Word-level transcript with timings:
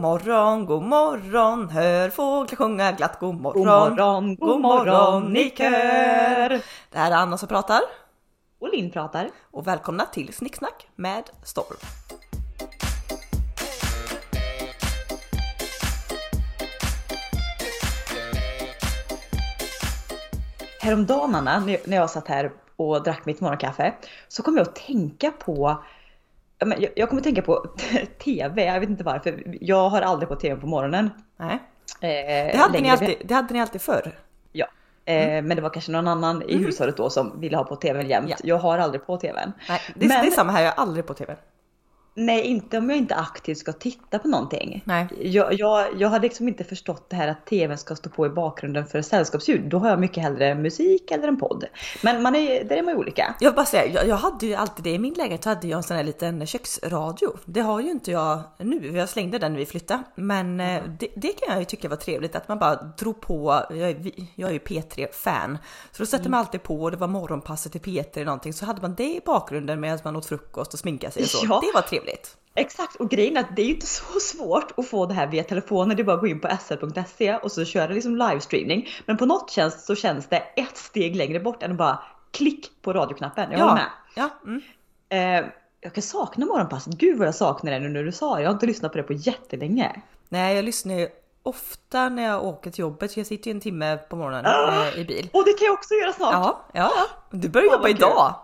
morgon, 0.00 0.66
god 0.66 0.82
morgon, 0.82 1.68
hör 1.68 2.10
fåglar 2.10 2.56
sjunga 2.56 2.92
glatt 2.92 3.20
god 3.20 3.34
morgon. 3.40 3.62
God 3.62 3.66
morgon, 3.66 4.36
god 4.36 4.60
morgon 4.60 5.36
i 5.36 5.50
kör. 5.50 6.48
Det 6.90 6.98
här 6.98 7.10
är 7.10 7.16
Anna 7.16 7.38
som 7.38 7.48
pratar 7.48 7.80
Och 8.60 8.68
Linn 8.68 8.90
pratar. 8.90 9.30
och 9.50 9.66
välkomna 9.66 10.06
till 10.06 10.32
Snicksnack 10.32 10.86
med 10.96 11.22
Storm. 11.44 11.76
Häromdagen 20.80 21.34
Anna, 21.34 21.60
när 21.84 21.96
jag 21.96 22.10
satt 22.10 22.28
här 22.28 22.52
och 22.76 23.02
drack 23.02 23.26
mitt 23.26 23.40
morgonkaffe, 23.40 23.94
så 24.28 24.42
kom 24.42 24.56
jag 24.56 24.68
att 24.68 24.76
tänka 24.76 25.30
på 25.30 25.82
jag- 26.60 26.90
jag 26.96 27.08
kommer 27.08 27.22
tänka 27.22 27.42
på 27.42 27.66
TV, 28.24 28.64
jag 28.64 28.80
vet 28.80 28.88
inte 28.88 29.04
varför. 29.04 29.42
Jag 29.60 29.88
har 29.88 30.02
aldrig 30.02 30.28
på 30.28 30.36
TV 30.36 30.60
på 30.60 30.66
morgonen. 30.66 31.10
Nej, 31.36 31.58
Eh, 32.00 32.52
det 32.52 32.56
hade, 32.58 32.80
ni 32.80 32.90
alltid, 32.90 33.14
det 33.24 33.34
hade 33.34 33.54
ni 33.54 33.60
alltid 33.60 33.80
förr. 33.80 34.18
Ja. 34.52 34.66
Eh, 35.04 35.42
Men 35.42 35.48
det 35.56 35.60
var 35.62 35.70
kanske 35.70 35.92
någon 35.92 36.08
annan 36.08 36.42
i 36.42 36.56
hushållet 36.56 36.96
då 36.96 37.10
som 37.10 37.40
ville 37.40 37.56
ha 37.56 37.64
på 37.64 37.76
TVn 37.76 38.06
jämt. 38.08 38.28
Ja. 38.30 38.36
Jag 38.44 38.58
har 38.58 38.78
aldrig 38.78 39.06
på 39.06 39.16
TVn. 39.16 39.52
Nej, 39.68 39.80
det, 39.94 40.06
Men- 40.08 40.20
det 40.22 40.26
är 40.26 40.30
samma 40.30 40.52
här, 40.52 40.62
jag 40.64 40.72
har 40.72 40.82
aldrig 40.82 41.06
på 41.06 41.14
TV. 41.14 41.36
Nej, 42.20 42.42
inte 42.42 42.78
om 42.78 42.90
jag 42.90 42.98
inte 42.98 43.14
aktivt 43.14 43.58
ska 43.58 43.72
titta 43.72 44.18
på 44.18 44.28
någonting. 44.28 44.82
Nej. 44.84 45.08
Jag, 45.20 45.52
jag, 45.52 45.86
jag 45.98 46.08
har 46.08 46.20
liksom 46.20 46.48
inte 46.48 46.64
förstått 46.64 47.10
det 47.10 47.16
här 47.16 47.28
att 47.28 47.46
tvn 47.46 47.78
ska 47.78 47.96
stå 47.96 48.10
på 48.10 48.26
i 48.26 48.28
bakgrunden 48.28 48.86
för 48.86 49.02
sällskapsljud. 49.02 49.68
Då 49.68 49.78
har 49.78 49.88
jag 49.88 50.00
mycket 50.00 50.22
hellre 50.22 50.54
musik 50.54 51.10
eller 51.10 51.28
en 51.28 51.36
podd. 51.36 51.64
Men 52.02 52.22
man 52.22 52.34
är, 52.34 52.64
där 52.64 52.76
är 52.76 52.82
man 52.82 52.94
ju 52.94 53.00
olika. 53.00 53.34
Jag 53.40 53.54
bara 53.54 53.66
säga, 53.66 53.86
jag, 53.86 54.08
jag 54.08 54.16
hade 54.16 54.46
ju 54.46 54.54
alltid 54.54 54.84
det 54.84 54.90
i 54.90 54.98
min 54.98 55.14
lägenhet, 55.14 55.42
så 55.42 55.48
hade 55.48 55.68
jag 55.68 55.76
en 55.76 55.82
sån 55.82 55.96
här 55.96 56.04
liten 56.04 56.46
köksradio. 56.46 57.36
Det 57.44 57.60
har 57.60 57.80
ju 57.80 57.90
inte 57.90 58.10
jag 58.10 58.42
nu, 58.58 58.96
jag 58.96 59.08
slängde 59.08 59.38
den 59.38 59.52
när 59.52 59.58
vi 59.58 59.66
flyttade. 59.66 60.02
Men 60.14 60.60
eh, 60.60 60.82
det, 60.98 61.08
det 61.16 61.32
kan 61.32 61.48
jag 61.48 61.58
ju 61.58 61.64
tycka 61.64 61.88
var 61.88 61.96
trevligt, 61.96 62.36
att 62.36 62.48
man 62.48 62.58
bara 62.58 62.74
drog 62.74 63.20
på, 63.20 63.62
jag 63.70 63.90
är, 63.90 63.96
jag 64.34 64.48
är 64.48 64.52
ju 64.52 64.58
P3-fan. 64.58 65.58
Så 65.92 66.02
då 66.02 66.06
sätter 66.06 66.30
man 66.30 66.40
alltid 66.40 66.62
på, 66.62 66.82
och 66.82 66.90
det 66.90 66.96
var 66.96 67.08
morgonpasset 67.08 67.72
till 67.72 67.80
P3 67.80 68.06
eller 68.14 68.24
någonting, 68.24 68.52
så 68.52 68.66
hade 68.66 68.82
man 68.82 68.94
det 68.94 69.16
i 69.16 69.20
bakgrunden 69.26 69.80
medan 69.80 69.98
man 70.04 70.16
åt 70.16 70.26
frukost 70.26 70.74
och 70.74 70.80
sminkade 70.80 71.12
sig 71.12 71.22
och 71.22 71.28
så. 71.28 71.40
Ja. 71.50 71.60
Det 71.60 71.70
var 71.74 71.82
trevligt. 71.82 72.09
Exakt, 72.54 72.96
och 72.96 73.10
grejen 73.10 73.36
är 73.36 73.40
att 73.40 73.56
det 73.56 73.62
är 73.62 73.66
ju 73.66 73.74
inte 73.74 73.86
så 73.86 74.20
svårt 74.20 74.78
att 74.78 74.88
få 74.88 75.06
det 75.06 75.14
här 75.14 75.26
via 75.26 75.44
telefonen. 75.44 75.96
Det 75.96 76.02
är 76.02 76.04
bara 76.04 76.14
att 76.16 76.20
gå 76.20 76.26
in 76.26 76.40
på 76.40 76.48
sr.se 76.48 77.36
och 77.36 77.52
så 77.52 77.64
köra 77.64 77.92
liksom 77.92 78.16
livestreaming. 78.16 78.88
Men 79.06 79.16
på 79.16 79.26
något 79.26 79.50
tjänst 79.50 79.86
så 79.86 79.94
känns 79.94 80.26
det 80.28 80.36
ett 80.56 80.76
steg 80.76 81.16
längre 81.16 81.40
bort 81.40 81.62
än 81.62 81.70
att 81.70 81.76
bara 81.78 82.02
klick 82.30 82.70
på 82.82 82.92
radioknappen. 82.92 83.52
Jag 83.52 83.58
håller 83.58 83.74
med. 83.74 83.90
ja, 84.14 84.28
mm. 84.44 84.62
Eh, 85.08 85.50
jag 85.80 85.94
kan 85.94 86.02
sakna 86.02 86.46
morgonpasset. 86.46 86.94
Gud 86.94 87.18
vad 87.18 87.26
jag 87.26 87.34
saknar 87.34 87.72
det 87.72 87.78
nu 87.78 87.88
när 87.88 88.02
du 88.04 88.12
sa 88.12 88.34
det. 88.36 88.42
Jag 88.42 88.48
har 88.48 88.54
inte 88.54 88.66
lyssnat 88.66 88.92
på 88.92 88.98
det 88.98 89.04
på 89.04 89.12
jättelänge. 89.12 90.02
Nej, 90.28 90.56
jag 90.56 90.64
lyssnar 90.64 90.94
ju 90.94 91.08
ofta 91.42 92.08
när 92.08 92.22
jag 92.22 92.44
åker 92.44 92.70
till 92.70 92.80
jobbet, 92.80 93.16
jag 93.16 93.26
sitter 93.26 93.50
ju 93.50 93.54
en 93.54 93.60
timme 93.60 93.96
på 93.96 94.16
morgonen 94.16 94.46
Ah! 94.46 94.86
eh, 94.86 94.98
i 94.98 95.04
bil. 95.04 95.30
Och 95.32 95.44
det 95.44 95.52
kan 95.52 95.66
jag 95.66 95.74
också 95.74 95.94
göra 95.94 96.12
snart. 96.12 96.32
Ja, 96.32 96.64
ja, 96.72 96.90
du 97.30 97.48
börjar 97.48 97.68
Åh, 97.68 97.72
jobba 97.72 97.88
idag. 97.88 98.34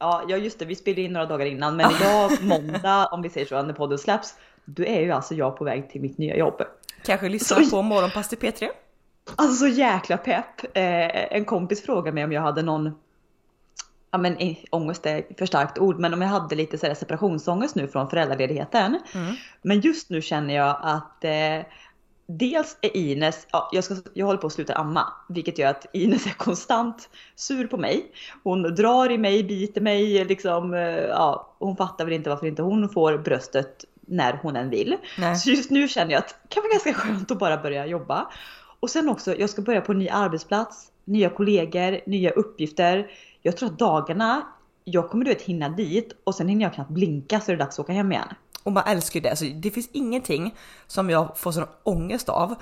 Ja, 0.00 0.22
ja 0.28 0.36
just 0.36 0.58
det, 0.58 0.64
vi 0.64 0.74
spelade 0.74 1.00
in 1.02 1.12
några 1.12 1.26
dagar 1.26 1.46
innan, 1.46 1.76
men 1.76 1.90
idag 1.90 2.30
måndag 2.42 3.06
om 3.06 3.22
vi 3.22 3.30
säger 3.30 3.46
så 3.46 3.62
när 3.62 3.74
podden 3.74 3.98
släpps, 3.98 4.34
då 4.64 4.84
är 4.84 5.00
ju 5.00 5.10
alltså 5.12 5.34
jag 5.34 5.56
på 5.56 5.64
väg 5.64 5.90
till 5.90 6.00
mitt 6.00 6.18
nya 6.18 6.36
jobb. 6.36 6.62
Kanske 7.04 7.28
lyssna 7.28 7.56
Så- 7.64 7.70
på 7.70 7.82
morgonpass 7.82 8.28
till 8.28 8.38
P3. 8.38 8.68
Alltså 9.36 9.54
så 9.56 9.66
jäkla 9.66 10.16
pepp! 10.16 10.76
Eh, 10.76 11.36
en 11.36 11.44
kompis 11.44 11.82
frågade 11.82 12.14
mig 12.14 12.24
om 12.24 12.32
jag 12.32 12.42
hade 12.42 12.62
någon, 12.62 12.98
ja 14.10 14.18
men 14.18 14.36
eh, 14.36 14.56
ångest 14.70 15.06
är 15.06 15.22
för 15.38 15.46
starkt 15.46 15.78
ord, 15.78 15.98
men 15.98 16.14
om 16.14 16.22
jag 16.22 16.28
hade 16.28 16.54
lite 16.56 16.78
så 16.78 16.86
här 16.86 16.94
separationsångest 16.94 17.74
nu 17.74 17.88
från 17.88 18.10
föräldraledigheten. 18.10 18.98
Mm. 19.14 19.34
Men 19.62 19.80
just 19.80 20.10
nu 20.10 20.22
känner 20.22 20.54
jag 20.56 20.76
att 20.82 21.24
eh, 21.24 21.66
dels 22.38 22.76
är 22.80 22.96
Ines, 22.96 23.46
ja, 23.50 23.68
jag, 23.72 23.84
ska, 23.84 23.94
jag 24.14 24.26
håller 24.26 24.38
på 24.38 24.46
att 24.46 24.52
sluta 24.52 24.74
amma, 24.74 25.12
vilket 25.28 25.58
gör 25.58 25.70
att 25.70 25.86
Ines 25.92 26.26
är 26.26 26.30
konstant 26.30 27.08
sur 27.36 27.66
på 27.66 27.76
mig. 27.76 28.12
Hon 28.42 28.62
drar 28.62 29.10
i 29.10 29.18
mig, 29.18 29.44
biter 29.44 29.80
mig, 29.80 30.24
liksom, 30.24 30.74
eh, 30.74 30.80
ja, 30.90 31.56
hon 31.58 31.76
fattar 31.76 32.04
väl 32.04 32.14
inte 32.14 32.30
varför 32.30 32.46
inte 32.46 32.62
hon 32.62 32.88
får 32.88 33.18
bröstet 33.18 33.84
när 34.06 34.38
hon 34.42 34.56
än 34.56 34.70
vill. 34.70 34.96
Nej. 35.18 35.36
Så 35.36 35.50
just 35.50 35.70
nu 35.70 35.88
känner 35.88 36.12
jag 36.12 36.18
att 36.18 36.28
det 36.28 36.54
kan 36.54 36.62
vara 36.62 36.72
ganska 36.72 36.94
skönt 36.94 37.30
att 37.30 37.38
bara 37.38 37.56
börja 37.56 37.86
jobba. 37.86 38.30
Och 38.80 38.90
sen 38.90 39.08
också, 39.08 39.36
jag 39.36 39.50
ska 39.50 39.62
börja 39.62 39.80
på 39.80 39.92
en 39.92 39.98
ny 39.98 40.08
arbetsplats, 40.08 40.92
nya 41.04 41.30
kollegor, 41.30 42.00
nya 42.06 42.30
uppgifter. 42.30 43.10
Jag 43.42 43.56
tror 43.56 43.68
att 43.68 43.78
dagarna, 43.78 44.42
jag 44.84 45.10
kommer 45.10 45.24
du 45.24 45.30
vet 45.30 45.42
hinna 45.42 45.68
dit 45.68 46.12
och 46.24 46.34
sen 46.34 46.48
hinner 46.48 46.62
jag 46.62 46.74
knappt 46.74 46.90
blinka 46.90 47.40
så 47.40 47.52
är 47.52 47.56
det 47.56 47.64
dags 47.64 47.78
att 47.78 47.84
åka 47.84 47.92
hem 47.92 48.12
igen. 48.12 48.28
Och 48.62 48.72
man 48.72 48.82
älskar 48.86 49.20
ju 49.20 49.30
det. 49.30 49.36
Så 49.36 49.44
det 49.44 49.70
finns 49.70 49.88
ingenting 49.92 50.54
som 50.86 51.10
jag 51.10 51.38
får 51.38 51.52
sån 51.52 51.66
ångest 51.82 52.28
av. 52.28 52.54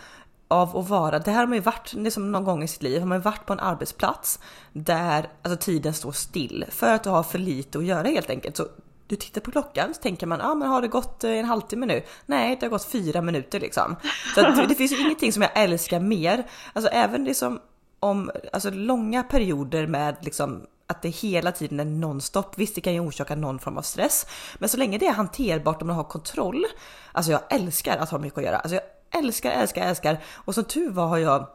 Av 0.50 0.76
att 0.76 0.88
vara, 0.88 1.18
det 1.18 1.30
här 1.30 1.38
har 1.38 1.46
man 1.46 1.56
ju 1.56 1.62
varit, 1.62 1.92
liksom 1.92 2.32
någon 2.32 2.44
gång 2.44 2.62
i 2.62 2.68
sitt 2.68 2.82
liv, 2.82 3.00
har 3.00 3.06
man 3.06 3.20
varit 3.20 3.46
på 3.46 3.52
en 3.52 3.60
arbetsplats 3.60 4.38
där 4.72 5.28
alltså, 5.42 5.64
tiden 5.64 5.94
står 5.94 6.12
still 6.12 6.64
för 6.68 6.94
att 6.94 7.04
du 7.04 7.10
har 7.10 7.22
för 7.22 7.38
lite 7.38 7.78
att 7.78 7.84
göra 7.84 8.08
helt 8.08 8.30
enkelt. 8.30 8.56
Så 8.56 8.66
du 9.06 9.16
tittar 9.16 9.40
på 9.40 9.50
klockan 9.50 9.94
så 9.94 10.02
tänker 10.02 10.26
man, 10.26 10.38
ja 10.38 10.50
ah, 10.50 10.54
men 10.54 10.68
har 10.68 10.82
det 10.82 10.88
gått 10.88 11.24
eh, 11.24 11.30
en 11.30 11.44
halvtimme 11.44 11.86
nu? 11.86 12.02
Nej, 12.26 12.56
det 12.60 12.66
har 12.66 12.70
gått 12.70 12.84
fyra 12.84 13.22
minuter 13.22 13.60
liksom. 13.60 13.96
Så 14.34 14.46
att, 14.46 14.68
det 14.68 14.74
finns 14.74 14.92
ju 14.92 15.00
ingenting 15.00 15.32
som 15.32 15.42
jag 15.42 15.50
älskar 15.54 16.00
mer. 16.00 16.46
Alltså 16.72 16.90
även 16.90 17.24
det 17.24 17.34
som 17.34 17.60
om 18.00 18.30
alltså, 18.52 18.70
långa 18.70 19.22
perioder 19.22 19.86
med 19.86 20.16
liksom 20.20 20.66
att 20.88 21.02
det 21.02 21.08
hela 21.08 21.52
tiden 21.52 21.80
är 21.80 21.84
nonstop. 21.84 22.58
Visst, 22.58 22.74
det 22.74 22.80
kan 22.80 22.94
ju 22.94 23.00
orsaka 23.00 23.34
någon 23.34 23.58
form 23.58 23.78
av 23.78 23.82
stress, 23.82 24.26
men 24.58 24.68
så 24.68 24.76
länge 24.76 24.98
det 24.98 25.06
är 25.06 25.12
hanterbart 25.12 25.80
och 25.80 25.86
man 25.86 25.96
har 25.96 26.04
kontroll. 26.04 26.64
Alltså, 27.12 27.32
jag 27.32 27.40
älskar 27.50 27.96
att 27.96 28.10
ha 28.10 28.18
mycket 28.18 28.38
att 28.38 28.44
göra. 28.44 28.58
Alltså, 28.58 28.74
jag 28.74 28.84
älskar, 29.24 29.50
älskar, 29.50 29.82
älskar 29.82 30.18
och 30.34 30.54
som 30.54 30.64
tur 30.64 30.90
var 30.90 31.06
har 31.06 31.18
jag 31.18 31.46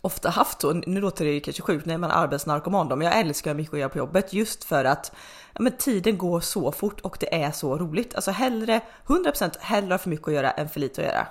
ofta 0.00 0.30
haft 0.30 0.60
så. 0.60 0.72
Nu 0.72 1.00
låter 1.00 1.24
det 1.24 1.40
kanske 1.40 1.62
sjukt 1.62 1.86
när 1.86 1.98
man 1.98 2.10
är 2.10 2.14
arbetsnarkoman 2.14 2.88
då, 2.88 2.96
men 2.96 3.06
jag 3.06 3.18
älskar 3.18 3.54
mycket 3.54 3.74
att 3.74 3.80
göra 3.80 3.88
på 3.88 3.98
jobbet 3.98 4.32
just 4.32 4.64
för 4.64 4.84
att 4.84 5.12
ja, 5.52 5.62
men 5.62 5.76
tiden 5.76 6.18
går 6.18 6.40
så 6.40 6.72
fort 6.72 7.00
och 7.00 7.16
det 7.20 7.42
är 7.42 7.50
så 7.50 7.78
roligt. 7.78 8.14
Alltså 8.14 8.30
hellre 8.30 8.80
100% 9.06 9.52
hellre 9.60 9.94
ha 9.94 9.98
för 9.98 10.10
mycket 10.10 10.28
att 10.28 10.34
göra 10.34 10.50
än 10.50 10.68
för 10.68 10.80
lite 10.80 11.00
att 11.00 11.06
göra. 11.06 11.26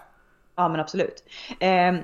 Ja 0.56 0.70
men 0.70 0.80
absolut. 0.80 1.24
Eh, 1.60 1.96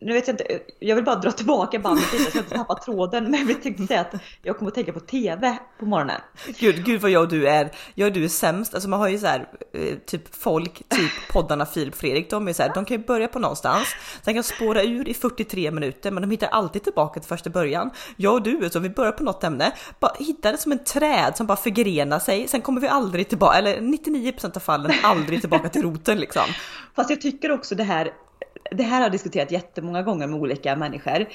nu 0.00 0.12
vet 0.12 0.26
jag 0.28 0.34
inte, 0.34 0.60
jag 0.78 0.96
vill 0.96 1.04
bara 1.04 1.16
dra 1.16 1.30
tillbaka 1.30 1.78
bandet 1.78 2.12
lite 2.12 2.30
så 2.30 2.38
jag 2.38 2.44
inte 2.44 2.56
tappar 2.56 2.74
tråden. 2.74 3.30
Men 3.30 3.48
jag 3.48 3.62
tänkte 3.62 3.86
säga 3.86 4.00
att 4.00 4.14
jag 4.42 4.58
kommer 4.58 4.70
att 4.70 4.74
tänka 4.74 4.92
på 4.92 5.00
TV 5.00 5.58
på 5.78 5.86
morgonen. 5.86 6.20
Gud, 6.58 6.84
gud 6.84 7.00
vad 7.00 7.10
jag 7.10 7.22
och 7.22 7.28
du 7.28 7.48
är, 7.48 7.70
jag 7.94 8.06
och 8.06 8.12
du 8.12 8.24
är 8.24 8.28
sämst. 8.28 8.74
Alltså 8.74 8.88
man 8.88 9.00
har 9.00 9.08
ju 9.08 9.18
så 9.18 9.26
här, 9.26 9.48
eh, 9.72 9.98
typ 10.06 10.34
folk, 10.34 10.74
typ 10.88 11.10
poddarna 11.32 11.66
Filip 11.66 11.94
Fredrik, 11.94 12.30
de 12.30 12.48
är 12.48 12.52
så 12.52 12.62
här, 12.62 12.74
de 12.74 12.84
kan 12.84 12.96
ju 12.96 13.04
börja 13.06 13.28
på 13.28 13.38
någonstans, 13.38 13.88
sen 14.22 14.34
kan 14.34 14.42
spåra 14.42 14.82
ur 14.82 15.08
i 15.08 15.14
43 15.14 15.70
minuter, 15.70 16.10
men 16.10 16.22
de 16.22 16.30
hittar 16.30 16.48
alltid 16.48 16.84
tillbaka 16.84 17.20
till 17.20 17.28
första 17.28 17.50
början. 17.50 17.90
Jag 18.16 18.34
och 18.34 18.42
du, 18.42 18.70
så 18.70 18.78
vi 18.78 18.90
börjar 18.90 19.12
på 19.12 19.24
något 19.24 19.44
ämne, 19.44 19.72
bara 20.00 20.12
hittar 20.18 20.52
det 20.52 20.58
som 20.58 20.72
en 20.72 20.84
träd 20.84 21.36
som 21.36 21.46
bara 21.46 21.56
förgrenar 21.56 22.18
sig, 22.18 22.48
sen 22.48 22.62
kommer 22.62 22.80
vi 22.80 22.88
aldrig 22.88 23.28
tillbaka, 23.28 23.58
eller 23.58 23.76
99% 23.76 24.56
av 24.56 24.60
fallen 24.60 24.92
aldrig 25.02 25.40
tillbaka 25.40 25.68
till 25.68 25.82
roten 25.82 26.18
liksom. 26.18 26.44
Fast 26.96 27.10
jag 27.10 27.20
tycker 27.20 27.52
också 27.52 27.74
det 27.74 27.84
här, 27.84 28.12
det 28.70 28.82
här 28.82 28.96
har 28.96 29.02
jag 29.02 29.12
diskuterat 29.12 29.50
jättemånga 29.50 30.02
gånger 30.02 30.26
med 30.26 30.40
olika 30.40 30.76
människor. 30.76 31.26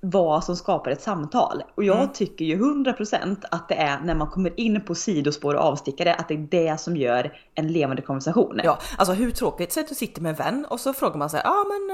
Vad 0.00 0.44
som 0.44 0.56
skapar 0.56 0.90
ett 0.90 1.02
samtal. 1.02 1.62
Och 1.74 1.84
jag 1.84 1.96
Mm. 1.96 2.08
tycker 2.12 2.44
ju 2.44 2.56
100% 2.56 3.44
att 3.50 3.68
det 3.68 3.74
är 3.74 4.00
när 4.00 4.14
man 4.14 4.30
kommer 4.30 4.60
in 4.60 4.80
på 4.84 4.94
sidospår 4.94 5.54
och 5.54 5.60
avstickare, 5.62 6.14
att 6.14 6.28
det 6.28 6.34
är 6.34 6.38
det 6.50 6.80
som 6.80 6.96
gör 6.96 7.38
en 7.54 7.72
levande 7.72 8.02
konversation. 8.02 8.60
Ja, 8.64 8.78
alltså 8.98 9.14
hur 9.14 9.30
tråkigt? 9.30 9.72
Säg 9.72 9.80
att 9.82 9.88
du 9.88 9.94
sitter 9.94 10.22
med 10.22 10.30
en 10.30 10.36
vän 10.36 10.66
och 10.70 10.80
så 10.80 10.92
frågar 10.92 11.16
man 11.16 11.30
så 11.30 11.36
här, 11.36 11.44
ja 11.44 11.50
ah, 11.50 11.64
men 11.64 11.90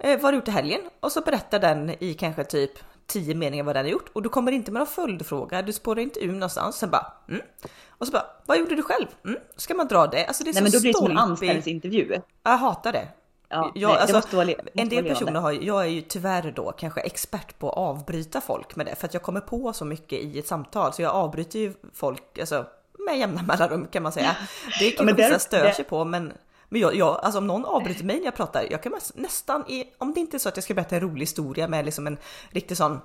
eh, 0.00 0.10
eh, 0.10 0.16
vad 0.16 0.24
har 0.24 0.32
du 0.32 0.38
gjort 0.38 0.48
i 0.48 0.50
helgen? 0.50 0.80
Och 1.00 1.12
så 1.12 1.20
berättar 1.20 1.58
den 1.58 1.90
i 2.04 2.14
kanske 2.14 2.44
typ 2.44 2.70
10 3.06 3.34
meningar 3.34 3.64
vad 3.64 3.76
den 3.76 3.84
har 3.84 3.90
gjort 3.92 4.08
och 4.12 4.22
du 4.22 4.28
kommer 4.28 4.52
inte 4.52 4.72
med 4.72 4.80
någon 4.80 4.86
följdfråga, 4.86 5.62
du 5.62 5.72
spårar 5.72 6.00
inte 6.00 6.24
ur 6.24 6.32
någonstans. 6.32 6.76
Sen 6.76 6.90
bara, 6.90 7.06
mm. 7.28 7.40
Och 7.88 8.06
så 8.06 8.12
bara, 8.12 8.26
vad 8.46 8.58
gjorde 8.58 8.74
du 8.76 8.82
själv? 8.82 9.06
Mm. 9.24 9.38
Ska 9.56 9.74
man 9.74 9.88
dra 9.88 10.06
det? 10.06 10.26
Alltså 10.26 10.44
det 10.44 10.50
är 10.50 10.54
Nej 10.54 10.60
så 10.60 10.62
men 10.62 10.72
då 10.72 10.80
blir 10.80 10.92
det 10.92 10.98
som 10.98 11.10
en 11.10 11.18
anställningsintervju. 11.18 12.20
Jag 12.42 12.56
hatar 12.56 12.92
det. 12.92 13.08
Ja, 13.50 13.72
Ja, 13.74 13.88
nej, 13.88 13.98
alltså, 13.98 14.36
vara 14.36 14.54
en 14.74 14.88
del 14.88 15.04
personer 15.04 15.40
har, 15.40 15.52
jag 15.52 15.82
är 15.82 15.88
ju 15.88 16.00
tyvärr 16.00 16.52
då 16.56 16.72
kanske 16.72 17.00
expert 17.00 17.58
på 17.58 17.70
att 17.70 17.76
avbryta 17.76 18.40
folk 18.40 18.76
med 18.76 18.86
det 18.86 18.94
för 18.94 19.06
att 19.06 19.14
jag 19.14 19.22
kommer 19.22 19.40
på 19.40 19.72
så 19.72 19.84
mycket 19.84 20.18
i 20.18 20.38
ett 20.38 20.46
samtal 20.46 20.92
så 20.92 21.02
jag 21.02 21.14
avbryter 21.14 21.58
ju 21.58 21.74
folk 21.94 22.38
alltså, 22.38 22.66
med 23.06 23.18
jämna 23.18 23.42
mellanrum 23.48 23.86
kan 23.86 24.02
man 24.02 24.12
säga. 24.12 24.36
Det 24.78 24.90
kan 24.90 25.06
men 25.06 25.16
vissa 25.16 25.38
stör 25.38 25.70
sig 25.70 25.84
på 25.84 26.04
men 26.04 26.32
men 26.72 26.80
jag, 26.80 26.94
jag, 26.94 27.20
alltså 27.22 27.38
om 27.38 27.46
någon 27.46 27.64
avbryter 27.64 28.04
mig 28.04 28.18
när 28.18 28.24
jag 28.24 28.36
pratar, 28.36 28.66
jag 28.70 28.82
kan 28.82 28.92
nästan, 29.14 29.64
i, 29.68 29.84
om 29.98 30.14
det 30.14 30.20
inte 30.20 30.36
är 30.36 30.38
så 30.38 30.48
att 30.48 30.56
jag 30.56 30.64
ska 30.64 30.74
berätta 30.74 30.94
en 30.96 31.00
rolig 31.00 31.20
historia 31.20 31.68
med 31.68 31.84
liksom 31.84 32.06
en 32.06 32.18
riktig 32.50 32.76
sån 32.76 33.00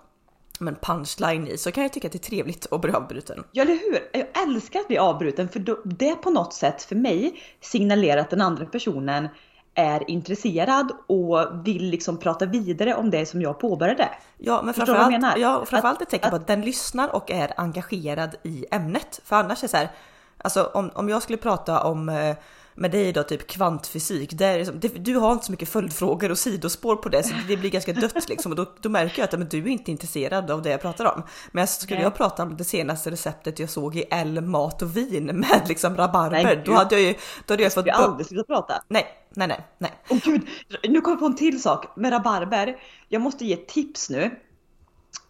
men 0.60 0.76
punchline 0.76 1.48
i 1.48 1.58
så 1.58 1.72
kan 1.72 1.84
jag 1.84 1.94
tycka 1.94 2.08
att 2.08 2.12
det 2.12 2.18
är 2.18 2.30
trevligt 2.30 2.68
att 2.72 2.82
bli 2.82 2.92
avbruten. 2.92 3.44
Ja, 3.52 3.64
eller 3.64 3.74
hur? 3.74 4.10
Jag 4.12 4.44
älskar 4.44 4.80
att 4.80 4.88
bli 4.88 4.98
avbruten 4.98 5.50
för 5.50 5.78
det 5.84 6.16
på 6.16 6.30
något 6.30 6.54
sätt 6.54 6.84
för 6.84 6.96
mig 6.96 7.42
signalerar 7.62 8.22
att 8.22 8.30
den 8.30 8.42
andra 8.42 8.66
personen 8.66 9.28
är 9.76 10.10
intresserad 10.12 10.92
och 11.08 11.68
vill 11.68 11.90
liksom 11.90 12.18
prata 12.18 12.46
vidare 12.46 12.96
om 12.96 13.10
det 13.10 13.26
som 13.26 13.42
jag 13.42 13.60
påbörjade. 13.60 14.10
Ja, 14.38 14.62
men 14.64 14.74
framförallt, 14.74 15.12
ja, 15.38 15.66
framförallt 15.66 16.02
ett 16.02 16.10
tecken 16.10 16.30
på 16.30 16.36
att- 16.36 16.42
att 16.42 16.48
den 16.48 16.62
lyssnar 16.62 17.16
och 17.16 17.32
är 17.32 17.54
engagerad 17.58 18.36
i 18.44 18.66
ämnet. 18.72 19.22
För 19.26 19.36
annars 19.36 19.60
är 19.60 19.68
det 19.68 19.72
så 19.72 19.78
här, 19.78 19.90
alltså 20.38 20.64
om, 20.74 20.92
om 20.94 21.10
jag 21.10 21.22
skulle 21.24 21.38
prata 21.38 21.84
om, 21.84 22.10
med 22.76 22.92
dig 22.92 23.14
då 23.14 23.24
typ 23.24 23.48
kvantfysik, 23.48 24.34
där 24.34 24.58
liksom, 24.58 24.80
det, 24.80 24.88
du 24.88 25.16
har 25.16 25.32
inte 25.32 25.46
så 25.46 25.52
mycket 25.52 25.70
följdfrågor 25.70 26.32
och 26.32 26.38
sidospår 26.38 26.96
på 26.96 27.10
det 27.10 27.24
så 27.24 27.34
det 27.48 27.58
blir 27.58 27.70
ganska 27.70 27.94
dött 27.94 28.30
liksom 28.30 28.52
och 28.52 28.56
då, 28.56 28.76
då 28.82 28.90
märker 28.90 29.22
jag 29.22 29.24
att 29.24 29.40
men, 29.40 29.50
du 29.50 29.58
är 29.58 29.68
inte 29.68 29.92
intresserad 29.92 30.52
av 30.52 30.62
det 30.62 30.70
jag 30.70 30.82
pratar 30.82 31.06
om. 31.06 31.24
Men 31.52 31.68
skulle 31.68 32.02
jag 32.02 32.16
prata 32.16 32.44
om 32.44 32.58
det 32.58 32.64
senaste 32.64 33.12
receptet 33.12 33.60
jag 33.60 33.70
såg 33.70 33.96
i 33.96 34.04
L 34.12 34.42
mat 34.42 34.82
och 34.82 34.98
vin 34.98 35.26
med 35.26 35.62
liksom 35.68 35.98
rabarber, 35.98 36.44
nej, 36.44 36.62
då 36.66 36.74
hade 36.74 36.96
jag 36.96 37.04
ju... 37.04 37.16
Då 37.46 37.54
hade 37.54 37.64
jag 37.64 37.74
fått... 37.74 37.86
Jag 37.86 37.96
aldrig 37.96 38.28
slutat 38.28 38.48
prata. 38.48 38.84
Nej, 38.88 39.06
nej, 39.36 39.48
nej, 39.48 39.68
nej. 39.78 39.92
Åh 40.10 40.18
gud, 40.24 40.42
nu 40.84 41.02
kom 41.02 41.12
jag 41.12 41.20
på 41.20 41.26
en 41.26 41.36
till 41.36 41.62
sak 41.62 41.98
med 41.98 42.14
rabarber. 42.14 42.76
Jag 43.10 43.22
måste 43.22 43.46
ge 43.46 43.56
tips 43.56 44.10
nu. 44.10 44.32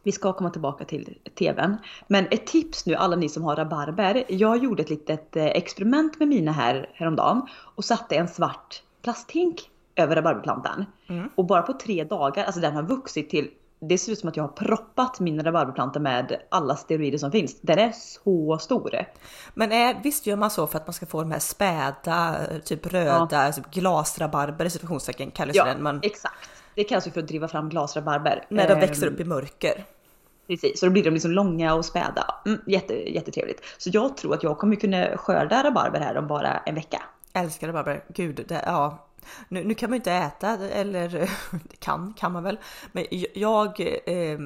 Vi 0.05 0.11
ska 0.11 0.33
komma 0.33 0.49
tillbaka 0.49 0.85
till 0.85 1.17
tvn. 1.39 1.77
Men 2.07 2.27
ett 2.31 2.47
tips 2.47 2.85
nu 2.85 2.95
alla 2.95 3.15
ni 3.15 3.29
som 3.29 3.43
har 3.43 3.55
rabarber. 3.55 4.23
Jag 4.27 4.57
gjorde 4.57 4.83
ett 4.83 4.89
litet 4.89 5.35
eh, 5.35 5.45
experiment 5.45 6.19
med 6.19 6.27
mina 6.27 6.51
här 6.51 6.89
häromdagen 6.93 7.41
och 7.75 7.85
satte 7.85 8.15
en 8.15 8.27
svart 8.27 8.83
plasthink 9.01 9.69
över 9.95 10.15
rabarberplantan. 10.15 10.85
Mm. 11.07 11.29
Och 11.35 11.45
bara 11.45 11.61
på 11.61 11.73
tre 11.73 12.03
dagar, 12.03 12.43
alltså 12.43 12.61
den 12.61 12.73
har 12.73 12.83
vuxit 12.83 13.29
till 13.29 13.49
det 13.79 13.97
ser 13.97 14.11
ut 14.11 14.19
som 14.19 14.29
att 14.29 14.37
jag 14.37 14.43
har 14.43 14.49
proppat 14.49 15.19
min 15.19 15.43
rabarberplanta 15.43 15.99
med 15.99 16.41
alla 16.49 16.75
steroider 16.75 17.17
som 17.17 17.31
finns. 17.31 17.61
Den 17.61 17.79
är 17.79 17.91
så 17.91 18.57
stor. 18.57 19.05
Men 19.53 19.71
är, 19.71 19.99
visst 20.03 20.27
gör 20.27 20.35
man 20.35 20.51
så 20.51 20.67
för 20.67 20.77
att 20.77 20.87
man 20.87 20.93
ska 20.93 21.05
få 21.05 21.21
de 21.21 21.31
här 21.31 21.39
späda, 21.39 22.35
typ 22.65 22.93
röda, 22.93 23.27
ja. 23.31 23.51
typ 23.51 23.71
glasrabarber 23.71 24.65
i 24.65 24.69
situationstecken 24.69 25.31
kallas 25.31 25.55
ja, 25.55 25.65
den. 25.65 25.83
Men... 25.83 25.99
exakt. 26.03 26.49
Det 26.75 26.83
kallas 26.83 27.07
ju 27.07 27.11
för 27.11 27.21
att 27.21 27.27
driva 27.27 27.47
fram 27.47 27.69
glasrabarber. 27.69 28.45
När 28.49 28.67
de 28.67 28.73
växer 28.73 29.07
upp 29.07 29.19
i 29.19 29.23
mörker. 29.23 29.85
Precis, 30.47 30.79
så 30.79 30.85
då 30.85 30.91
blir 30.91 31.03
de 31.03 31.09
liksom 31.09 31.31
långa 31.31 31.73
och 31.73 31.85
späda. 31.85 32.35
Mm, 32.45 32.59
jätte, 32.67 32.93
jättetrevligt. 32.93 33.61
Så 33.77 33.89
jag 33.93 34.17
tror 34.17 34.33
att 34.33 34.43
jag 34.43 34.57
kommer 34.57 34.75
kunna 34.75 35.17
skörda 35.17 35.63
rabarber 35.63 35.99
här 35.99 36.17
om 36.17 36.27
bara 36.27 36.57
en 36.57 36.75
vecka. 36.75 37.01
Älskar 37.33 37.67
rabarber, 37.67 38.03
gud, 38.07 38.45
det, 38.47 38.63
ja. 38.65 39.07
Nu, 39.49 39.63
nu, 39.63 39.73
kan 39.73 39.89
man 39.89 39.95
ju 39.95 39.99
inte 39.99 40.11
äta, 40.11 40.49
eller 40.69 41.29
kan, 41.79 42.13
kan 42.13 42.31
man 42.31 42.43
väl. 42.43 42.59
Men 42.91 43.05
jag 43.33 43.79
eh, 44.05 44.39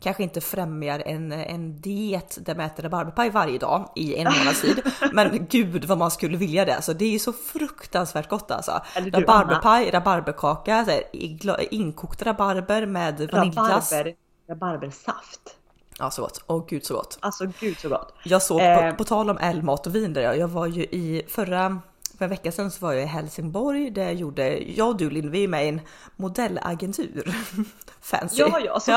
kanske 0.00 0.22
inte 0.22 0.40
främjar 0.40 1.02
en, 1.06 1.32
en 1.32 1.80
diet 1.80 2.38
där 2.40 2.54
man 2.54 2.66
äter 2.66 2.82
rabarberpaj 2.82 3.30
varje 3.30 3.58
dag 3.58 3.88
i 3.96 4.14
en 4.16 4.24
månads 4.38 4.60
tid. 4.60 4.82
Men 5.12 5.46
gud 5.50 5.84
vad 5.84 5.98
man 5.98 6.10
skulle 6.10 6.36
vilja 6.36 6.64
det. 6.64 6.74
Alltså, 6.74 6.94
det 6.94 7.04
är 7.04 7.10
ju 7.10 7.18
så 7.18 7.32
fruktansvärt 7.32 8.28
gott 8.28 8.50
alltså. 8.50 8.82
Rabarberpaj, 8.94 9.90
rabarberkaka, 9.90 10.86
inkokt 11.70 12.22
rabarber 12.22 12.86
med 12.86 13.30
vaniljglass. 13.32 13.92
Rabarber 13.92 14.14
rabarbersaft. 14.52 15.56
Ja 15.98 16.10
så 16.10 16.22
gott, 16.22 16.44
åh 16.46 16.64
gud 16.68 16.84
så 16.84 16.94
gott. 16.94 17.18
Alltså 17.20 17.46
gud 17.60 17.78
så 17.78 17.88
gott. 17.88 18.14
Jag 18.24 18.42
såg, 18.42 18.60
eh. 18.60 18.90
på, 18.90 18.96
på 18.96 19.04
tal 19.04 19.30
om 19.30 19.38
älmat 19.38 19.86
och 19.86 19.94
vin 19.94 20.12
där 20.12 20.22
jag, 20.22 20.38
jag 20.38 20.48
var 20.48 20.66
ju 20.66 20.82
i 20.82 21.22
förra 21.28 21.80
för 22.22 22.24
en 22.24 22.30
vecka 22.30 22.52
sedan 22.52 22.70
så 22.70 22.86
var 22.86 22.92
jag 22.92 23.02
i 23.02 23.06
Helsingborg 23.06 23.90
där 23.90 24.02
jag 24.02 24.14
gjorde, 24.14 24.58
jag 24.58 24.88
och 24.88 24.96
du 24.96 25.10
Linn, 25.10 25.30
vi 25.30 25.44
är 25.44 25.48
med 25.48 25.64
i 25.64 25.68
en 25.68 25.80
modellagentur. 26.16 27.36
fancy. 28.00 28.40
Ja, 28.40 28.60
ja, 28.60 28.80
så, 28.80 28.90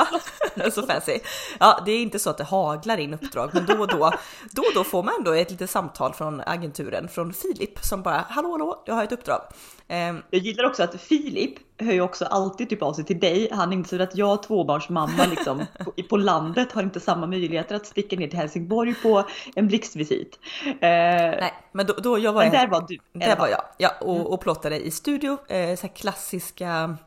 ja, 0.55 0.71
så 0.71 0.83
fancy. 0.83 1.19
Ja, 1.59 1.81
det 1.85 1.91
är 1.91 2.01
inte 2.01 2.19
så 2.19 2.29
att 2.29 2.37
det 2.37 2.43
haglar 2.43 2.97
in 2.97 3.13
uppdrag, 3.13 3.49
men 3.53 3.65
då 3.65 3.73
och 3.73 3.87
då, 3.87 4.11
då 4.51 4.61
och 4.61 4.73
då 4.73 4.83
får 4.83 5.03
man 5.03 5.13
ändå 5.17 5.31
ett 5.31 5.51
litet 5.51 5.69
samtal 5.69 6.13
från 6.13 6.41
agenturen, 6.41 7.07
från 7.07 7.33
Filip 7.33 7.79
som 7.85 8.01
bara 8.01 8.25
hallå, 8.29 8.51
hallå, 8.51 8.83
jag 8.85 8.95
har 8.95 9.03
ett 9.03 9.11
uppdrag. 9.11 9.41
Um, 9.87 10.23
jag 10.29 10.41
gillar 10.41 10.63
också 10.63 10.83
att 10.83 11.01
Filip 11.01 11.53
hör 11.77 11.91
ju 11.91 12.01
också 12.01 12.25
alltid 12.25 12.69
typ 12.69 12.81
av 12.81 12.93
sig 12.93 13.05
till 13.05 13.19
dig. 13.19 13.49
Han 13.51 13.85
så 13.85 14.01
att 14.01 14.15
jag 14.15 14.43
tvåbarnsmamma 14.43 15.25
liksom 15.25 15.65
på, 15.85 15.91
på 16.09 16.17
landet 16.17 16.71
har 16.71 16.83
inte 16.83 16.99
samma 16.99 17.27
möjligheter 17.27 17.75
att 17.75 17.85
sticka 17.85 18.15
ner 18.15 18.27
till 18.27 18.39
Helsingborg 18.39 18.95
på 19.03 19.23
en 19.55 19.67
blixtvisit. 19.67 20.39
Uh, 20.65 20.77
Nej, 20.81 21.53
men 21.71 21.85
då, 21.85 21.93
då 21.93 22.19
jag 22.19 22.33
var 22.33 22.43
men 22.43 22.51
där 22.51 22.67
var 22.67 22.85
du. 22.87 22.97
Där 23.19 23.35
var 23.35 23.47
jag, 23.47 23.61
ja, 23.77 23.91
och, 24.01 24.15
mm. 24.15 24.27
och 24.27 24.41
plottade 24.41 24.85
i 24.85 24.91
studio, 24.91 25.37
eh, 25.47 25.75
så 25.75 25.88
klassiska 25.88 26.97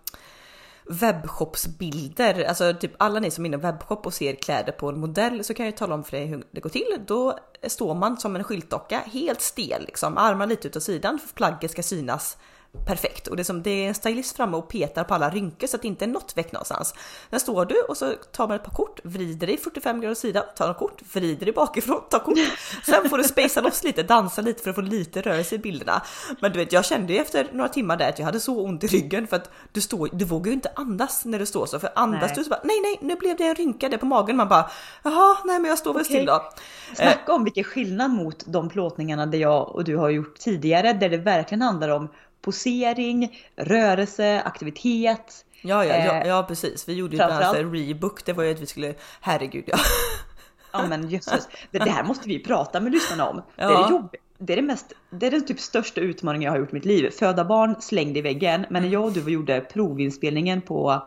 webbshopsbilder, 0.88 2.44
alltså 2.44 2.74
typ 2.74 2.92
alla 2.96 3.20
ni 3.20 3.30
som 3.30 3.44
är 3.44 3.48
inne 3.48 3.56
i 3.56 3.60
webbshop 3.60 4.06
och 4.06 4.14
ser 4.14 4.34
kläder 4.34 4.72
på 4.72 4.88
en 4.88 5.00
modell 5.00 5.44
så 5.44 5.54
kan 5.54 5.66
jag 5.66 5.76
tala 5.76 5.94
om 5.94 6.04
för 6.04 6.16
dig 6.16 6.26
hur 6.26 6.44
det 6.50 6.60
går 6.60 6.70
till. 6.70 6.96
Då 7.06 7.38
står 7.62 7.94
man 7.94 8.16
som 8.16 8.36
en 8.36 8.44
skyltdocka, 8.44 9.02
helt 9.12 9.40
stel 9.40 9.82
liksom, 9.86 10.18
armar 10.18 10.46
lite 10.46 10.68
ut 10.68 10.76
åt 10.76 10.82
sidan 10.82 11.18
för 11.18 11.34
plagget 11.34 11.70
ska 11.70 11.82
synas 11.82 12.38
perfekt 12.86 13.26
och 13.26 13.36
det 13.36 13.42
är, 13.42 13.44
som, 13.44 13.62
det 13.62 13.70
är 13.70 13.88
en 13.88 13.94
stylist 13.94 14.36
framme 14.36 14.56
och 14.56 14.68
petar 14.68 15.04
på 15.04 15.14
alla 15.14 15.30
rynkor 15.30 15.66
så 15.66 15.76
att 15.76 15.82
det 15.82 15.88
inte 15.88 16.04
är 16.04 16.06
något 16.06 16.36
väck 16.36 16.52
någonstans. 16.52 16.94
Där 17.30 17.38
står 17.38 17.64
du 17.64 17.80
och 17.80 17.96
så 17.96 18.12
tar 18.32 18.48
man 18.48 18.56
ett 18.56 18.64
par 18.64 18.72
kort, 18.72 19.00
vrider 19.02 19.46
dig 19.46 19.56
45 19.56 20.00
grader 20.00 20.14
sida, 20.14 20.40
tar 20.40 20.70
ett 20.70 20.76
kort, 20.76 21.02
vrider 21.12 21.46
dig 21.46 21.54
bakifrån, 21.54 22.00
tar 22.10 22.18
kort. 22.18 22.38
Sen 22.86 23.10
får 23.10 23.18
du 23.18 23.24
spacea 23.24 23.62
loss 23.62 23.84
lite, 23.84 24.02
dansa 24.02 24.42
lite 24.42 24.62
för 24.62 24.70
att 24.70 24.76
få 24.76 24.82
lite 24.82 25.20
rörelse 25.20 25.54
i 25.54 25.58
bilderna. 25.58 26.02
Men 26.40 26.52
du 26.52 26.58
vet, 26.58 26.72
jag 26.72 26.84
kände 26.84 27.12
ju 27.12 27.18
efter 27.18 27.48
några 27.52 27.68
timmar 27.68 27.96
där 27.96 28.08
att 28.08 28.18
jag 28.18 28.26
hade 28.26 28.40
så 28.40 28.64
ont 28.64 28.84
i 28.84 28.86
ryggen 28.86 29.26
för 29.26 29.36
att 29.36 29.50
du 29.72 29.80
står, 29.80 30.08
du 30.12 30.24
vågar 30.24 30.46
ju 30.46 30.54
inte 30.54 30.72
andas 30.74 31.24
när 31.24 31.38
du 31.38 31.46
står 31.46 31.66
så, 31.66 31.78
för 31.78 31.90
andas 31.94 32.30
nej. 32.30 32.32
du 32.34 32.44
så 32.44 32.50
bara 32.50 32.60
nej, 32.64 32.80
nej, 32.82 32.98
nu 33.00 33.16
blev 33.16 33.36
det 33.36 33.44
en 33.44 33.54
rynka 33.54 33.88
där 33.88 33.98
på 33.98 34.06
magen. 34.06 34.36
Man 34.36 34.48
bara 34.48 34.70
jaha, 35.02 35.36
nej, 35.44 35.58
men 35.58 35.68
jag 35.68 35.78
står 35.78 35.94
väl 35.94 36.00
okay. 36.00 36.14
still 36.14 36.26
då. 36.26 36.50
Snacka 36.94 37.32
om 37.32 37.44
vilken 37.44 37.64
skillnad 37.64 38.10
mot 38.10 38.44
de 38.46 38.68
plåtningarna 38.68 39.26
där 39.26 39.38
jag 39.38 39.74
och 39.74 39.84
du 39.84 39.96
har 39.96 40.08
gjort 40.10 40.38
tidigare, 40.38 40.92
där 40.92 41.08
det 41.08 41.16
verkligen 41.16 41.62
handlar 41.62 41.88
om 41.88 42.08
posering, 42.48 43.40
rörelse, 43.56 44.42
aktivitet. 44.44 45.44
Ja, 45.62 45.84
ja, 45.84 45.96
ja, 45.96 46.26
ja 46.26 46.44
precis. 46.48 46.88
Vi 46.88 46.94
gjorde 46.94 47.12
ju 47.12 47.16
bland 47.16 47.32
annat 47.32 47.56
en 47.56 47.74
rebook. 47.74 48.24
Det 48.24 48.32
var 48.32 48.44
ju 48.44 48.52
att 48.52 48.60
vi 48.60 48.66
skulle, 48.66 48.94
herregud 49.20 49.64
ja. 49.66 49.78
Ja 50.72 50.86
men 50.86 51.08
jösses, 51.08 51.48
det, 51.70 51.78
det 51.78 51.90
här 51.90 52.04
måste 52.04 52.28
vi 52.28 52.38
prata 52.38 52.80
med 52.80 52.92
lyssnarna 52.92 53.28
om. 53.28 53.42
Ja. 53.56 53.68
Det 53.68 53.74
är 53.74 53.82
det 53.82 53.90
jobb, 53.90 54.14
det 54.38 54.52
är 54.52 54.56
det 54.56 54.62
mest, 54.62 54.92
det 55.10 55.26
är 55.26 55.30
den 55.30 55.46
typ 55.46 55.60
största 55.60 56.00
utmaningen 56.00 56.46
jag 56.46 56.52
har 56.52 56.58
gjort 56.58 56.70
i 56.70 56.74
mitt 56.74 56.84
liv. 56.84 57.10
Föda 57.10 57.44
barn, 57.44 57.76
slängd 57.80 58.16
i 58.16 58.20
väggen. 58.20 58.66
Men 58.70 58.82
när 58.82 58.90
jag 58.90 59.04
och 59.04 59.12
du 59.12 59.30
gjorde 59.30 59.60
provinspelningen 59.60 60.60
på 60.60 61.06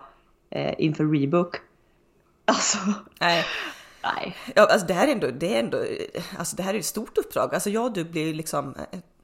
eh, 0.50 0.74
inför 0.78 1.06
rebook. 1.06 1.56
Alltså. 2.46 2.78
Nej. 3.20 3.46
Nej. 4.04 4.36
Ja, 4.56 4.68
alltså 4.72 4.88
det 4.88 4.94
här 4.94 5.08
är 5.08 5.12
ändå, 5.12 5.28
det 5.28 5.56
är 5.56 5.60
ändå, 5.60 5.84
alltså 6.38 6.56
det 6.56 6.64
här 6.64 6.74
är 6.74 6.80
ett 6.80 6.86
stort 6.86 7.18
uppdrag. 7.18 7.54
Alltså 7.54 7.70
jag 7.70 7.86
och 7.86 7.94
du 7.94 8.04
blev 8.04 8.36
liksom 8.36 8.76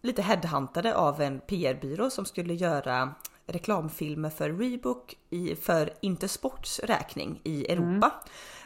lite 0.07 0.21
headhuntade 0.21 0.95
av 0.95 1.21
en 1.21 1.39
PR-byrå 1.39 2.09
som 2.09 2.25
skulle 2.25 2.54
göra 2.54 3.13
reklamfilmer 3.48 4.30
för 4.30 4.50
Rebook 4.50 5.18
i, 5.30 5.56
för 5.56 5.94
Intersports 6.01 6.80
räkning 6.80 7.42
i 7.44 7.71
Europa. 7.71 8.12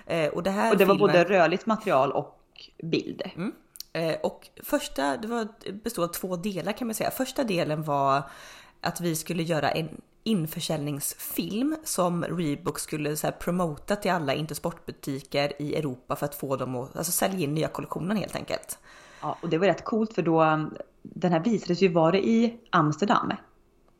Mm. 0.05 0.25
Eh, 0.25 0.33
och 0.33 0.43
det, 0.43 0.49
här 0.49 0.71
och 0.71 0.77
det 0.77 0.85
filmen... 0.85 0.99
var 0.99 1.07
både 1.07 1.23
rörligt 1.23 1.65
material 1.65 2.11
och 2.11 2.39
bild. 2.83 3.21
Mm. 3.35 3.53
Eh, 3.93 4.15
och 4.23 4.49
första, 4.63 5.17
det 5.17 5.27
var, 5.27 5.47
bestod 5.83 6.03
av 6.03 6.07
två 6.07 6.35
delar 6.35 6.71
kan 6.71 6.87
man 6.87 6.93
säga. 6.95 7.11
Första 7.11 7.43
delen 7.43 7.83
var 7.83 8.23
att 8.81 9.01
vi 9.01 9.15
skulle 9.15 9.43
göra 9.43 9.71
en 9.71 10.01
införsäljningsfilm 10.23 11.75
som 11.83 12.23
Reebok 12.23 12.79
skulle 12.79 13.17
så 13.17 13.27
här 13.27 13.31
promota 13.31 13.95
till 13.95 14.11
alla 14.11 14.33
Intersportbutiker 14.33 15.61
i 15.61 15.75
Europa 15.75 16.15
för 16.15 16.25
att 16.25 16.35
få 16.35 16.55
dem 16.55 16.75
att 16.75 16.95
alltså, 16.95 17.11
sälja 17.11 17.39
in 17.39 17.53
nya 17.53 17.67
kollektionen 17.67 18.17
helt 18.17 18.35
enkelt. 18.35 18.79
Ja, 19.21 19.37
och 19.41 19.49
det 19.49 19.57
var 19.57 19.67
rätt 19.67 19.83
coolt 19.83 20.13
för 20.13 20.21
då 20.21 20.69
den 21.01 21.31
här 21.31 21.39
visades 21.39 21.81
ju, 21.81 21.87
var 21.87 22.11
det 22.11 22.27
i 22.27 22.53
Amsterdam? 22.69 23.33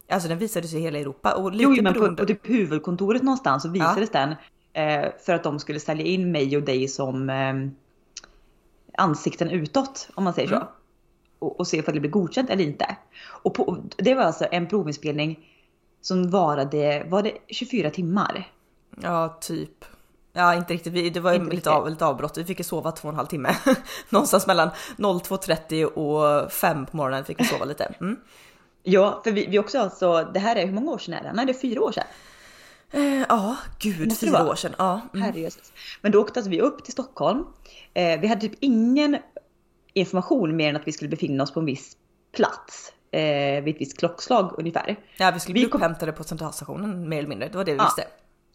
Alltså 0.10 0.30
den 0.30 0.38
visades 0.38 0.74
i 0.74 0.80
hela 0.80 1.00
Europa 1.00 1.34
och 1.34 1.52
lite 1.52 1.64
jo, 1.64 1.84
men 1.84 1.94
på, 1.94 2.16
på 2.16 2.26
typ 2.26 2.50
huvudkontoret 2.50 3.24
någonstans 3.24 3.64
så 3.64 3.70
visades 3.70 4.10
ja. 4.14 4.20
den 4.20 4.36
eh, 4.74 5.12
för 5.26 5.34
att 5.34 5.44
de 5.44 5.60
skulle 5.60 5.80
sälja 5.80 6.06
in 6.06 6.32
mig 6.32 6.58
och 6.58 6.64
dig 6.64 6.88
som 6.88 7.30
eh, 7.30 7.54
ansikten 8.98 9.50
utåt 9.50 10.10
om 10.14 10.24
man 10.24 10.34
säger 10.34 10.48
mm. 10.48 10.60
så. 10.60 10.68
Och, 11.40 11.60
och 11.60 11.68
se 11.68 11.78
ifall 11.78 11.94
det 11.94 12.00
blir 12.00 12.12
godkänt 12.12 12.50
eller 12.50 12.64
inte. 12.64 12.98
Och 13.24 13.54
på, 13.54 13.78
det 13.98 14.16
var 14.16 14.24
alltså 14.24 14.48
en 14.52 14.68
provinspelning 14.68 15.40
som 16.02 16.30
varade, 16.30 17.06
var 17.10 17.24
det 17.24 17.38
24 17.48 17.90
timmar? 17.90 18.52
Ja, 19.02 19.38
typ. 19.42 19.86
Ja, 20.34 20.56
inte 20.56 20.74
riktigt. 20.74 21.14
Det 21.14 21.20
var 21.20 21.34
inte 21.34 21.56
lite, 21.56 21.72
av, 21.72 21.90
lite 21.90 22.06
avbrott. 22.06 22.38
Vi 22.38 22.44
fick 22.44 22.66
sova 22.66 22.92
två 22.92 23.08
och 23.08 23.12
en 23.12 23.16
halv 23.16 23.28
timme. 23.28 23.56
Någonstans 24.10 24.48
mellan 24.48 24.70
02.30 24.98 25.84
och 25.84 26.52
5 26.52 26.86
på 26.86 26.98
morgonen 26.98 27.26
fick 27.26 27.40
vi 27.40 27.46
sova 27.46 27.66
lite. 27.66 27.94
Mm. 28.02 28.18
Ja, 28.84 29.22
för 29.24 29.32
vi, 29.32 29.46
vi 29.46 29.60
också 29.60 29.80
alltså, 29.80 30.30
det 30.34 30.40
här 30.40 30.56
är 30.56 30.66
hur 30.66 30.74
många 30.74 30.92
år 30.92 30.98
sedan 30.98 31.14
är 31.14 31.24
det? 31.24 31.34
Nej, 31.34 31.46
det 31.46 31.52
är 31.52 31.60
fyra 31.60 31.82
år 31.82 31.92
sedan. 31.92 32.04
Eh, 32.92 33.26
ja, 33.30 33.58
gud, 33.80 34.18
fyra 34.18 34.50
år 34.50 34.56
sedan. 34.56 34.76
Ja. 34.78 35.02
Mm. 35.14 35.26
Herrejösses. 35.26 35.74
Men 36.02 36.12
då 36.12 36.22
åkte 36.22 36.40
alltså 36.40 36.50
vi 36.50 36.62
upp 36.62 36.84
till 36.84 36.94
Stockholm. 36.94 37.46
Eh, 37.94 38.20
vi 38.20 38.28
hade 38.28 38.42
typ 38.42 38.58
ingen 38.60 39.18
information 39.94 40.56
mer 40.56 40.70
än 40.70 40.76
att 40.76 40.88
vi 40.88 40.92
skulle 40.92 41.10
befinna 41.10 41.44
oss 41.44 41.54
på 41.54 41.60
en 41.60 41.66
viss 41.66 41.98
plats. 42.36 42.94
Eh, 43.12 43.64
vid 43.64 43.76
ett 43.76 43.82
visst 43.82 44.00
klockslag 44.00 44.56
ungefär. 44.58 45.00
Ja, 45.18 45.32
vi 45.32 45.40
skulle 45.40 45.54
bli 45.54 45.64
vi 45.64 45.70
kom... 45.70 45.82
upphämtade 45.82 46.12
på 46.12 46.24
centralstationen 46.24 47.10
mer 47.10 47.18
eller 47.18 47.30
mindre. 47.30 47.50
Det 47.50 47.58
var 47.58 47.66
det 47.66 47.72
vi 47.72 47.78
ja. 47.78 47.84
visste. 47.84 48.04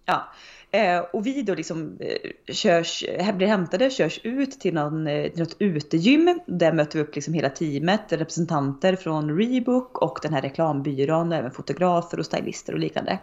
Ja, 0.04 0.28
Eh, 0.70 0.99
och 1.12 1.26
vi 1.26 1.42
då 1.42 1.54
liksom 1.54 1.99
eh, 2.00 2.54
körs, 2.54 3.04
blir 3.35 3.46
hämtade, 3.46 3.90
körs 3.90 4.20
ut 4.23 4.61
till, 4.61 4.75
någon, 4.75 5.06
eh, 5.06 5.30
till 5.30 5.42
något 5.42 5.56
utegym. 5.58 6.40
Där 6.46 6.73
möter 6.73 6.99
vi 6.99 7.04
upp 7.04 7.14
liksom 7.14 7.35
hela 7.35 7.49
teamet, 7.49 8.00
representanter 8.08 8.96
från 8.96 9.38
Reebok 9.38 9.99
och 9.99 10.18
den 10.23 10.35
här 10.35 10.42
reklambyrån, 10.42 11.32
även 11.32 11.50
fotografer 11.50 12.18
och 12.18 12.26
stylister 12.26 12.73
och 12.73 12.78
liknande. 12.78 13.18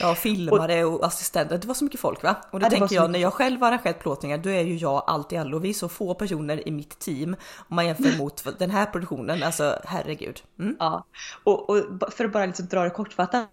Ja, 0.00 0.14
filmare 0.14 0.84
och, 0.84 0.94
och 0.94 1.06
assistenter. 1.06 1.58
Det 1.58 1.66
var 1.66 1.74
så 1.74 1.84
mycket 1.84 2.00
folk 2.00 2.22
va? 2.22 2.36
Och 2.50 2.60
då 2.60 2.66
ja, 2.66 2.70
tänker 2.70 2.94
jag, 2.94 3.10
när 3.10 3.18
jag 3.18 3.32
själv 3.32 3.60
har 3.60 3.68
arrangerat 3.68 3.98
plåtningar, 3.98 4.38
då 4.38 4.50
är 4.50 4.62
ju 4.62 4.76
jag 4.76 5.02
allt 5.06 5.32
i 5.32 5.36
allo. 5.36 5.58
Vi 5.58 5.68
är 5.68 5.74
så 5.74 5.88
få 5.88 6.14
personer 6.14 6.68
i 6.68 6.70
mitt 6.70 6.98
team. 6.98 7.36
Om 7.68 7.76
man 7.76 7.86
jämför 7.86 8.18
mot 8.18 8.58
den 8.58 8.70
här 8.70 8.86
produktionen, 8.86 9.42
alltså 9.42 9.78
herregud. 9.84 10.42
Mm. 10.58 10.76
Ja, 10.78 11.04
och, 11.44 11.70
och, 11.70 11.84
för 12.12 12.24
att 12.24 12.32
bara 12.32 12.46
liksom 12.46 12.66
dra 12.66 12.84
det 12.84 12.90
kortfattat 12.90 13.48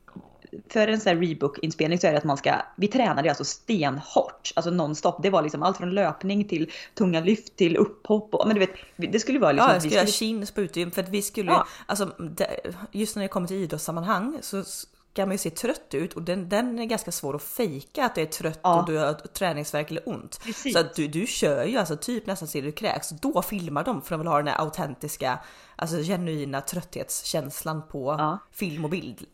för 0.69 0.88
en 0.88 1.00
sån 1.00 1.09
här 1.09 1.21
rebook-inspelning 1.21 2.00
så 2.00 2.07
är 2.07 2.12
det 2.12 2.17
att 2.17 2.24
man 2.24 2.38
ska, 2.38 2.55
vi 2.75 2.88
tränade 2.88 3.29
alltså 3.29 3.45
stenhårt, 3.45 4.51
alltså 4.55 4.71
nonstop. 4.71 5.24
Det 5.24 5.29
var 5.29 5.41
liksom 5.41 5.63
allt 5.63 5.77
från 5.77 5.91
löpning 5.91 6.47
till 6.47 6.71
tunga 6.93 7.19
lyft 7.19 7.55
till 7.55 7.77
upphopp 7.77 8.33
och 8.33 8.47
men 8.47 8.55
du 8.55 8.59
vet, 8.59 9.12
det 9.12 9.19
skulle 9.19 9.39
vara 9.39 9.51
liksom. 9.51 9.67
Ja, 9.67 9.74
jag 9.74 9.81
skulle 9.81 9.95
göra 9.95 10.07
chins 10.07 10.51
på 10.51 10.62
utegym 10.62 10.91
för 10.91 11.03
att 11.03 11.09
vi 11.09 11.21
skulle, 11.21 11.51
ja. 11.51 11.67
alltså 11.85 12.12
just 12.91 13.15
när 13.15 13.24
det 13.24 13.29
kommer 13.29 13.47
till 13.47 13.57
idrottssammanhang 13.57 14.38
så 14.41 14.63
ska 15.15 15.25
man 15.25 15.31
ju 15.31 15.38
se 15.38 15.50
trött 15.50 15.93
ut 15.93 16.13
och 16.13 16.21
den, 16.21 16.50
den 16.50 16.79
är 16.79 16.85
ganska 16.85 17.12
svår 17.12 17.35
att 17.35 17.43
fejka 17.43 18.05
att 18.05 18.15
du 18.15 18.21
är 18.21 18.25
trött 18.25 18.59
ja. 18.63 18.79
och 18.79 18.85
du 18.85 18.97
har 18.97 19.13
träningsverk 19.13 19.91
eller 19.91 20.09
ont. 20.09 20.39
Precis. 20.43 20.74
Så 20.74 20.79
att 20.79 20.95
du, 20.95 21.07
du 21.07 21.27
kör 21.27 21.65
ju 21.65 21.77
alltså 21.77 21.97
typ 21.97 22.25
nästan 22.25 22.47
ser 22.47 22.62
du 22.62 22.71
kräks. 22.71 23.09
Då 23.09 23.41
filmar 23.41 23.83
de 23.83 24.01
för 24.01 24.09
de 24.09 24.19
vill 24.19 24.27
ha 24.27 24.38
den 24.38 24.47
här 24.47 24.62
autentiska, 24.62 25.39
alltså 25.75 25.97
genuina 25.97 26.62
trötthetskänslan 26.62 27.81
på 27.88 28.15
ja. 28.19 28.38
film 28.51 28.83
och 28.83 28.89
bild. 28.89 29.25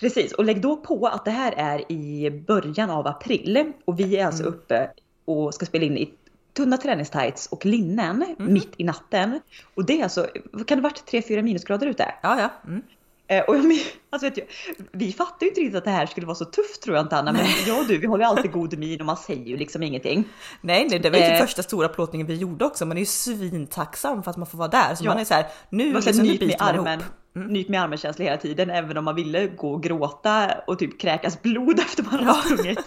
Precis, 0.00 0.32
och 0.32 0.44
lägg 0.44 0.60
då 0.60 0.76
på 0.76 1.06
att 1.06 1.24
det 1.24 1.30
här 1.30 1.54
är 1.56 1.92
i 1.92 2.30
början 2.30 2.90
av 2.90 3.06
april 3.06 3.72
och 3.84 4.00
vi 4.00 4.16
är 4.16 4.26
alltså 4.26 4.42
mm. 4.42 4.54
uppe 4.54 4.90
och 5.24 5.54
ska 5.54 5.66
spela 5.66 5.84
in 5.84 5.98
i 5.98 6.14
tunna 6.52 6.76
träningstights 6.76 7.46
och 7.46 7.66
linnen 7.66 8.22
mm. 8.38 8.52
mitt 8.52 8.72
i 8.76 8.84
natten. 8.84 9.40
Och 9.74 9.84
det 9.84 10.00
är 10.00 10.02
alltså, 10.02 10.26
vad 10.52 10.66
kan 10.66 10.78
det 10.78 10.82
varit 10.82 11.12
3-4 11.12 11.42
minusgrader 11.42 11.86
ute? 11.86 12.14
Ja, 12.22 12.40
ja. 12.40 12.50
Mm. 12.66 12.82
Eh, 13.30 13.42
och 13.42 13.56
jag, 13.56 13.64
alltså 14.10 14.28
vet 14.28 14.36
jag, 14.38 14.46
vi 14.92 15.12
fattar 15.12 15.36
ju 15.40 15.48
inte 15.48 15.60
riktigt 15.60 15.76
att 15.76 15.84
det 15.84 15.90
här 15.90 16.06
skulle 16.06 16.26
vara 16.26 16.34
så 16.34 16.44
tufft 16.44 16.82
tror 16.82 16.96
jag 16.96 17.04
inte 17.04 17.16
Anna, 17.16 17.32
men 17.32 17.46
jag 17.66 17.78
och 17.80 17.86
du 17.86 17.98
vi 17.98 18.06
håller 18.06 18.24
ju 18.24 18.30
alltid 18.30 18.52
god 18.52 18.78
min 18.78 19.00
och 19.00 19.06
man 19.06 19.16
säger 19.16 19.46
ju 19.46 19.56
liksom 19.56 19.82
ingenting. 19.82 20.24
Nej, 20.60 20.86
nej 20.90 20.98
det 20.98 21.10
var 21.10 21.18
ju 21.18 21.24
typ 21.24 21.34
eh, 21.34 21.40
första 21.40 21.62
stora 21.62 21.88
plåtningen 21.88 22.26
vi 22.26 22.34
gjorde 22.34 22.64
också, 22.64 22.86
man 22.86 22.96
är 22.96 23.00
ju 23.00 23.06
svintacksam 23.06 24.22
för 24.22 24.30
att 24.30 24.36
man 24.36 24.46
får 24.46 24.58
vara 24.58 24.68
där. 24.68 24.94
Så 24.94 25.04
ja. 25.04 25.10
man 25.10 25.20
är 25.20 25.24
så 25.24 25.34
här, 25.34 25.46
nu 25.70 25.92
man 25.92 26.02
liksom, 26.02 26.26
nyp 26.26 26.40
med 26.40 26.56
armen. 26.58 27.02
Mm. 27.36 27.48
Nyt 27.48 27.68
med 27.68 27.82
armen-känsla 27.82 28.24
hela 28.24 28.36
tiden, 28.36 28.70
även 28.70 28.96
om 28.96 29.04
man 29.04 29.14
ville 29.14 29.46
gå 29.46 29.72
och 29.72 29.82
gråta 29.82 30.50
och 30.66 30.78
typ 30.78 31.00
kräkas 31.00 31.42
blod 31.42 31.78
efter 31.80 32.02
man 32.02 32.26
har 32.26 32.34
sprungit 32.34 32.78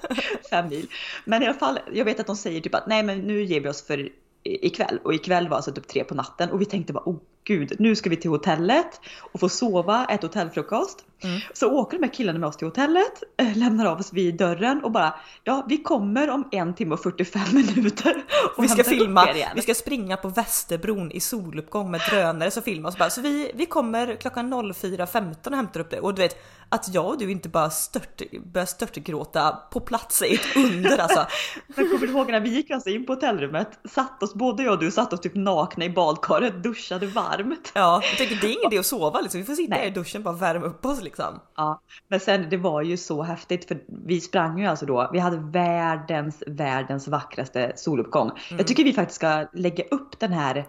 fem 0.49 0.69
mil. 0.69 0.87
Men 1.25 1.43
i 1.43 1.45
alla 1.45 1.57
fall, 1.57 1.79
jag 1.93 2.05
vet 2.05 2.19
att 2.19 2.27
de 2.27 2.35
säger 2.35 2.61
typ 2.61 2.75
att 2.75 2.87
nej 2.87 3.03
men 3.03 3.19
nu 3.19 3.43
ger 3.43 3.61
vi 3.61 3.69
oss 3.69 3.87
för 3.87 4.09
ikväll 4.43 4.99
och 5.03 5.13
ikväll 5.13 5.47
var 5.49 5.55
alltså 5.55 5.71
typ 5.71 5.87
tre 5.87 6.03
på 6.03 6.15
natten 6.15 6.49
och 6.49 6.61
vi 6.61 6.65
tänkte 6.65 6.93
bara 6.93 7.03
oh 7.05 7.17
gud, 7.45 7.73
nu 7.79 7.95
ska 7.95 8.09
vi 8.09 8.15
till 8.15 8.29
hotellet 8.29 9.01
och 9.19 9.39
få 9.39 9.49
sova, 9.49 10.05
äta 10.05 10.27
hotellfrukost. 10.27 11.05
Mm. 11.23 11.39
Så 11.53 11.71
åker 11.71 11.97
de 11.97 12.03
här 12.03 12.13
killarna 12.13 12.39
med 12.39 12.49
oss 12.49 12.57
till 12.57 12.67
hotellet, 12.67 13.23
äh, 13.37 13.57
lämnar 13.57 13.85
av 13.85 13.99
oss 13.99 14.13
vid 14.13 14.37
dörren 14.37 14.83
och 14.83 14.91
bara 14.91 15.15
ja, 15.43 15.65
vi 15.69 15.77
kommer 15.77 16.29
om 16.29 16.47
en 16.51 16.73
timme 16.73 16.93
och 16.93 17.03
45 17.03 17.41
minuter. 17.53 18.23
Och 18.57 18.63
vi 18.63 18.67
ska 18.67 18.83
filma, 18.83 19.27
vi 19.55 19.61
ska 19.61 19.73
springa 19.73 20.17
på 20.17 20.29
Västerbron 20.29 21.11
i 21.11 21.19
soluppgång 21.19 21.91
med 21.91 22.01
drönare 22.09 22.51
som 22.51 22.63
filmar 22.63 22.89
oss 22.89 22.97
bara. 22.97 23.09
Så 23.09 23.21
vi, 23.21 23.51
vi 23.55 23.65
kommer 23.65 24.15
klockan 24.15 24.53
04.15 24.53 25.47
och 25.47 25.55
hämtar 25.55 25.79
upp 25.79 25.89
det 25.89 25.99
och 25.99 26.13
du 26.15 26.21
vet 26.21 26.35
att 26.69 26.93
jag 26.93 27.05
och 27.05 27.17
du 27.17 27.31
inte 27.31 27.49
bara 27.49 27.69
stört, 27.69 28.21
börjar 28.45 28.65
störtgråta 28.65 29.51
på 29.71 29.79
plats 29.79 30.21
är 30.21 30.33
ett 30.33 30.55
under 30.55 30.97
alltså. 30.97 31.25
Men 31.67 31.89
kommer 31.89 32.07
du 32.07 32.13
ihåg 32.13 32.31
när 32.31 32.39
vi 32.39 32.49
gick 32.49 32.71
alltså 32.71 32.89
in 32.89 33.05
på 33.05 33.13
hotellrummet, 33.13 33.79
satt 33.89 34.23
oss, 34.23 34.33
både 34.33 34.63
jag 34.63 34.73
och 34.73 34.79
du 34.79 34.91
satt 34.91 35.13
oss 35.13 35.19
typ 35.19 35.35
nakna 35.35 35.85
i 35.85 35.89
badkaret, 35.89 36.63
duschade 36.63 37.05
varmt. 37.05 37.71
Ja, 37.75 38.01
jag 38.03 38.17
tänker 38.17 38.35
det 38.35 38.47
är 38.47 38.51
ingen 38.51 38.71
idé 38.71 38.77
att 38.77 38.85
sova 38.85 39.21
liksom, 39.21 39.39
vi 39.39 39.45
får 39.45 39.53
sitta 39.53 39.75
Nej. 39.75 39.87
i 39.87 39.91
duschen 39.91 40.19
och 40.19 40.23
bara 40.23 40.53
värma 40.53 40.65
upp 40.65 40.85
oss 40.85 41.03
liksom. 41.03 41.12
Ja, 41.55 41.81
men 42.07 42.19
sen 42.19 42.49
det 42.49 42.57
var 42.57 42.81
ju 42.81 42.97
så 42.97 43.23
häftigt 43.23 43.67
för 43.67 43.77
vi 43.87 44.21
sprang 44.21 44.59
ju 44.59 44.65
alltså 44.65 44.85
då, 44.85 45.09
vi 45.13 45.19
hade 45.19 45.37
världens, 45.37 46.43
världens 46.47 47.07
vackraste 47.07 47.73
soluppgång. 47.75 48.27
Mm. 48.29 48.57
Jag 48.57 48.67
tycker 48.67 48.83
vi 48.83 48.93
faktiskt 48.93 49.15
ska 49.15 49.47
lägga 49.53 49.83
upp 49.83 50.19
den 50.19 50.33
här, 50.33 50.65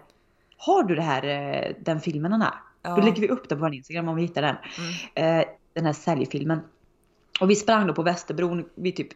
har 0.57 0.83
du 0.83 0.95
det 0.95 1.01
här, 1.01 1.23
eh, 1.23 1.75
den 1.79 2.01
filmen 2.01 2.33
Anna? 2.33 2.53
Ja. 2.81 2.95
Då 2.95 3.01
lägger 3.01 3.21
vi 3.21 3.29
upp 3.29 3.49
den 3.49 3.57
på 3.57 3.65
vår 3.65 3.73
Instagram 3.73 4.07
om 4.07 4.15
vi 4.15 4.21
hittar 4.21 4.41
den. 4.41 4.55
Mm. 5.15 5.39
Eh, 5.39 5.47
den 5.73 5.85
här 5.85 5.93
säljfilmen. 5.93 6.59
Och 7.39 7.49
vi 7.49 7.55
sprang 7.55 7.87
då 7.87 7.93
på 7.93 8.03
Västerbron 8.03 8.65
vid 8.75 8.95
typ 8.95 9.07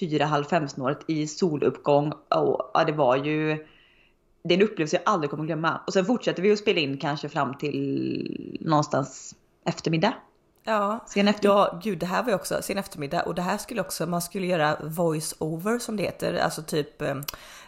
fyra, 0.00 0.24
halv 0.24 0.44
fem 0.44 0.68
snåret 0.68 0.98
i 1.06 1.26
soluppgång 1.26 2.12
och 2.12 2.70
ja, 2.74 2.84
det 2.86 2.92
var 2.92 3.16
ju 3.16 3.66
det 4.44 4.54
är 4.54 4.58
en 4.58 4.64
upplevelse 4.64 4.96
jag 4.96 5.12
aldrig 5.12 5.30
kommer 5.30 5.44
glömma. 5.44 5.80
Och 5.86 5.92
sen 5.92 6.04
fortsätter 6.04 6.42
vi 6.42 6.52
att 6.52 6.58
spela 6.58 6.80
in 6.80 6.98
kanske 6.98 7.28
fram 7.28 7.54
till 7.54 8.58
någonstans 8.60 9.34
eftermiddag. 9.64 10.14
Ja, 10.66 11.04
sen 11.08 11.28
efter... 11.28 11.48
ja 11.48 11.80
gud 11.82 11.98
det 11.98 12.06
här 12.06 12.22
var 12.22 12.28
ju 12.28 12.34
också 12.34 12.62
sen 12.62 12.78
eftermiddag 12.78 13.22
och 13.22 13.34
det 13.34 13.42
här 13.42 13.58
skulle 13.58 13.80
också, 13.80 14.06
man 14.06 14.22
skulle 14.22 14.46
göra 14.46 14.76
voice 14.82 15.34
over 15.38 15.78
som 15.78 15.96
det 15.96 16.02
heter, 16.02 16.34
alltså 16.34 16.62
typ 16.62 17.02
eh, 17.02 17.14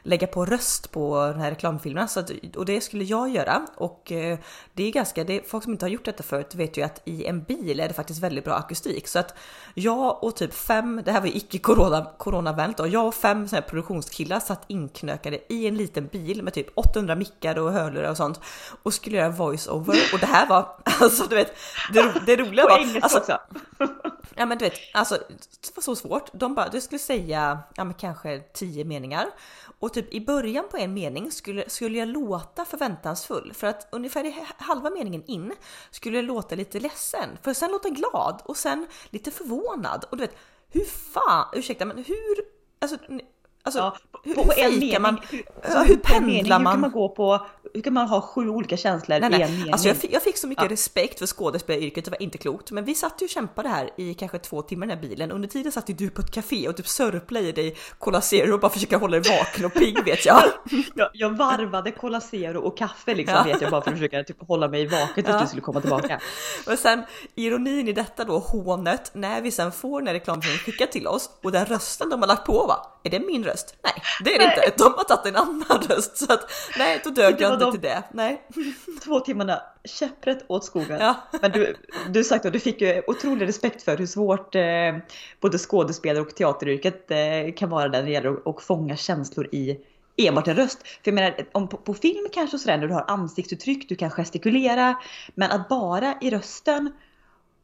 lägga 0.06 0.26
på 0.26 0.44
röst 0.44 0.92
på 0.92 1.26
den 1.32 1.40
här 1.40 1.50
reklamfilmerna. 1.50 2.08
Så 2.08 2.20
att, 2.20 2.30
och 2.56 2.64
det 2.64 2.80
skulle 2.80 3.04
jag 3.04 3.28
göra 3.28 3.66
och 3.76 4.12
eh, 4.12 4.38
det 4.74 4.82
är 4.82 4.92
ganska, 4.92 5.24
det, 5.24 5.50
folk 5.50 5.64
som 5.64 5.72
inte 5.72 5.84
har 5.84 5.90
gjort 5.90 6.04
detta 6.04 6.22
förut 6.22 6.54
vet 6.54 6.76
ju 6.76 6.82
att 6.82 7.02
i 7.04 7.26
en 7.26 7.42
bil 7.42 7.80
är 7.80 7.88
det 7.88 7.94
faktiskt 7.94 8.22
väldigt 8.22 8.44
bra 8.44 8.54
akustik. 8.54 9.08
Så 9.08 9.18
att 9.18 9.34
jag 9.74 10.24
och 10.24 10.36
typ 10.36 10.54
fem, 10.54 11.02
det 11.04 11.12
här 11.12 11.20
var 11.20 11.26
ju 11.26 11.36
icke 11.36 11.58
corona, 11.58 12.06
coronavänt 12.18 12.80
och 12.80 12.88
jag 12.88 13.06
och 13.06 13.14
fem 13.14 13.48
sådana 13.48 13.62
här 13.62 13.68
produktionskillar 13.68 14.40
satt 14.40 14.64
inknökade 14.66 15.52
i 15.52 15.66
en 15.66 15.76
liten 15.76 16.06
bil 16.06 16.42
med 16.42 16.54
typ 16.54 16.66
800 16.74 17.14
mickar 17.14 17.58
och 17.58 17.72
hörlurar 17.72 18.10
och 18.10 18.16
sånt 18.16 18.40
och 18.82 18.94
skulle 18.94 19.16
göra 19.16 19.28
voice 19.28 19.68
over 19.68 19.96
och 20.12 20.18
det 20.18 20.26
här 20.26 20.46
var 20.46 20.76
alltså 21.00 21.26
du 21.26 21.36
vet 21.36 21.52
det, 21.92 22.22
det 22.26 22.36
roliga 22.36 22.64
var 22.64 22.78
alltså, 23.02 23.18
också. 23.18 23.38
ja 24.34 24.46
men 24.46 24.58
du 24.58 24.64
vet, 24.64 24.78
alltså 24.94 25.14
det 25.60 25.76
var 25.76 25.82
så 25.82 25.96
svårt. 25.96 26.30
De 26.32 26.54
bara, 26.54 26.68
du 26.68 26.80
skulle 26.80 26.98
säga 26.98 27.58
ja, 27.74 27.84
men 27.84 27.94
kanske 27.94 28.40
tio 28.40 28.84
meningar 28.84 29.26
och 29.78 29.92
typ 29.92 30.14
i 30.14 30.20
början 30.20 30.64
på 30.70 30.76
en 30.76 30.94
mening 30.94 31.32
skulle, 31.32 31.68
skulle 31.68 31.98
jag 31.98 32.08
låta 32.08 32.64
förväntansfull 32.64 33.52
för 33.54 33.66
att 33.66 33.88
ungefär 33.92 34.24
i 34.24 34.44
halva 34.58 34.90
meningen 34.90 35.22
in 35.26 35.52
skulle 35.90 36.16
jag 36.16 36.24
låta 36.24 36.54
lite 36.54 36.80
ledsen 36.80 37.28
för 37.42 37.54
sen 37.54 37.70
låta 37.70 37.88
glad 37.88 38.42
och 38.44 38.56
sen 38.56 38.86
lite 39.10 39.30
förvånad 39.30 40.04
och 40.10 40.16
du 40.16 40.20
vet 40.20 40.36
hur 40.70 40.84
fan, 40.84 41.46
ursäkta 41.52 41.84
men 41.84 41.96
hur, 41.96 42.36
alltså 42.78 42.96
Alltså, 43.66 43.78
ja, 43.78 43.96
på, 44.34 44.44
på 44.44 44.52
en 44.56 44.78
mening, 44.78 45.02
man, 45.02 45.20
hur, 45.30 45.44
ja, 45.62 45.82
hur 45.82 45.96
pendlar 45.96 46.58
man? 46.58 46.66
Hur 46.66 46.74
kan 46.74 46.80
man 46.80 46.90
gå 46.90 47.08
på, 47.08 47.46
hur 47.76 47.82
kan 47.82 47.92
man 47.92 48.08
ha 48.08 48.20
sju 48.20 48.48
olika 48.48 48.76
känslor 48.76 49.20
nej, 49.20 49.40
i 49.40 49.42
en 49.42 49.50
mening? 49.50 49.72
Alltså 49.72 49.88
jag, 49.88 49.96
fick, 49.96 50.12
jag 50.12 50.22
fick 50.22 50.36
så 50.36 50.46
mycket 50.46 50.64
ja. 50.64 50.70
respekt 50.70 51.18
för 51.18 51.26
skådespelaryrket, 51.26 52.04
det 52.04 52.10
var 52.10 52.22
inte 52.22 52.38
klokt. 52.38 52.70
Men 52.70 52.84
vi 52.84 52.94
satt 52.94 53.22
ju 53.22 53.24
och 53.24 53.30
kämpade 53.30 53.68
här 53.68 53.90
i 53.96 54.14
kanske 54.14 54.38
två 54.38 54.62
timmar 54.62 54.86
i 54.86 54.88
den 54.88 54.98
här 54.98 55.08
bilen. 55.08 55.32
Under 55.32 55.48
tiden 55.48 55.72
satt 55.72 55.90
ju 55.90 55.94
du 55.94 56.10
på 56.10 56.20
ett 56.20 56.30
café 56.30 56.68
och 56.68 56.76
typ 56.76 56.88
sörplade 56.88 57.46
i 57.46 57.52
dig 57.52 57.76
Cola 57.98 58.20
Zero 58.20 58.54
och 58.54 58.60
bara 58.60 58.72
försöka 58.72 58.98
hålla 58.98 59.20
dig 59.20 59.38
vaken 59.38 59.64
och 59.64 59.74
pigg 59.74 60.04
vet 60.04 60.26
jag. 60.26 60.42
jag, 60.94 61.08
jag 61.12 61.36
varvade 61.36 61.90
Cola 61.90 62.20
Zero 62.20 62.60
och 62.60 62.78
kaffe 62.78 63.14
liksom 63.14 63.44
vet 63.44 63.60
jag 63.60 63.70
bara 63.70 63.82
för 63.82 63.90
att 63.90 63.96
försöka 63.96 64.24
typ, 64.24 64.48
hålla 64.48 64.68
mig 64.68 64.86
vaken 64.86 65.24
tills 65.24 65.40
du 65.40 65.46
skulle 65.46 65.62
komma 65.62 65.80
tillbaka. 65.80 66.20
och 66.66 66.78
sen 66.78 67.02
ironin 67.34 67.88
i 67.88 67.92
detta 67.92 68.24
då, 68.24 68.38
hånet, 68.38 69.10
när 69.14 69.40
vi 69.40 69.50
sen 69.50 69.72
får 69.72 70.00
den 70.00 70.06
här 70.06 70.14
reklamfilmen 70.14 70.58
skickad 70.58 70.90
till 70.90 71.06
oss 71.06 71.30
och 71.42 71.52
den 71.52 71.66
rösten 71.66 72.10
de 72.10 72.20
har 72.20 72.28
lagt 72.28 72.46
på 72.46 72.66
va? 72.66 72.95
Är 73.06 73.10
det 73.10 73.20
min 73.20 73.44
röst? 73.44 73.76
Nej, 73.82 73.92
det 74.24 74.34
är 74.34 74.38
det 74.38 74.46
nej. 74.46 74.62
inte. 74.66 74.84
De 74.84 74.94
har 74.96 75.04
tagit 75.04 75.26
en 75.26 75.36
annan 75.36 75.82
röst 75.88 76.16
så 76.16 76.32
att 76.32 76.50
nej, 76.78 77.00
då 77.04 77.10
dög 77.10 77.40
jag 77.40 77.52
inte 77.52 77.64
de... 77.64 77.72
till 77.72 77.80
det. 77.80 78.02
Nej 78.12 78.42
två 79.04 79.20
timmarna 79.20 79.62
käpprätt 79.84 80.44
åt 80.48 80.64
skogen. 80.64 80.98
Ja. 81.00 81.16
Men 81.42 81.50
du, 81.50 81.76
du 82.08 82.24
sagt 82.24 82.46
att 82.46 82.52
du 82.52 82.60
fick 82.60 82.80
ju 82.80 83.02
otrolig 83.06 83.48
respekt 83.48 83.82
för 83.82 83.96
hur 83.96 84.06
svårt 84.06 84.54
eh, 84.54 84.62
både 85.40 85.58
skådespelare 85.58 86.22
och 86.22 86.34
teateryrket 86.34 87.10
eh, 87.10 87.54
kan 87.56 87.70
vara 87.70 87.88
där 87.88 87.98
när 87.98 88.06
det 88.06 88.12
gäller 88.12 88.50
att, 88.50 88.62
fånga 88.62 88.96
känslor 88.96 89.48
i 89.52 89.80
enbart 90.16 90.48
en 90.48 90.56
röst. 90.56 90.82
För 90.82 91.00
jag 91.10 91.14
menar, 91.14 91.34
om 91.52 91.68
på, 91.68 91.76
på 91.76 91.94
film 91.94 92.26
kanske 92.32 92.58
sådär 92.58 92.78
när 92.78 92.86
du 92.86 92.94
har 92.94 93.04
ansiktsuttryck, 93.08 93.88
du 93.88 93.96
kan 93.96 94.10
gestikulera, 94.10 94.96
men 95.34 95.50
att 95.50 95.68
bara 95.68 96.14
i 96.20 96.30
rösten 96.30 96.92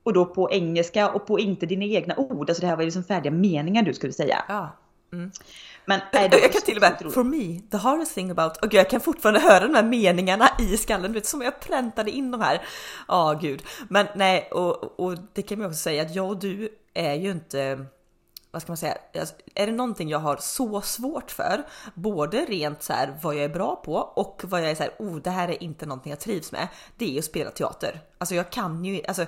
och 0.02 0.12
då 0.12 0.24
på 0.26 0.50
engelska 0.50 1.10
och 1.10 1.26
på 1.26 1.38
inte 1.38 1.66
dina 1.66 1.84
egna 1.84 2.16
ord, 2.16 2.50
alltså 2.50 2.60
det 2.60 2.66
här 2.66 2.76
var 2.76 2.82
ju 2.82 2.86
liksom 2.86 3.04
färdiga 3.04 3.32
meningar 3.32 3.82
du 3.82 3.94
skulle 3.94 4.12
säga. 4.12 4.44
Ja. 4.48 4.76
Mm. 5.12 5.30
Men 5.84 6.00
nej, 6.12 6.28
det 6.28 6.38
jag 6.38 6.52
kan 6.52 6.62
till 6.62 6.76
och 6.76 6.82
med, 6.82 7.12
for 7.12 7.24
me, 7.24 7.60
the 7.70 7.76
hardest 7.76 8.14
thing 8.14 8.30
about, 8.30 8.56
och 8.56 8.74
jag 8.74 8.90
kan 8.90 9.00
fortfarande 9.00 9.40
höra 9.40 9.66
de 9.66 9.74
här 9.74 9.82
meningarna 9.82 10.48
i 10.58 10.76
skallen, 10.76 11.12
vet, 11.12 11.26
som 11.26 11.42
jag 11.42 11.60
präntade 11.60 12.10
in 12.10 12.30
de 12.30 12.40
här. 12.40 12.62
Ja, 13.08 13.32
oh, 13.32 13.40
gud. 13.40 13.62
Men 13.88 14.06
nej, 14.14 14.48
och, 14.52 15.00
och 15.00 15.16
det 15.32 15.42
kan 15.42 15.58
man 15.58 15.66
också 15.68 15.78
säga 15.78 16.02
att 16.02 16.14
jag 16.14 16.28
och 16.28 16.38
du 16.38 16.68
är 16.94 17.14
ju 17.14 17.30
inte, 17.30 17.86
vad 18.50 18.62
ska 18.62 18.70
man 18.70 18.76
säga, 18.76 18.96
alltså, 19.18 19.34
är 19.54 19.66
det 19.66 19.72
någonting 19.72 20.08
jag 20.08 20.18
har 20.18 20.36
så 20.36 20.80
svårt 20.80 21.30
för, 21.30 21.62
både 21.94 22.44
rent 22.44 22.82
så 22.82 22.92
här 22.92 23.18
vad 23.22 23.34
jag 23.34 23.44
är 23.44 23.48
bra 23.48 23.76
på 23.76 23.94
och 23.94 24.42
vad 24.44 24.62
jag 24.62 24.70
är 24.70 24.74
så 24.74 24.82
här, 24.82 24.92
oh 24.98 25.16
det 25.16 25.30
här 25.30 25.48
är 25.48 25.62
inte 25.62 25.86
någonting 25.86 26.10
jag 26.10 26.20
trivs 26.20 26.52
med, 26.52 26.68
det 26.96 27.14
är 27.14 27.18
att 27.18 27.24
spela 27.24 27.50
teater. 27.50 28.00
Alltså 28.18 28.34
jag 28.34 28.50
kan 28.50 28.84
ju, 28.84 29.02
alltså 29.08 29.26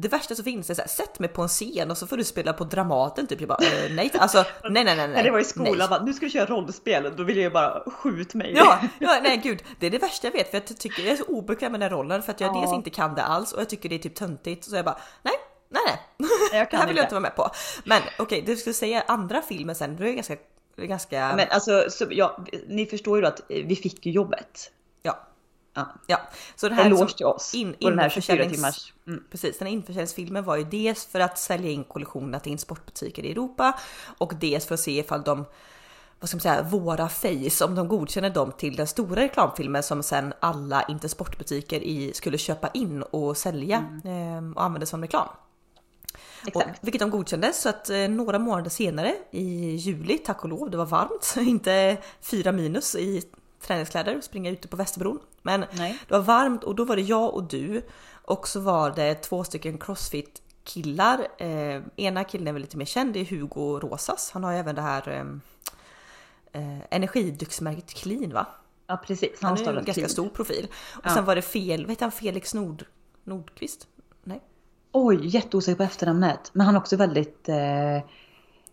det 0.00 0.08
värsta 0.08 0.34
som 0.34 0.44
finns 0.44 0.70
är 0.70 0.74
så 0.74 0.80
här, 0.82 0.88
sätt 0.88 1.18
mig 1.18 1.28
på 1.28 1.42
en 1.42 1.48
scen 1.48 1.90
och 1.90 1.98
så 1.98 2.06
får 2.06 2.16
du 2.16 2.24
spela 2.24 2.52
på 2.52 2.64
Dramaten 2.64 3.26
typ. 3.26 3.40
Jag 3.40 3.48
bara, 3.48 3.64
eh, 3.64 3.92
nej, 3.92 4.10
alltså 4.18 4.38
nej, 4.70 4.84
nej, 4.84 4.96
nej, 4.96 5.08
nej. 5.08 5.22
Det 5.22 5.30
var 5.30 5.38
i 5.38 5.44
skolan, 5.44 5.90
bara, 5.90 6.02
nu 6.04 6.14
ska 6.14 6.26
du 6.26 6.30
köra 6.30 6.46
rollspel, 6.46 7.12
då 7.16 7.22
vill 7.22 7.36
jag 7.36 7.44
ju 7.44 7.50
bara 7.50 7.82
skjut 7.90 8.34
mig. 8.34 8.52
Ja, 8.56 8.78
ja, 8.98 9.20
nej 9.22 9.36
gud, 9.36 9.62
det 9.80 9.86
är 9.86 9.90
det 9.90 9.98
värsta 9.98 10.26
jag 10.26 10.32
vet 10.32 10.50
för 10.50 10.56
jag 10.68 10.78
tycker 10.78 11.02
jag 11.02 11.12
är 11.12 11.16
så 11.16 11.24
obekväm 11.24 11.72
med 11.72 11.80
den 11.80 11.90
rollen 11.90 12.22
för 12.22 12.32
att 12.32 12.40
jag 12.40 12.56
Ja. 12.56 12.60
dels 12.60 12.72
inte 12.72 12.90
kan 12.90 13.14
det 13.14 13.22
alls 13.22 13.52
och 13.52 13.60
jag 13.60 13.68
tycker 13.68 13.88
det 13.88 13.94
är 13.94 13.98
typ 13.98 14.14
töntigt 14.14 14.64
så 14.64 14.76
jag 14.76 14.84
bara, 14.84 14.98
nej, 15.22 15.34
nej, 15.68 15.82
nej. 16.18 16.30
Jag 16.52 16.60
Det 16.66 16.70
kan 16.70 16.80
här 16.80 16.86
vill 16.86 16.96
jag 16.96 17.04
inte. 17.04 17.06
inte 17.06 17.14
vara 17.14 17.22
med 17.22 17.36
på. 17.36 17.50
Men 17.84 18.02
okej, 18.18 18.42
du 18.46 18.56
skulle 18.56 18.74
säga 18.74 19.04
andra 19.08 19.42
filmer 19.42 19.74
sen, 19.74 19.96
du 19.96 20.08
är 20.08 20.12
ganska, 20.12 20.36
det 20.76 20.86
ganska, 20.86 21.32
Men 21.36 21.46
alltså, 21.50 21.84
så, 21.90 22.06
ja, 22.10 22.44
ni 22.68 22.86
förstår 22.86 23.16
ju 23.18 23.22
då 23.22 23.28
att 23.28 23.40
eh, 23.40 23.64
vi 23.66 23.76
fick 23.76 24.06
ju 24.06 24.12
jobbet. 24.12 24.70
ja, 25.02 25.18
Ja. 25.80 26.00
ja. 26.06 26.20
Så 26.56 26.68
det 26.68 26.74
här 26.74 26.84
Eloge 26.86 27.02
liksom 27.02 27.16
till 27.16 27.26
oss. 27.26 27.54
in- 27.54 27.74
på 27.80 27.90
den 27.90 27.98
här 27.98 28.08
24 28.08 28.36
införsäljnings- 28.44 28.54
timmars. 28.54 28.92
Mm. 29.06 29.24
Precis, 29.30 29.58
den 29.58 29.66
här 29.66 29.72
införsäljningsfilmen 29.74 30.44
var 30.44 30.56
ju 30.56 30.64
dels 30.64 31.06
för 31.06 31.20
att 31.20 31.38
sälja 31.38 31.70
in 31.70 31.84
kollektionerna 31.84 32.40
till 32.40 32.58
sportbutiker 32.58 33.22
i 33.24 33.30
Europa 33.30 33.78
och 34.18 34.32
dels 34.40 34.66
för 34.66 34.74
att 34.74 34.80
se 34.80 34.98
ifall 34.98 35.22
de 35.22 35.44
vad 36.20 36.28
ska 36.28 36.36
man 36.36 36.40
säga, 36.40 36.62
våra 36.62 37.08
face, 37.08 37.64
om 37.64 37.74
de 37.74 37.88
godkänner 37.88 38.30
dem 38.30 38.52
till 38.52 38.76
den 38.76 38.86
stora 38.86 39.22
reklamfilmen 39.22 39.82
som 39.82 40.02
sen 40.02 40.32
alla 40.40 40.82
inte 40.82 41.08
sportbutiker 41.08 41.80
i 41.80 42.12
skulle 42.14 42.38
köpa 42.38 42.68
in 42.68 43.02
och 43.02 43.36
sälja 43.36 43.76
eh, 44.04 44.50
och 44.56 44.62
använda 44.62 44.86
som 44.86 45.02
reklam. 45.02 45.28
Och, 46.54 46.62
vilket 46.80 47.00
de 47.00 47.10
godkände 47.10 47.52
så 47.52 47.68
att 47.68 47.90
eh, 47.90 47.96
några 48.08 48.38
månader 48.38 48.70
senare 48.70 49.14
i 49.30 49.74
juli, 49.76 50.18
tack 50.18 50.42
och 50.42 50.48
lov, 50.48 50.70
det 50.70 50.76
var 50.76 50.86
varmt, 50.86 51.34
inte 51.48 51.96
fyra 52.20 52.52
minus 52.52 52.94
i 52.94 53.22
träningskläder 53.60 54.16
och 54.16 54.24
springa 54.24 54.50
ute 54.50 54.68
på 54.68 54.76
Västerbron. 54.76 55.18
Men 55.42 55.64
Nej. 55.72 55.98
det 56.08 56.14
var 56.14 56.20
varmt 56.22 56.64
och 56.64 56.74
då 56.74 56.84
var 56.84 56.96
det 56.96 57.02
jag 57.02 57.34
och 57.34 57.44
du 57.44 57.82
och 58.12 58.48
så 58.48 58.60
var 58.60 58.90
det 58.90 59.14
två 59.14 59.44
stycken 59.44 59.78
crossfit 59.78 60.42
killar. 60.64 61.26
Eh, 61.38 61.82
ena 61.96 62.24
killen 62.24 62.48
är 62.48 62.52
väl 62.52 62.62
lite 62.62 62.76
mer 62.76 62.84
känd, 62.84 63.12
det 63.12 63.20
är 63.20 63.24
Hugo 63.24 63.78
Rosas. 63.80 64.30
Han 64.30 64.44
har 64.44 64.52
ju 64.52 64.58
även 64.58 64.74
det 64.74 64.82
här 64.82 65.08
eh, 65.08 66.62
eh, 66.62 66.78
energidrycksmärket 66.90 67.94
Clean 67.94 68.32
va? 68.32 68.46
Ja 68.86 68.96
precis, 68.96 69.30
Han 69.42 69.48
han 69.48 69.58
är 69.58 69.62
ju 69.72 69.78
en 69.78 69.84
ganska 69.84 69.92
team. 69.94 70.08
stor 70.08 70.28
profil. 70.28 70.68
Och 70.96 71.00
Ja. 71.04 71.10
sen 71.14 71.24
var 71.24 71.36
det 71.36 71.42
fel, 71.42 71.82
vad 71.82 71.90
heter 71.90 72.02
han, 72.04 72.12
Felix 72.12 72.54
Nord, 72.54 72.84
Nordqvist? 73.24 73.86
Nej, 74.24 74.40
Oj, 74.92 75.26
jätteosäker 75.26 75.76
på 75.76 75.82
efternamnet. 75.82 76.50
Men 76.52 76.66
han 76.66 76.74
är 76.74 76.78
också 76.80 76.96
väldigt... 76.96 77.48
Eh, 77.48 77.56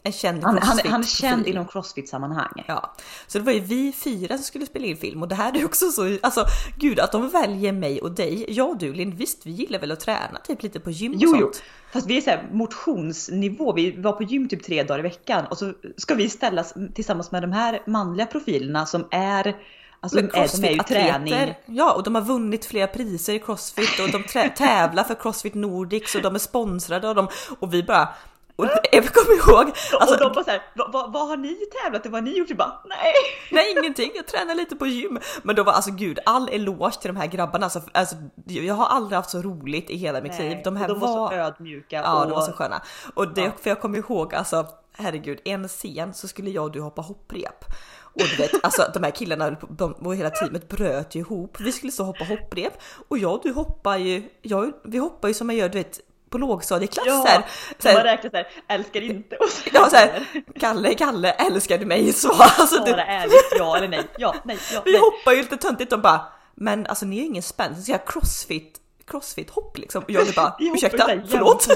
en 0.04 0.12
känd 0.12 0.44
han, 0.44 0.58
han, 0.58 0.80
han 0.86 1.02
är 1.02 1.06
känd 1.06 1.48
inom 1.48 1.68
crossfit-sammanhang. 1.68 2.64
Ja, 2.68 2.94
så 3.28 3.38
det 3.38 3.44
var 3.44 3.52
ju 3.52 3.60
vi 3.60 3.92
fyra 3.92 4.36
som 4.36 4.44
skulle 4.44 4.66
spela 4.66 4.86
in 4.86 4.98
film 4.98 5.22
och 5.22 5.28
det 5.28 5.36
här 5.36 5.58
är 5.58 5.66
också 5.66 5.92
så, 5.92 6.18
alltså 6.22 6.46
gud 6.78 7.00
att 7.00 7.12
de 7.12 7.30
väljer 7.30 7.72
mig 7.72 8.02
och 8.02 8.12
dig. 8.12 8.46
Jag 8.50 8.70
och 8.70 8.78
du 8.78 8.94
Linn, 8.94 9.16
visst 9.16 9.46
vi 9.46 9.52
gillar 9.52 9.80
väl 9.80 9.92
att 9.92 10.00
träna 10.00 10.40
typ 10.44 10.64
lite 10.64 10.80
på 10.80 10.92
gym 10.92 11.12
och 11.12 11.18
Jo, 11.22 11.30
sånt. 11.30 11.42
jo. 11.42 11.52
Fast 11.94 12.08
vi 12.08 12.18
är 12.18 12.22
så 12.22 12.30
här 12.30 12.50
motionsnivå. 12.52 13.74
Vi 13.74 13.92
var 13.92 14.12
på 14.12 14.24
gym 14.24 14.50
typ 14.50 14.64
tre 14.64 14.84
dagar 14.84 15.00
i 15.00 15.02
veckan 15.02 15.46
och 15.46 15.58
så 15.58 15.74
ska 15.98 16.16
vi 16.16 16.30
ställas 16.30 16.74
tillsammans 16.94 17.32
med 17.32 17.44
de 17.44 17.52
här 17.52 17.82
manliga 17.86 18.26
profilerna 18.26 18.86
som 18.86 19.08
är 19.12 19.56
Alltså 20.00 20.18
de 20.18 20.24
är, 20.24 20.62
de 20.62 20.68
är 20.68 20.72
ju 20.72 20.80
träning. 20.80 21.54
Ja, 21.66 21.94
och 21.94 22.04
de 22.04 22.16
har 22.16 22.22
vunnit 22.22 22.66
flera 22.66 22.88
priser 22.88 23.34
i 23.34 23.40
Crossfit 23.40 24.00
och 24.00 24.12
de 24.12 24.50
tävlar 24.58 25.04
för 25.04 25.16
Crossfit 25.16 25.54
Nordics 25.54 26.16
och 26.16 26.22
de 26.22 26.36
är 26.36 26.40
sponsrade 26.40 27.10
av 27.10 27.16
dem 27.16 27.28
och 27.60 27.74
vi 27.74 27.84
bara 27.84 28.10
och 28.58 28.66
jag 28.92 29.06
kommer 29.06 29.36
ihåg, 29.38 29.72
alltså, 30.00 30.16
och 30.16 30.20
de 30.20 30.34
bara 30.34 30.44
såhär, 30.44 30.62
vad, 30.76 31.14
vad, 31.14 31.28
har 31.28 31.38
ni 31.38 31.56
tävlat 31.84 32.06
i? 32.06 32.10
Vad 32.10 32.24
har 32.24 32.32
ni 32.32 32.38
gjort? 32.38 32.50
Vi 32.50 32.56
bara, 32.56 32.82
nej! 32.86 33.14
nej 33.52 33.76
ingenting, 33.78 34.12
jag 34.16 34.28
tränar 34.28 34.56
lite 34.56 34.76
på 34.76 34.86
gym. 34.86 35.20
Men 35.44 35.56
då 35.56 35.64
var 35.64 35.74
alltså 35.74 35.92
gud, 35.92 36.20
all 36.26 36.50
eloge 36.50 37.02
till 37.02 37.08
de 37.08 37.18
här 37.18 37.28
grabbarna. 37.28 37.66
Alltså, 37.66 37.82
alltså, 37.92 38.16
jag 38.46 38.74
har 38.74 38.86
aldrig 38.86 39.16
haft 39.16 39.30
så 39.30 39.42
roligt 39.42 39.90
i 39.90 39.98
hela 39.98 40.22
mitt 40.22 40.40
liv. 40.40 40.58
De 40.64 40.76
här 40.76 40.90
och 40.92 41.00
de 41.00 41.00
var, 41.00 41.18
var, 41.18 41.30
så 41.30 41.36
ödmjuka. 41.36 41.96
ja, 41.96 42.22
och, 42.22 42.30
de 42.30 42.36
var 42.36 42.42
så 42.42 42.52
sköna. 42.52 42.82
Och 43.14 43.34
det, 43.34 43.42
Ja. 43.42 43.52
för 43.62 43.70
jag 43.70 43.82
kommer 43.82 43.98
ihåg 43.98 44.36
alltså, 44.36 44.68
herregud, 44.98 45.40
en 45.44 45.68
scen 45.68 46.14
så 46.14 46.28
skulle 46.28 46.50
jag 46.50 46.64
och 46.64 46.72
du 46.72 46.82
hoppa 46.82 47.02
hopprep. 47.02 47.66
Och 48.04 48.24
du 48.24 48.36
vet, 48.36 48.52
alltså 48.64 48.92
de 48.94 49.04
här 49.04 49.12
killarna 49.12 49.56
de, 49.70 49.94
och 49.94 50.16
hela 50.16 50.30
teamet 50.30 50.70
bröt 50.70 51.16
ju 51.16 51.20
ihop. 51.20 51.60
Vi 51.60 51.72
skulle 51.72 51.92
och 52.00 52.06
hoppa 52.06 52.24
hopprep 52.24 52.74
och 53.08 53.18
jag 53.18 53.34
och 53.34 53.42
du 53.44 53.52
hoppar 53.52 53.98
ju, 53.98 54.30
jag, 54.42 54.72
vi 54.84 54.98
hoppar 54.98 55.28
ju 55.28 55.34
som 55.34 55.48
man 55.48 55.56
gör 55.56 55.70
du 55.70 55.78
vet 55.78 56.00
på 56.30 56.38
lågstadieklasser. 56.38 57.44
Ja, 57.84 57.94
man 57.94 58.04
räknar 58.04 58.30
såhär, 58.32 58.48
älskar 58.68 59.02
inte. 59.02 59.36
Och 59.36 59.50
så, 59.50 59.70
ja, 59.74 59.90
så 59.90 59.96
här, 59.96 60.26
Kalle, 60.60 60.94
Kalle, 60.94 61.32
älskar 61.32 61.78
du 61.78 61.86
mig? 61.86 62.14
Så, 62.14 62.32
alltså, 62.32 62.84
du, 62.84 62.92
Svara 62.92 63.06
ärligt, 63.06 63.54
ja 63.58 63.78
eller 63.78 63.88
nej. 63.88 64.04
Ja, 64.18 64.36
nej, 64.44 64.58
ja, 64.74 64.82
vi 64.86 64.92
nej. 64.92 65.02
hoppar 65.02 65.32
ju 65.32 65.38
lite 65.42 65.58
töntigt 65.58 65.94
och 65.94 66.00
bara, 66.02 66.22
men 66.56 66.88
alltså 66.88 67.06
ni 67.06 67.20
har 67.20 67.26
ingen 67.26 67.44
spänn, 67.44 67.84
så 67.84 67.92
jag 67.92 68.08
crossfit, 68.08 68.78
crossfit 69.08 69.50
hopp 69.50 69.78
liksom. 69.78 70.04
Och 70.04 70.12
jag 70.12 70.28
bara, 70.36 70.56
ursäkta, 70.60 70.98
så 70.98 71.08
här 71.10 71.26
förlåt? 71.30 71.68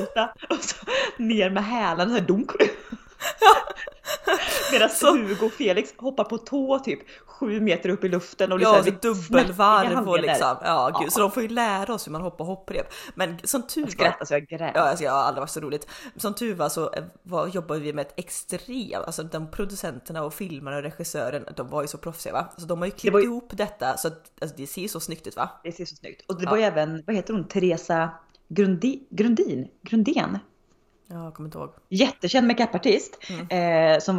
Och 0.50 0.64
så 0.64 0.76
ner 1.18 1.50
med 1.50 1.66
hälarna 1.66 2.10
såhär 2.10 2.28
dunk. 2.28 2.52
Medan 4.72 4.90
Så- 4.90 5.12
Hugo 5.18 5.46
och 5.46 5.52
Felix 5.54 5.94
hoppar 5.98 6.24
på 6.24 6.38
tå 6.38 6.80
typ 6.80 7.00
sju 7.42 7.60
meter 7.62 7.90
upp 7.90 8.04
i 8.04 8.10
luften 8.10 8.52
och 8.52 8.62
Ja, 8.62 8.82
liksom 8.86 8.94
så 9.02 9.08
dubbelvarv 9.08 10.10
och 10.10 10.22
liksom. 10.22 10.56
Ja, 10.64 10.90
gud, 11.00 11.08
Ja. 11.08 11.12
så 11.12 11.20
de 11.20 11.32
får 11.32 11.44
ju 11.44 11.50
lära 11.50 11.94
oss 11.94 12.08
hur 12.08 12.12
man 12.12 12.22
hoppar 12.22 12.46
hopprep. 12.46 12.94
Men 13.16 13.38
som 13.44 13.62
tur 13.68 13.82
Jag 13.82 13.86
var, 13.88 13.92
skrattar 13.92 14.26
så 14.26 14.34
jag 14.34 14.48
grät. 14.48 14.72
Ja, 14.76 14.82
alltså, 14.82 15.04
jag 15.04 15.12
har 15.12 15.20
aldrig 15.24 15.42
varit 15.42 15.50
så 15.50 15.60
roligt. 15.60 15.88
Som 16.16 16.34
tur 16.34 16.56
var 16.56 16.70
så 16.70 16.94
eh, 16.94 17.04
var, 17.24 17.48
jobbade 17.48 17.80
vi 17.80 17.94
med 17.94 18.08
ett 18.08 18.14
extremt, 18.20 18.94
alltså 19.06 19.24
de 19.24 19.52
producenterna 19.52 20.24
och 20.24 20.34
filmarna 20.34 20.78
och 20.78 20.84
regissören, 20.84 21.46
de 21.56 21.68
var 21.70 21.82
ju 21.82 21.88
så 21.88 21.98
proffsiga 21.98 22.34
va? 22.34 22.48
Så 22.58 22.66
de 22.66 22.80
har 22.80 22.86
ju 22.86 22.92
klippt 22.92 23.18
ju- 23.18 23.24
ihop 23.24 23.50
detta 23.58 23.98
så 23.98 24.08
att 24.08 24.32
alltså, 24.42 24.58
det 24.58 24.68
ser 24.68 24.82
ju 24.82 24.88
så 24.88 25.00
snyggt 25.00 25.28
ut 25.28 25.36
va? 25.36 25.50
Det 25.64 25.72
ser 25.72 25.86
så 25.86 25.96
snyggt. 25.96 26.26
Och 26.32 26.38
det 26.38 26.44
Ja. 26.44 26.50
var 26.50 26.58
ju 26.58 26.64
även, 26.64 27.04
vad 27.08 27.16
heter 27.16 27.34
hon, 27.34 27.48
Teresa 27.48 28.10
Grundi, 28.50 29.00
Grundin? 29.10 29.68
Grundén? 29.82 30.38
Ja, 31.14 31.24
jag 31.24 31.34
kommer 31.34 31.48
inte 31.48 31.58
ihåg. 31.58 31.70
Jättekänd 31.90 32.48
makeupartist. 32.48 33.18
Mm. 33.30 33.94
Eh, 33.94 34.00
som 34.00 34.18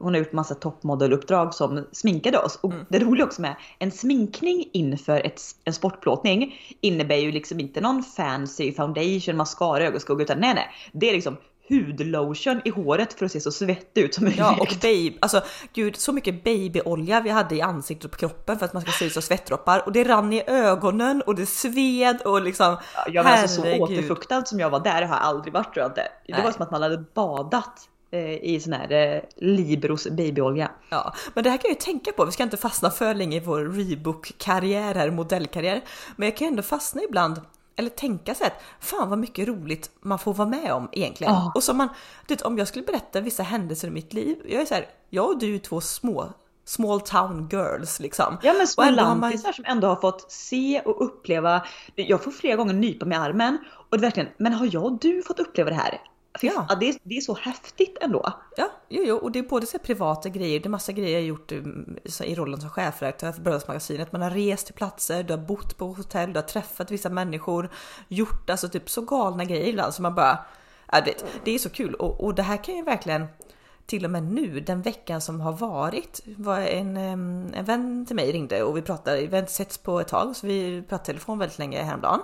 hon 0.00 0.14
har 0.14 0.18
gjort 0.18 0.32
massa 0.32 0.54
toppmodeluppdrag 0.54 1.54
som 1.54 1.86
sminkade 1.92 2.38
oss. 2.38 2.58
Och 2.62 2.72
Mm. 2.72 2.86
det 2.88 2.98
roliga 2.98 3.24
också 3.24 3.42
med 3.42 3.56
en 3.78 3.90
sminkning 3.90 4.64
inför 4.72 5.26
ett, 5.26 5.40
en 5.64 5.72
sportplåtning 5.72 6.54
innebär 6.80 7.16
ju 7.16 7.32
liksom 7.32 7.60
inte 7.60 7.80
någon 7.80 8.02
fancy 8.02 8.72
foundation, 8.72 9.36
mascara, 9.36 9.84
ögonskugga 9.84 10.22
utan 10.24 10.38
nej 10.38 10.54
nej. 10.54 10.66
Det 10.92 11.08
är 11.08 11.12
liksom 11.12 11.36
hudlotion 11.70 12.60
i 12.64 12.70
håret 12.70 13.12
för 13.12 13.26
att 13.26 13.32
se 13.32 13.40
så 13.40 13.52
svettig 13.52 14.02
ut 14.02 14.14
som 14.14 14.24
möjligt. 14.24 14.40
Ja, 14.40 14.56
och 14.60 14.74
babe, 14.82 15.12
alltså 15.20 15.42
gud 15.72 15.96
så 15.96 16.12
mycket 16.12 16.44
babyolja 16.44 17.20
vi 17.20 17.30
hade 17.30 17.54
i 17.54 17.60
ansiktet 17.60 18.04
och 18.04 18.10
på 18.10 18.16
kroppen 18.16 18.58
för 18.58 18.66
att 18.66 18.72
man 18.72 18.82
ska 18.82 18.92
se 18.92 19.04
ut 19.04 19.12
som 19.12 19.22
svettdroppar 19.22 19.82
och 19.86 19.92
det 19.92 20.04
rann 20.04 20.32
i 20.32 20.42
ögonen 20.46 21.22
och 21.26 21.34
det 21.34 21.46
sved 21.46 22.22
och 22.24 22.42
liksom. 22.42 22.76
jag 23.06 23.24
men 23.24 23.32
alltså 23.32 23.62
så 23.62 23.78
återfuktad 23.78 24.44
som 24.44 24.60
jag 24.60 24.70
var 24.70 24.80
där 24.80 25.02
har 25.02 25.16
jag 25.16 25.24
aldrig 25.24 25.54
varit 25.54 25.74
tror 25.74 25.82
jag 25.82 25.90
inte. 25.90 26.08
Det 26.26 26.32
Nej. 26.32 26.42
var 26.42 26.52
som 26.52 26.62
att 26.62 26.70
man 26.70 26.82
hade 26.82 27.04
badat 27.14 27.88
eh, 28.10 28.34
i 28.34 28.60
sån 28.60 28.72
här 28.72 28.92
eh, 28.92 29.20
Libros 29.36 30.08
babyolja. 30.10 30.70
Ja, 30.90 31.14
men 31.34 31.44
det 31.44 31.50
här 31.50 31.56
kan 31.56 31.68
jag 31.68 31.74
ju 31.74 31.80
tänka 31.80 32.12
på. 32.12 32.24
Vi 32.24 32.32
ska 32.32 32.42
inte 32.42 32.56
fastna 32.56 32.90
för 32.90 33.14
länge 33.14 33.36
i 33.36 33.40
vår 33.40 33.64
Rebook-karriär 33.64 34.94
här, 34.94 35.10
modellkarriär. 35.10 35.80
Men 36.16 36.28
jag 36.28 36.36
kan 36.36 36.48
ändå 36.48 36.62
fastna 36.62 37.02
ibland, 37.02 37.40
eller 37.80 37.90
tänka 37.90 38.34
så 38.34 38.44
att 38.44 38.62
fan 38.80 39.10
vad 39.10 39.18
mycket 39.18 39.48
roligt 39.48 39.90
man 40.00 40.18
får 40.18 40.34
vara 40.34 40.48
med 40.48 40.72
om 40.72 40.88
egentligen. 40.92 41.32
Ja. 41.32 41.52
Och 41.54 41.62
som 41.62 41.76
man, 41.76 41.88
du 42.26 42.34
vet, 42.34 42.42
om 42.42 42.58
jag 42.58 42.68
skulle 42.68 42.84
berätta 42.84 43.20
vissa 43.20 43.42
händelser 43.42 43.88
i 43.88 43.90
mitt 43.90 44.12
liv. 44.12 44.38
Jag 44.48 44.62
är 44.62 44.66
så 44.66 44.74
här, 44.74 44.86
jag 45.10 45.28
och 45.28 45.38
du 45.38 45.54
är 45.54 45.58
två 45.58 45.80
små 45.80 46.32
small 46.64 47.00
town 47.00 47.48
girls 47.52 48.00
liksom. 48.00 48.36
Ja 48.42 48.52
men 48.52 48.66
små 48.66 48.82
har 48.84 48.92
man- 48.92 49.20
lantisar 49.20 49.52
som 49.52 49.64
ändå 49.68 49.88
har 49.88 49.96
fått 49.96 50.32
se 50.32 50.80
och 50.84 51.04
uppleva. 51.04 51.62
Jag 51.94 52.24
får 52.24 52.30
flera 52.30 52.56
gånger 52.56 52.72
nypa 52.74 53.06
mig 53.06 53.18
i 53.18 53.20
armen 53.20 53.58
och 53.90 53.98
det 53.98 54.00
är 54.00 54.00
verkligen, 54.06 54.28
men 54.38 54.52
har 54.52 54.68
jag 54.72 54.84
och 54.84 54.98
du 55.00 55.22
fått 55.22 55.40
uppleva 55.40 55.70
det 55.70 55.76
här? 55.76 56.00
Ja. 56.40 56.66
ja. 56.68 56.74
det, 56.74 56.88
är, 56.88 56.96
det 57.02 57.16
är 57.16 57.20
så 57.20 57.34
häftigt 57.34 57.98
ändå. 58.00 58.32
Ja, 58.56 58.70
jo, 58.88 59.02
jo, 59.06 59.16
och 59.16 59.32
det 59.32 59.38
är 59.38 59.42
både 59.42 59.66
så 59.66 59.78
privata 59.78 60.28
grejer, 60.28 60.60
det 60.60 60.66
är 60.66 60.70
massa 60.70 60.92
grejer 60.92 61.18
jag 61.18 61.22
gjort 61.22 61.52
så 62.06 62.24
i 62.24 62.34
rollen 62.34 62.60
som 62.60 62.70
chefredaktör 62.70 63.32
för 63.32 63.42
Bröllopsmagasinet. 63.42 64.12
Man 64.12 64.22
har 64.22 64.30
rest 64.30 64.66
till 64.66 64.74
platser, 64.74 65.22
du 65.22 65.32
har 65.32 65.38
bott 65.38 65.76
på 65.76 65.86
hotell, 65.86 66.32
du 66.32 66.38
har 66.38 66.46
träffat 66.46 66.90
vissa 66.90 67.08
människor, 67.08 67.70
gjort 68.08 68.50
alltså 68.50 68.68
typ 68.68 68.90
så 68.90 69.00
galna 69.02 69.44
grejer 69.44 69.66
ibland 69.66 69.94
som 69.94 70.02
man 70.02 70.14
bara, 70.14 70.38
ja, 70.92 71.00
det, 71.00 71.24
det 71.44 71.50
är 71.50 71.58
så 71.58 71.70
kul 71.70 71.94
och, 71.94 72.24
och 72.24 72.34
det 72.34 72.42
här 72.42 72.64
kan 72.64 72.76
ju 72.76 72.82
verkligen 72.82 73.26
till 73.90 74.04
och 74.04 74.10
med 74.10 74.22
nu, 74.22 74.60
den 74.60 74.82
veckan 74.82 75.20
som 75.20 75.40
har 75.40 75.52
varit, 75.52 76.20
var 76.36 76.58
en, 76.60 76.96
en 76.96 77.64
vän 77.64 78.06
till 78.06 78.16
mig 78.16 78.32
ringde 78.32 78.62
och 78.62 78.76
vi 78.76 78.82
pratade, 78.82 79.20
vi 79.20 79.26
har 79.26 79.38
inte 79.38 79.52
setts 79.52 79.78
på 79.78 80.00
ett 80.00 80.08
tag 80.08 80.36
så 80.36 80.46
vi 80.46 80.82
pratade 80.82 81.06
telefon 81.06 81.38
väldigt 81.38 81.58
länge 81.58 81.82
häromdagen. 81.82 82.20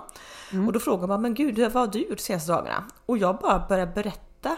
Och 0.67 0.73
då 0.73 0.79
frågade 0.79 1.07
man, 1.07 1.21
men 1.21 1.33
gud 1.33 1.59
vad 1.59 1.73
har 1.73 1.87
du 1.87 1.99
gjort 1.99 2.17
de 2.17 2.23
senaste 2.23 2.51
dagarna? 2.51 2.83
Och 3.05 3.17
jag 3.17 3.37
bara 3.37 3.65
började 3.69 3.91
berätta 3.91 4.57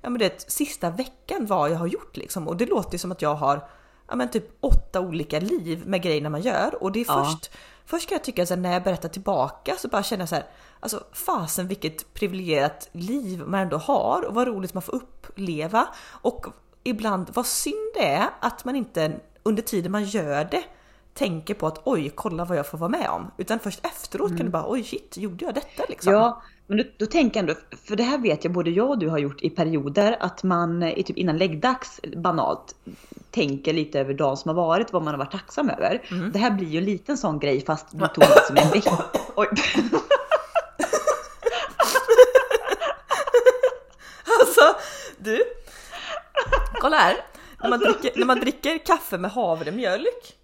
ja 0.00 0.10
men 0.10 0.18
det 0.18 0.50
sista 0.50 0.90
veckan 0.90 1.46
vad 1.46 1.70
jag 1.70 1.76
har 1.76 1.86
gjort 1.86 2.16
liksom 2.16 2.48
och 2.48 2.56
det 2.56 2.66
låter 2.66 2.92
ju 2.92 2.98
som 2.98 3.12
att 3.12 3.22
jag 3.22 3.34
har 3.34 3.68
ja 4.08 4.16
men 4.16 4.30
typ 4.30 4.56
åtta 4.60 5.00
olika 5.00 5.40
liv 5.40 5.82
med 5.86 6.02
grejerna 6.02 6.30
man 6.30 6.42
gör 6.42 6.82
och 6.82 6.92
det 6.92 7.00
är 7.00 7.04
Ja. 7.08 7.24
först 7.24 7.50
Först 7.86 8.08
kan 8.08 8.16
jag 8.16 8.24
tycka 8.24 8.42
att 8.42 8.58
när 8.58 8.72
jag 8.72 8.82
berättar 8.82 9.08
tillbaka 9.08 9.74
så 9.78 9.88
bara 9.88 10.02
känner 10.02 10.22
jag 10.22 10.28
så 10.28 10.34
här 10.34 10.46
Alltså 10.80 11.04
fasen 11.12 11.68
vilket 11.68 12.14
privilegierat 12.14 12.88
liv 12.92 13.42
man 13.46 13.60
ändå 13.60 13.76
har 13.76 14.22
och 14.22 14.34
vad 14.34 14.46
roligt 14.46 14.74
man 14.74 14.82
får 14.82 14.94
uppleva 14.94 15.88
och 16.06 16.46
ibland 16.82 17.30
vad 17.32 17.46
synd 17.46 17.90
det 17.94 18.04
är 18.04 18.30
att 18.40 18.64
man 18.64 18.76
inte 18.76 19.20
under 19.42 19.62
tiden 19.62 19.92
man 19.92 20.04
gör 20.04 20.44
det 20.44 20.64
tänker 21.14 21.54
på 21.54 21.66
att 21.66 21.80
oj, 21.84 22.10
kolla 22.14 22.44
vad 22.44 22.58
jag 22.58 22.66
får 22.66 22.78
vara 22.78 22.90
med 22.90 23.08
om. 23.08 23.30
Utan 23.36 23.58
först 23.58 23.86
efteråt 23.86 24.36
kan 24.36 24.46
du 24.46 24.52
bara 24.52 24.70
oj 24.70 24.84
shit, 24.84 25.16
gjorde 25.16 25.44
jag 25.44 25.54
detta 25.54 25.84
liksom? 25.88 26.12
Ja, 26.12 26.42
men 26.66 26.78
då, 26.78 26.84
då 26.96 27.06
tänker 27.06 27.40
jag 27.40 27.48
ändå, 27.48 27.60
för 27.88 27.96
det 27.96 28.02
här 28.02 28.18
vet 28.18 28.44
jag 28.44 28.52
både 28.52 28.70
jag 28.70 28.90
och 28.90 28.98
du 28.98 29.08
har 29.08 29.18
gjort 29.18 29.42
i 29.42 29.50
perioder, 29.50 30.16
att 30.20 30.42
man 30.42 30.82
i 30.82 31.02
typ 31.02 31.16
innan 31.16 31.38
läggdags 31.38 32.00
banalt 32.16 32.74
tänker 33.30 33.72
lite 33.72 34.00
över 34.00 34.14
dagen 34.14 34.36
som 34.36 34.48
har 34.48 34.54
varit, 34.54 34.92
vad 34.92 35.02
man 35.02 35.14
har 35.14 35.18
varit 35.18 35.32
tacksam 35.32 35.70
över. 35.70 36.02
Det 36.32 36.38
här 36.38 36.50
blir 36.50 36.68
ju 36.68 36.78
en 36.78 36.84
liten 36.84 37.18
sån 37.18 37.38
grej 37.38 37.64
fast 37.64 37.86
du 37.90 37.98
tog 37.98 38.24
det 38.24 38.46
som 38.46 38.56
en 38.56 38.70
vecka. 38.70 39.04
Oj. 39.36 39.48
Alltså, 44.40 44.76
du. 45.18 45.44
Kolla 46.80 46.96
här. 46.96 47.16
När 47.62 47.70
man, 47.70 47.78
dricker, 47.78 48.12
när 48.16 48.26
man 48.26 48.40
dricker 48.40 48.78
kaffe 48.78 49.18
med 49.18 49.30
havremjölk. 49.30 50.36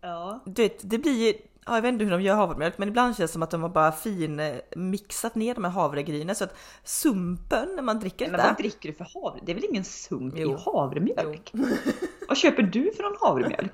Ja. 0.00 0.40
Du 0.46 0.62
vet, 0.62 0.90
det 0.90 0.98
blir 0.98 1.34
ja, 1.66 1.74
jag 1.74 1.82
vet 1.82 1.92
inte 1.92 2.04
hur 2.04 2.10
de 2.10 2.22
gör 2.22 2.34
havremjölk, 2.34 2.78
men 2.78 2.88
ibland 2.88 3.16
känns 3.16 3.30
det 3.30 3.32
som 3.32 3.42
att 3.42 3.50
de 3.50 3.62
har 3.62 3.68
bara 3.68 3.92
fin 3.92 4.40
eh, 4.40 4.54
mixat 4.76 5.34
ner 5.34 5.54
de 5.54 5.64
här 5.64 5.70
havregrejerna 5.70 6.34
så 6.34 6.44
att 6.44 6.56
sumpen 6.84 7.68
när 7.76 7.82
man 7.82 8.00
dricker 8.00 8.24
Men 8.24 8.32
detta. 8.32 8.46
vad 8.48 8.56
dricker 8.56 8.88
du 8.88 8.94
för 8.94 9.06
havre? 9.14 9.40
Det 9.46 9.52
är 9.52 9.54
väl 9.54 9.64
ingen 9.70 9.84
sump 9.84 10.34
Jo. 10.36 10.50
i 10.50 10.56
havremjölk? 10.64 11.52
Vad 12.28 12.36
köper 12.38 12.62
du 12.62 12.92
för 12.96 13.02
någon 13.02 13.16
havremjölk? 13.20 13.72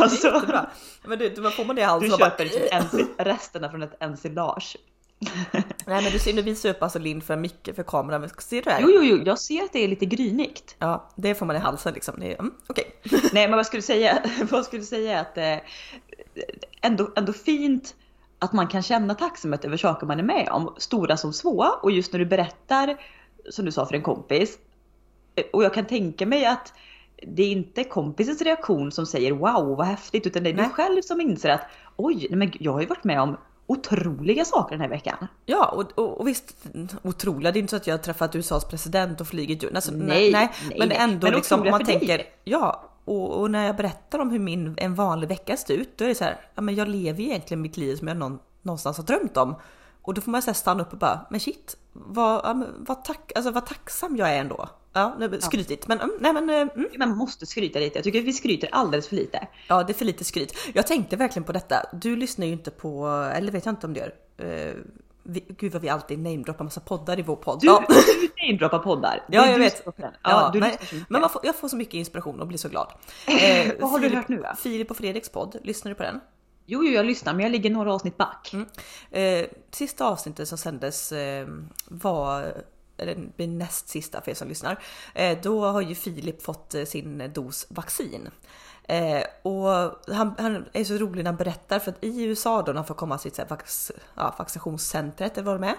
Alltså, 0.00 0.30
Det 0.46 0.52
är. 0.54 0.68
Men 1.06 1.18
du, 1.18 1.28
du 1.28 1.50
får 1.50 1.64
man 1.64 1.76
det 1.76 1.82
i 1.82 1.84
du 1.84 1.88
halsen 1.90 2.10
bara, 2.10 2.18
köper 2.30 2.44
typ 2.46 2.72
ensil- 2.72 3.06
resterna 3.18 3.70
från 3.70 3.82
ett 3.82 3.96
ensilage. 4.00 4.76
Nej 5.86 6.02
men 6.02 6.12
du 6.12 6.18
ser, 6.18 6.32
nu 6.34 6.42
visar 6.42 6.68
jag 6.68 6.76
upp 6.76 6.82
alltså 6.82 6.98
Linn 6.98 7.20
för 7.20 7.36
Micke 7.36 7.68
för 7.76 7.82
kameran, 7.82 8.20
men 8.20 8.30
ser 8.38 8.56
du 8.56 8.62
det 8.62 8.70
här? 8.70 8.80
Jo, 8.82 8.88
jo, 8.92 9.02
jo, 9.02 9.22
jag 9.26 9.38
ser 9.38 9.64
att 9.64 9.72
det 9.72 9.84
är 9.84 9.88
lite 9.88 10.06
grynigt. 10.06 10.76
Ja, 10.78 11.10
det 11.16 11.34
får 11.34 11.46
man 11.46 11.56
i 11.56 11.58
halsen 11.58 11.94
liksom. 11.94 12.14
Det 12.20 12.32
är- 12.32 12.38
Mm, 12.38 12.54
Okej. 12.66 13.00
Nej, 13.32 13.48
men 13.48 13.56
vad 13.56 13.66
skulle 13.66 13.78
du 13.78 13.86
säga? 13.86 14.22
Vad 14.50 14.64
skulle 14.64 14.82
du 14.82 14.86
säga 14.86 15.20
att 15.20 15.38
eh, 15.38 15.56
ändå, 16.80 17.10
ändå 17.16 17.32
fint 17.32 17.94
att 18.38 18.52
man 18.52 18.68
kan 18.68 18.82
känna 18.82 19.14
tacksamhet 19.14 19.64
över 19.64 19.76
saker 19.76 20.06
man 20.06 20.18
är 20.18 20.22
med 20.22 20.48
om, 20.50 20.74
stora 20.78 21.16
som 21.16 21.32
små. 21.32 21.66
Och 21.82 21.90
just 21.90 22.12
när 22.12 22.18
du 22.18 22.26
berättar, 22.26 22.96
som 23.50 23.64
du 23.64 23.72
sa 23.72 23.86
för 23.86 23.94
en 23.94 24.02
kompis, 24.02 24.58
eh, 25.34 25.44
och 25.52 25.64
jag 25.64 25.74
kan 25.74 25.86
tänka 25.86 26.26
mig 26.26 26.46
att 26.46 26.72
det 27.26 27.42
är 27.42 27.52
inte 27.52 27.84
kompisens 27.84 28.42
reaktion 28.42 28.92
som 28.92 29.06
säger 29.06 29.32
wow 29.32 29.76
vad 29.76 29.86
häftigt, 29.86 30.26
utan 30.26 30.42
det 30.42 30.50
är 30.50 30.54
Nej. 30.54 30.64
du 30.64 30.70
själv 30.70 31.02
som 31.02 31.20
inser 31.20 31.50
att 31.50 31.62
oj, 31.96 32.26
men 32.30 32.52
jag 32.60 32.72
har 32.72 32.80
ju 32.80 32.86
varit 32.86 33.04
med 33.04 33.20
om 33.20 33.36
otroliga 33.66 34.44
saker 34.44 34.70
den 34.70 34.80
här 34.80 34.88
veckan. 34.88 35.26
Ja, 35.46 35.66
och, 35.66 35.98
och, 35.98 36.20
och 36.20 36.28
visst, 36.28 36.56
otroliga, 37.02 37.52
det 37.52 37.58
är 37.58 37.60
inte 37.60 37.70
så 37.70 37.76
att 37.76 37.86
jag 37.86 37.94
har 37.94 38.02
träffat 38.02 38.34
USAs 38.34 38.68
president 38.68 39.20
och 39.20 39.26
flugit. 39.28 39.74
Alltså, 39.74 39.92
Nej, 39.92 40.32
nej, 40.32 40.50
nej, 40.68 40.78
men 40.78 40.92
ändå 40.92 41.26
Men 41.26 41.34
liksom 41.34 41.60
om 41.60 41.70
man 41.70 41.84
dig. 41.84 41.98
tänker, 41.98 42.22
ja, 42.44 42.93
och, 43.04 43.40
och 43.40 43.50
när 43.50 43.66
jag 43.66 43.76
berättar 43.76 44.18
om 44.18 44.30
hur 44.30 44.38
min, 44.38 44.74
en 44.76 44.94
vanlig 44.94 45.28
vecka 45.28 45.56
ser 45.56 45.74
ut, 45.74 45.98
då 45.98 46.04
är 46.04 46.08
det 46.08 46.14
så 46.14 46.24
här, 46.24 46.40
ja 46.54 46.62
men 46.62 46.74
jag 46.74 46.88
lever 46.88 47.22
ju 47.22 47.28
egentligen 47.28 47.62
mitt 47.62 47.76
liv 47.76 47.96
som 47.96 48.08
jag 48.08 48.16
någon, 48.16 48.38
någonstans 48.62 48.96
har 48.96 49.04
drömt 49.04 49.36
om. 49.36 49.54
Och 50.02 50.14
då 50.14 50.20
får 50.20 50.30
man 50.30 50.42
så 50.42 50.54
stanna 50.54 50.82
upp 50.82 50.92
och 50.92 50.98
bara, 50.98 51.26
men 51.30 51.40
shit, 51.40 51.76
vad, 51.92 52.40
ja, 52.44 52.54
men 52.54 52.68
vad, 52.78 53.04
tack, 53.04 53.32
alltså, 53.34 53.50
vad 53.50 53.66
tacksam 53.66 54.16
jag 54.16 54.34
är 54.34 54.40
ändå. 54.40 54.68
Ja, 54.92 55.16
nu- 55.18 55.40
skrytigt, 55.40 55.88
men 55.88 56.00
mm, 56.00 56.16
nej 56.20 56.32
men 56.32 56.50
eh, 56.50 56.56
mm. 56.56 56.88
Man 56.98 57.16
måste 57.16 57.46
skryta 57.46 57.78
lite. 57.78 57.98
Jag 57.98 58.04
tycker 58.04 58.18
att 58.18 58.24
vi 58.24 58.32
skryter 58.32 58.68
alldeles 58.72 59.08
för 59.08 59.16
lite. 59.16 59.48
Ja, 59.68 59.82
det 59.82 59.92
är 59.92 59.94
för 59.94 60.04
lite 60.04 60.24
skryt. 60.24 60.54
Jag 60.74 60.86
tänkte 60.86 61.16
verkligen 61.16 61.44
på 61.44 61.52
detta. 61.52 61.76
Du 61.92 62.16
lyssnar 62.16 62.46
ju 62.46 62.52
inte 62.52 62.70
på, 62.70 63.08
eller 63.34 63.52
vet 63.52 63.66
jag 63.66 63.72
inte 63.72 63.86
om 63.86 63.92
du 63.94 64.00
gör. 64.00 64.14
Vi, 65.26 65.44
gud 65.58 65.72
vad 65.72 65.82
vi 65.82 65.88
alltid 65.88 66.18
namedroppar 66.18 66.64
massa 66.64 66.80
poddar 66.80 67.18
i 67.18 67.22
vår 67.22 67.36
podd. 67.36 67.60
Du, 67.60 67.66
ja. 67.66 67.84
du 67.88 68.28
namedroppar 68.46 68.78
poddar. 68.78 69.24
Ja, 69.28 69.46
jag 69.46 69.54
du 69.54 69.62
vet. 69.62 69.82
Ja, 69.86 70.10
Ja, 70.22 70.50
du 70.52 70.60
men, 70.60 70.72
man 71.08 71.30
får, 71.30 71.40
jag 71.44 71.56
får 71.56 71.68
så 71.68 71.76
mycket 71.76 71.94
inspiration 71.94 72.40
och 72.40 72.46
blir 72.46 72.58
så 72.58 72.68
glad. 72.68 72.92
Eh, 73.26 73.72
Vad 73.80 73.90
har 73.90 73.98
du 73.98 74.08
Filip- 74.08 74.16
hört 74.16 74.28
nu 74.28 74.36
då? 74.36 74.54
Filip 74.58 74.90
och 74.90 74.96
Fredriks 74.96 75.28
podd, 75.28 75.56
lyssnar 75.62 75.90
du 75.90 75.94
på 75.94 76.02
den? 76.02 76.20
Jo, 76.66 76.84
jo, 76.84 76.90
jag 76.92 77.06
lyssnar, 77.06 77.32
men 77.32 77.42
jag 77.42 77.52
ligger 77.52 77.70
några 77.70 77.94
avsnitt 77.94 78.16
back. 78.16 78.50
Mm. 78.52 78.66
Eh, 79.10 79.46
sista 79.70 80.06
avsnittet 80.06 80.48
som 80.48 80.58
sändes 80.58 81.12
eh, 81.12 81.46
var, 81.88 82.42
eller 82.96 83.14
det 83.14 83.36
blir 83.36 83.48
näst 83.48 83.88
sista 83.88 84.20
för 84.20 84.30
er 84.30 84.34
som 84.34 84.48
lyssnar. 84.48 84.82
Eh, 85.14 85.38
då 85.42 85.64
har 85.64 85.80
ju 85.80 85.94
Filip 85.94 86.42
fått 86.42 86.74
eh, 86.74 86.84
sin 86.84 87.32
dos 87.34 87.66
vaccin. 87.70 88.30
Eh, 88.88 89.22
och 89.42 89.68
han, 90.14 90.34
han 90.38 90.64
är 90.72 90.84
så 90.84 90.94
rolig 90.94 91.24
när 91.24 91.30
han 91.30 91.36
berättar 91.36 91.78
för 91.78 91.90
att 91.90 92.04
i 92.04 92.24
USA 92.24 92.62
då 92.62 92.72
när 92.72 92.74
han 92.74 92.84
får 92.84 92.94
komma 92.94 93.18
till 93.18 93.32
vax, 93.48 93.92
ja, 94.14 94.34
vaccinationscentret 94.38 95.38
eller 95.38 95.46
vad 95.46 95.60
de 95.60 95.66
är. 95.66 95.74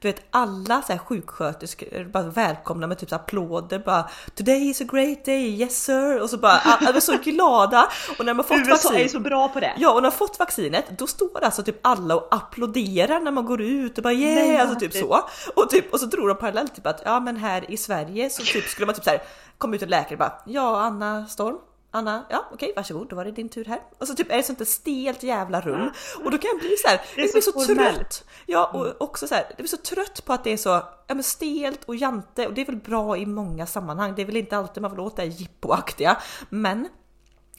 Du 0.00 0.08
vet 0.08 0.22
alla 0.30 0.82
så 0.82 0.92
här, 0.92 0.98
sjuksköterskor 0.98 2.04
bara 2.04 2.22
välkomna 2.22 2.86
med 2.86 2.98
typ 2.98 3.08
så 3.08 3.14
applåder 3.16 3.78
bara 3.78 4.10
Today 4.34 4.70
is 4.70 4.80
a 4.80 4.84
great 4.92 5.24
day, 5.24 5.60
yes 5.60 5.84
sir! 5.84 6.22
Och 6.22 6.30
så 6.30 6.38
bara, 6.38 6.58
alla 6.58 6.96
är 6.96 7.00
så 7.00 7.18
glada. 7.24 7.88
Och 8.18 8.24
när 8.24 8.34
man 8.34 8.44
fått 8.44 8.58
USA 8.58 8.70
vaccin, 8.70 9.04
är 9.04 9.08
så 9.08 9.20
bra 9.20 9.48
på 9.48 9.60
det. 9.60 9.74
Ja, 9.76 9.90
och 9.90 10.02
när 10.02 10.10
man 10.10 10.12
fått 10.12 10.38
vaccinet, 10.38 10.98
då 10.98 11.06
står 11.06 11.44
alltså 11.44 11.62
typ 11.62 11.78
alla 11.82 12.16
och 12.16 12.34
applåderar 12.34 13.20
när 13.20 13.30
man 13.30 13.44
går 13.44 13.60
ut 13.60 13.98
och 13.98 14.04
bara 14.04 14.12
yeah, 14.12 14.48
Nej, 14.48 14.56
alltså 14.58 14.74
typ 14.74 14.94
häftigt. 14.94 15.10
så. 15.10 15.28
Och, 15.54 15.70
typ, 15.70 15.92
och 15.92 16.00
så 16.00 16.10
tror 16.10 16.28
de 16.28 16.36
parallellt 16.36 16.74
typ 16.74 16.86
att 16.86 17.02
ja 17.04 17.20
men 17.20 17.36
här 17.36 17.70
i 17.70 17.76
Sverige 17.76 18.30
så 18.30 18.42
typ 18.42 18.64
skulle 18.64 18.86
man 18.86 18.94
typ 18.94 19.04
så 19.04 19.10
här 19.10 19.22
komma 19.58 19.76
ut 19.76 19.82
en 19.82 19.88
läkare 19.88 20.14
och 20.14 20.18
bara 20.18 20.42
ja 20.46 20.80
Anna 20.80 21.26
Storm, 21.26 21.58
Anna, 21.90 22.26
ja 22.30 22.48
okej 22.52 22.72
varsågod, 22.76 23.08
då 23.08 23.16
var 23.16 23.24
det 23.24 23.30
din 23.30 23.48
tur 23.48 23.64
här. 23.64 23.80
Och 23.98 24.06
så 24.06 24.14
typ 24.14 24.32
är 24.32 24.36
det 24.36 24.42
sånt 24.42 24.58
där 24.58 24.66
stelt 24.66 25.22
jävla 25.22 25.60
rum. 25.60 25.90
Och 26.24 26.30
då 26.30 26.38
kan 26.38 26.50
jag 26.52 26.60
bli 26.60 26.76
så 26.76 26.88
här, 26.88 27.00
Det 27.14 27.20
är 27.20 27.24
jag 27.24 27.32
blir 27.32 27.42
så 27.42 27.60
så 27.60 27.74
trött. 27.74 28.24
Ja 28.46 28.66
och 28.66 29.02
också 29.02 29.28
så 29.28 29.34
här, 29.34 29.44
jag 29.48 29.56
blir 29.56 29.66
så 29.66 29.76
trött 29.76 30.24
på 30.24 30.32
att 30.32 30.44
det 30.44 30.50
är 30.50 30.56
så 30.56 30.68
ja, 31.06 31.14
men 31.14 31.22
stelt 31.22 31.84
och 31.84 31.96
jante 31.96 32.46
och 32.46 32.54
det 32.54 32.60
är 32.60 32.66
väl 32.66 32.76
bra 32.76 33.16
i 33.16 33.26
många 33.26 33.66
sammanhang. 33.66 34.14
Det 34.16 34.22
är 34.22 34.26
väl 34.26 34.36
inte 34.36 34.56
alltid 34.56 34.82
man 34.82 34.90
vill 34.90 35.00
åt 35.00 35.16
det 35.16 35.22
här 35.22 35.28
jippoaktiga. 35.28 36.16
Men 36.48 36.88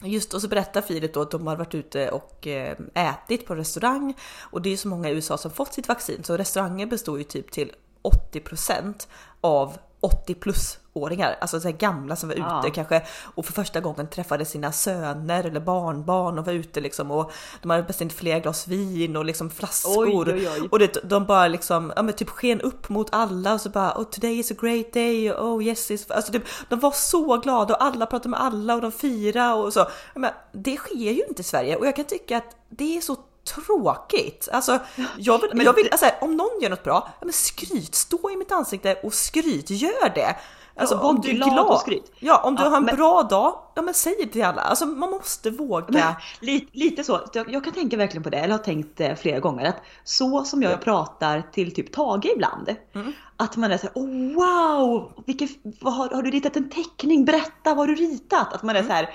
Just 0.02 0.34
och 0.34 0.42
så 0.42 0.48
berättar 0.48 0.80
Filip 0.80 1.14
då 1.14 1.22
att 1.22 1.30
de 1.30 1.46
har 1.46 1.56
varit 1.56 1.74
ute 1.74 2.10
och 2.10 2.46
eh, 2.46 2.76
ätit 2.94 3.46
på 3.46 3.54
restaurang 3.54 4.14
och 4.40 4.62
det 4.62 4.72
är 4.72 4.76
så 4.76 4.88
många 4.88 5.08
i 5.08 5.12
USA 5.12 5.38
som 5.38 5.50
fått 5.50 5.74
sitt 5.74 5.88
vaccin 5.88 6.24
så 6.24 6.36
restauranger 6.36 6.86
består 6.86 7.18
ju 7.18 7.24
typ 7.24 7.50
till 7.50 7.72
80% 8.32 9.08
av 9.40 9.78
80 10.00 10.34
plus 10.34 10.78
åringar, 10.92 11.36
alltså 11.40 11.60
så 11.60 11.68
här 11.68 11.76
gamla 11.76 12.16
som 12.16 12.28
var 12.28 12.36
ute 12.36 12.44
Ja. 12.62 12.70
kanske 12.74 13.02
och 13.34 13.46
för 13.46 13.52
första 13.52 13.80
gången 13.80 14.10
träffade 14.10 14.44
sina 14.44 14.72
söner 14.72 15.44
eller 15.44 15.60
barnbarn 15.60 16.38
och 16.38 16.46
var 16.46 16.52
ute 16.52 16.80
liksom 16.80 17.10
och 17.10 17.32
de 17.62 17.70
hade 17.70 17.82
beställt 17.82 18.12
flera 18.12 18.38
glas 18.38 18.68
vin 18.68 19.16
och 19.16 19.24
liksom 19.24 19.50
flaskor 19.50 20.28
Oj, 20.28 20.34
oj, 20.34 20.48
oj. 20.60 20.68
och 20.70 20.78
det, 20.78 20.96
de 21.04 21.26
bara 21.26 21.48
liksom, 21.48 21.92
ja 21.96 22.02
men 22.02 22.14
typ 22.14 22.28
sken 22.30 22.60
upp 22.60 22.88
mot 22.88 23.08
alla 23.12 23.54
och 23.54 23.60
så 23.60 23.68
bara 23.68 23.94
oh 23.98 24.04
today 24.04 24.38
is 24.38 24.50
a 24.50 24.54
great 24.60 24.92
day, 24.92 25.32
oh 25.32 25.64
yes 25.64 25.90
it's... 25.90 26.12
Alltså 26.12 26.32
typ, 26.32 26.44
de 26.68 26.80
var 26.80 26.90
så 26.90 27.36
glada 27.36 27.74
och 27.74 27.84
alla 27.84 28.06
pratade 28.06 28.28
med 28.28 28.40
alla 28.40 28.74
och 28.74 28.80
de 28.80 28.92
firade 28.92 29.54
och 29.54 29.72
så. 29.72 29.86
Menar, 30.14 30.34
det 30.52 30.76
sker 30.76 30.94
ju 31.12 31.24
inte 31.28 31.40
i 31.40 31.44
Sverige 31.44 31.76
och 31.76 31.86
jag 31.86 31.96
kan 31.96 32.04
tycka 32.04 32.36
att 32.36 32.56
det 32.68 32.96
är 32.96 33.00
så 33.00 33.16
tråkigt. 33.54 34.48
Alltså, 34.52 34.78
jag 35.16 35.40
vill, 35.40 35.50
Men 35.54 35.66
jag 35.66 35.72
vill 35.72 35.88
alltså, 35.90 36.06
om 36.20 36.36
någon 36.36 36.60
gör 36.62 36.70
något 36.70 36.84
bra, 36.84 37.08
ja, 37.20 37.24
men 37.24 37.32
skryt, 37.32 37.94
stå 37.94 38.30
i 38.30 38.36
mitt 38.36 38.52
ansikte 38.52 38.94
och 39.02 39.14
skryt, 39.14 39.70
gör 39.70 40.14
det. 40.14 40.36
Alltså 40.80 40.94
Ja, 40.94 41.08
om 41.08 41.20
du 41.20 41.30
är 41.30 41.34
glad 41.34 41.66
och 41.66 41.78
skryt. 41.80 42.12
ja 42.18 42.40
om 42.44 42.54
du 42.54 42.62
Ja, 42.62 42.68
har 42.68 42.76
en 42.76 42.84
men- 42.84 42.96
bra 42.96 43.22
dag, 43.22 43.54
ja 43.74 43.82
men 43.82 43.94
säg 43.94 44.14
det 44.20 44.26
till 44.26 44.44
alla. 44.44 44.62
Alltså 44.62 44.86
man 44.86 45.10
måste 45.10 45.50
våga. 45.50 46.16
Lite, 46.40 46.66
lite 46.72 47.04
så. 47.04 47.20
Jag, 47.32 47.52
jag 47.52 47.64
kan 47.64 47.72
tänka 47.72 47.96
verkligen 47.96 48.22
på 48.22 48.30
det, 48.30 48.36
eller 48.38 48.52
har 48.54 48.58
tänkt 48.64 49.00
eh, 49.00 49.14
flera 49.14 49.40
gånger, 49.40 49.64
att 49.68 49.76
så 50.04 50.44
som 50.44 50.62
jag 50.62 50.80
pratar 50.80 51.42
till 51.52 51.74
typ 51.74 51.92
Tage 51.92 52.26
ibland. 52.36 52.76
Mm. 52.94 53.12
Att 53.36 53.56
man 53.56 53.72
är 53.72 53.76
såhär, 53.78 53.92
oh, 53.94 54.34
wow, 54.34 55.12
vilken, 55.26 55.48
vad 55.80 55.92
har, 55.94 56.08
har 56.08 56.22
du 56.22 56.30
ritat 56.30 56.56
en 56.56 56.70
teckning? 56.70 57.24
Berätta, 57.24 57.50
vad 57.64 57.76
har 57.76 57.86
du 57.86 57.94
ritat? 57.94 58.52
Att 58.52 58.62
man 58.62 58.76
Mm. 58.76 58.84
är 58.84 58.88
så 58.88 58.94
här. 58.94 59.14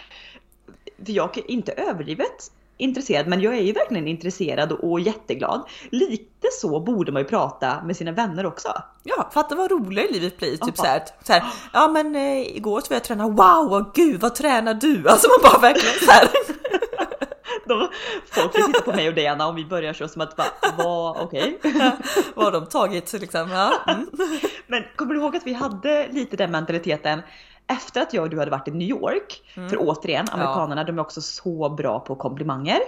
för 1.06 1.12
jag 1.12 1.38
inte 1.48 1.72
överdrivet 1.72 2.52
intresserad, 2.78 3.28
men 3.28 3.42
jag 3.42 3.58
är 3.58 3.62
ju 3.62 3.72
verkligen 3.72 4.08
intresserad 4.08 4.72
och, 4.72 5.00
jätteglad. 5.00 5.68
Lite 5.90 6.48
så 6.52 6.80
borde 6.80 7.12
man 7.12 7.22
ju 7.22 7.28
prata 7.28 7.84
med 7.84 7.98
sina 7.98 8.12
vänner 8.12 8.46
också. 8.46 8.74
Ja, 9.04 9.30
fatta 9.34 9.56
vad 9.56 9.72
roligare 9.72 10.12
livet 10.12 10.38
blir. 10.38 10.58
Typ 10.58 10.78
så 10.78 10.86
här, 10.86 11.02
så 11.24 11.34
här, 11.34 11.44
ja 11.74 11.88
men 11.88 12.16
eh, 12.16 12.58
igår 12.58 12.82
så 12.82 12.88
var 12.90 12.96
jag 12.96 13.04
träna, 13.04 13.28
wow, 13.28 13.70
vad 13.70 13.94
gud 13.94 14.22
vad 14.22 14.36
tränar 14.36 14.74
du? 14.74 15.10
Alltså 15.16 15.28
man 15.28 15.52
bara 15.52 15.62
verkligen 15.62 16.00
så 16.06 16.12
här. 16.12 16.30
De, 17.68 17.90
folk 18.32 18.54
titta 18.54 18.82
på 18.82 18.92
mig 18.92 19.08
och 19.08 19.16
dig 19.16 19.28
Anna 19.28 19.48
om 19.48 19.56
vi 19.56 19.66
börjar 19.66 19.94
så 19.94 20.08
som 20.08 20.22
att 20.22 20.36
bara, 20.36 20.48
vad, 20.78 21.18
okej. 21.18 21.60
vad 22.36 22.46
har 22.46 22.52
de 22.52 22.66
tagit 22.66 23.14
liksom? 23.14 23.50
Ja. 23.50 23.74
Mm. 23.88 24.08
Men 24.68 24.84
kommer 24.96 25.14
du 25.14 25.20
ihåg 25.20 25.36
att 25.36 25.48
vi 25.48 25.54
hade 25.54 26.08
lite 26.12 26.38
den 26.38 26.52
mentaliteten 26.52 27.22
efter 27.68 28.02
att 28.02 28.14
jag 28.14 28.24
och 28.24 28.30
du 28.30 28.40
hade 28.40 28.52
varit 28.52 28.68
i 28.68 28.72
New 28.72 28.88
York? 28.88 29.42
För 29.70 29.78
återigen, 29.80 30.26
amerikanerna 30.32 30.84
de 30.84 30.98
är 30.98 31.02
också 31.02 31.22
så 31.22 31.70
bra 31.70 32.00
på 32.00 32.16
komplimanger. 32.16 32.80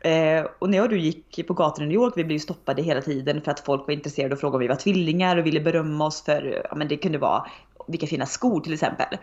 Eh, 0.00 0.46
och 0.58 0.70
när 0.70 0.78
jag 0.78 0.84
och 0.84 0.90
du 0.90 0.98
gick 0.98 1.46
på 1.46 1.54
gatorna 1.54 1.84
i 1.84 1.88
New 1.88 1.94
York, 1.94 2.12
vi 2.16 2.24
blev 2.24 2.32
ju 2.32 2.38
stoppade 2.38 2.82
hela 2.82 3.00
tiden 3.00 3.42
för 3.42 3.50
att 3.50 3.60
folk 3.60 3.86
var 3.86 3.94
intresserade 3.94 4.34
och 4.34 4.40
frågade 4.40 4.56
om 4.56 4.60
vi 4.60 4.68
var 4.68 4.76
tvillingar 4.76 5.36
och 5.36 5.46
ville 5.46 5.60
berömma 5.60 6.06
oss 6.06 6.22
för, 6.22 6.66
ja 6.70 6.76
men 6.76 6.88
det 6.88 6.96
kunde 6.96 7.18
vara 7.18 7.46
vilka 7.88 8.06
fina 8.06 8.26
skor 8.26 8.60
till 8.60 8.72
exempel. 8.72 9.18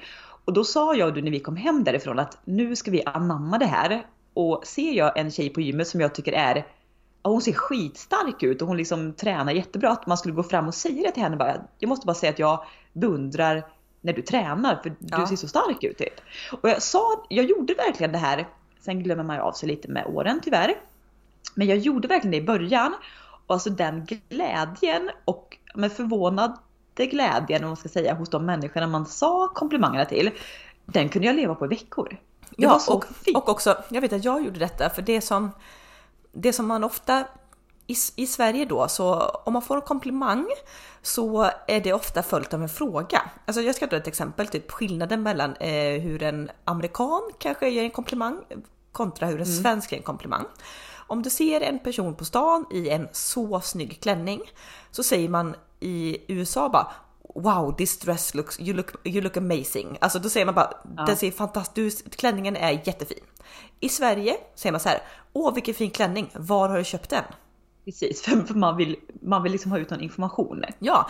Och 0.45 0.53
då 0.53 0.63
sa 0.63 0.95
jag 0.95 1.07
och 1.07 1.13
du 1.13 1.21
när 1.21 1.31
vi 1.31 1.39
kom 1.39 1.55
hem 1.55 1.83
därifrån 1.83 2.19
att 2.19 2.37
nu 2.45 2.75
ska 2.75 2.91
vi 2.91 3.03
anamma 3.05 3.57
det 3.57 3.65
här. 3.65 4.05
Och 4.33 4.61
ser 4.65 4.91
jag 4.91 5.17
en 5.17 5.31
tjej 5.31 5.49
på 5.49 5.61
gymmet 5.61 5.87
som 5.87 6.01
jag 6.01 6.15
tycker 6.15 6.33
är 6.33 6.65
Ja, 7.23 7.31
hon 7.31 7.41
ser 7.41 7.53
skitstark 7.53 8.43
ut 8.43 8.61
och 8.61 8.67
hon 8.67 8.77
liksom 8.77 9.13
tränar 9.13 9.51
jättebra. 9.51 9.91
Att 9.91 10.07
man 10.07 10.17
skulle 10.17 10.35
gå 10.35 10.43
fram 10.43 10.67
och 10.67 10.75
säga 10.75 11.03
det 11.03 11.11
till 11.11 11.23
henne 11.23 11.37
bara. 11.37 11.55
Jag 11.79 11.89
måste 11.89 12.05
bara 12.05 12.13
säga 12.13 12.29
att 12.29 12.39
jag 12.39 12.63
beundrar 12.93 13.65
när 14.07 14.13
du 14.13 14.21
tränar 14.21 14.75
för 14.83 14.95
Ja. 14.99 15.17
du 15.17 15.27
ser 15.27 15.35
så 15.35 15.47
stark 15.47 15.83
ut. 15.83 15.97
Typ. 15.97 16.13
Och 16.61 16.69
jag 16.69 16.81
sa, 16.81 17.25
jag 17.29 17.45
gjorde 17.45 17.73
verkligen 17.73 18.11
det 18.11 18.17
här 18.17 18.47
sen 18.79 19.03
glömmer 19.03 19.23
man 19.23 19.35
ju 19.35 19.41
av 19.41 19.51
sig 19.51 19.69
lite 19.69 19.87
med 19.91 20.05
åren 20.05 20.39
tyvärr. 20.43 20.75
Men 21.55 21.67
jag 21.67 21.77
gjorde 21.77 22.07
verkligen 22.07 22.31
det 22.31 22.37
i 22.37 22.41
början. 22.41 22.95
Och 23.47 23.53
alltså 23.53 23.69
den 23.69 24.07
glädjen 24.29 25.09
och 25.25 25.57
med 25.75 25.91
förvånade 25.91 26.57
glädjen, 26.95 27.63
om 27.63 27.69
man 27.69 27.77
ska 27.77 27.89
säga, 27.89 28.13
hos 28.13 28.29
de 28.29 28.45
människorna 28.45 28.87
man 28.87 29.05
sa 29.05 29.47
komplimangerna 29.47 30.05
till. 30.05 30.31
Den 30.85 31.09
kunde 31.09 31.27
jag 31.27 31.35
leva 31.35 31.55
på 31.55 31.65
i 31.65 31.67
veckor. 31.67 32.17
Det 32.49 32.63
ja, 32.63 32.79
och, 32.89 33.05
fint. 33.05 33.37
och 33.37 33.49
också, 33.49 33.83
jag 33.89 34.01
vet 34.01 34.13
att 34.13 34.25
jag 34.25 34.45
gjorde 34.45 34.59
detta 34.59 34.89
för 34.89 35.01
det 35.01 35.21
som, 35.21 35.51
det 36.31 36.53
som 36.53 36.67
man 36.67 36.83
ofta 36.83 37.25
i, 37.87 37.95
i 38.15 38.27
Sverige 38.27 38.65
då, 38.65 38.87
så 38.87 39.13
om 39.19 39.53
man 39.53 39.61
får 39.61 39.75
en 39.75 39.81
komplimang 39.81 40.47
så 41.01 41.49
är 41.67 41.81
det 41.81 41.93
ofta 41.93 42.23
följt 42.23 42.53
av 42.53 42.61
en 42.61 42.69
fråga. 42.69 43.21
Alltså 43.45 43.61
jag 43.61 43.75
ska 43.75 43.87
ta 43.87 43.95
ett 43.95 44.07
exempel, 44.07 44.47
typ 44.47 44.71
skillnaden 44.71 45.23
mellan 45.23 45.55
eh, 45.55 46.01
hur 46.01 46.23
en 46.23 46.51
amerikan 46.65 47.21
kanske 47.39 47.69
ger 47.69 47.83
en 47.83 47.91
komplimang 47.91 48.43
kontra 48.91 49.27
hur 49.27 49.39
en 49.39 49.45
svensk 49.45 49.91
ger 49.91 49.97
en 49.97 50.03
komplimang. 50.03 50.45
Om 51.07 51.23
du 51.23 51.29
ser 51.29 51.61
en 51.61 51.79
person 51.79 52.15
på 52.15 52.25
stan 52.25 52.65
i 52.71 52.89
en 52.89 53.07
så 53.11 53.61
snygg 53.61 54.01
klänning 54.01 54.41
så 54.91 55.03
säger 55.03 55.29
man 55.29 55.55
i 55.79 56.17
USA 56.27 56.69
bara 56.69 56.87
Wow, 57.35 57.75
this 57.77 57.99
dress 57.99 58.33
looks, 58.33 58.59
you 58.59 58.73
look, 58.73 59.07
you 59.07 59.21
look 59.21 59.37
amazing. 59.37 59.97
Alltså 60.01 60.19
då 60.19 60.29
säger 60.29 60.45
man 60.45 60.55
bara, 60.55 60.73
den 61.05 61.17
ser 61.17 61.31
fantastisk, 61.31 62.17
klänningen 62.17 62.55
är 62.55 62.71
jättefin. 62.71 63.23
I 63.79 63.89
Sverige 63.89 64.37
säger 64.55 64.71
man 64.71 64.79
så 64.79 64.89
här, 64.89 65.01
åh 65.33 65.53
vilken 65.53 65.73
fin 65.73 65.91
klänning, 65.91 66.31
var 66.33 66.69
har 66.69 66.77
du 66.77 66.83
köpt 66.83 67.09
den? 67.09 67.23
Precis, 67.87 68.21
för 68.47 68.53
man 68.53 68.77
vill, 68.77 68.95
man 69.21 69.43
vill 69.43 69.51
liksom 69.51 69.71
ha 69.71 69.79
ut 69.79 69.89
någon 69.89 70.01
information. 70.01 70.63
Ja, 70.79 71.09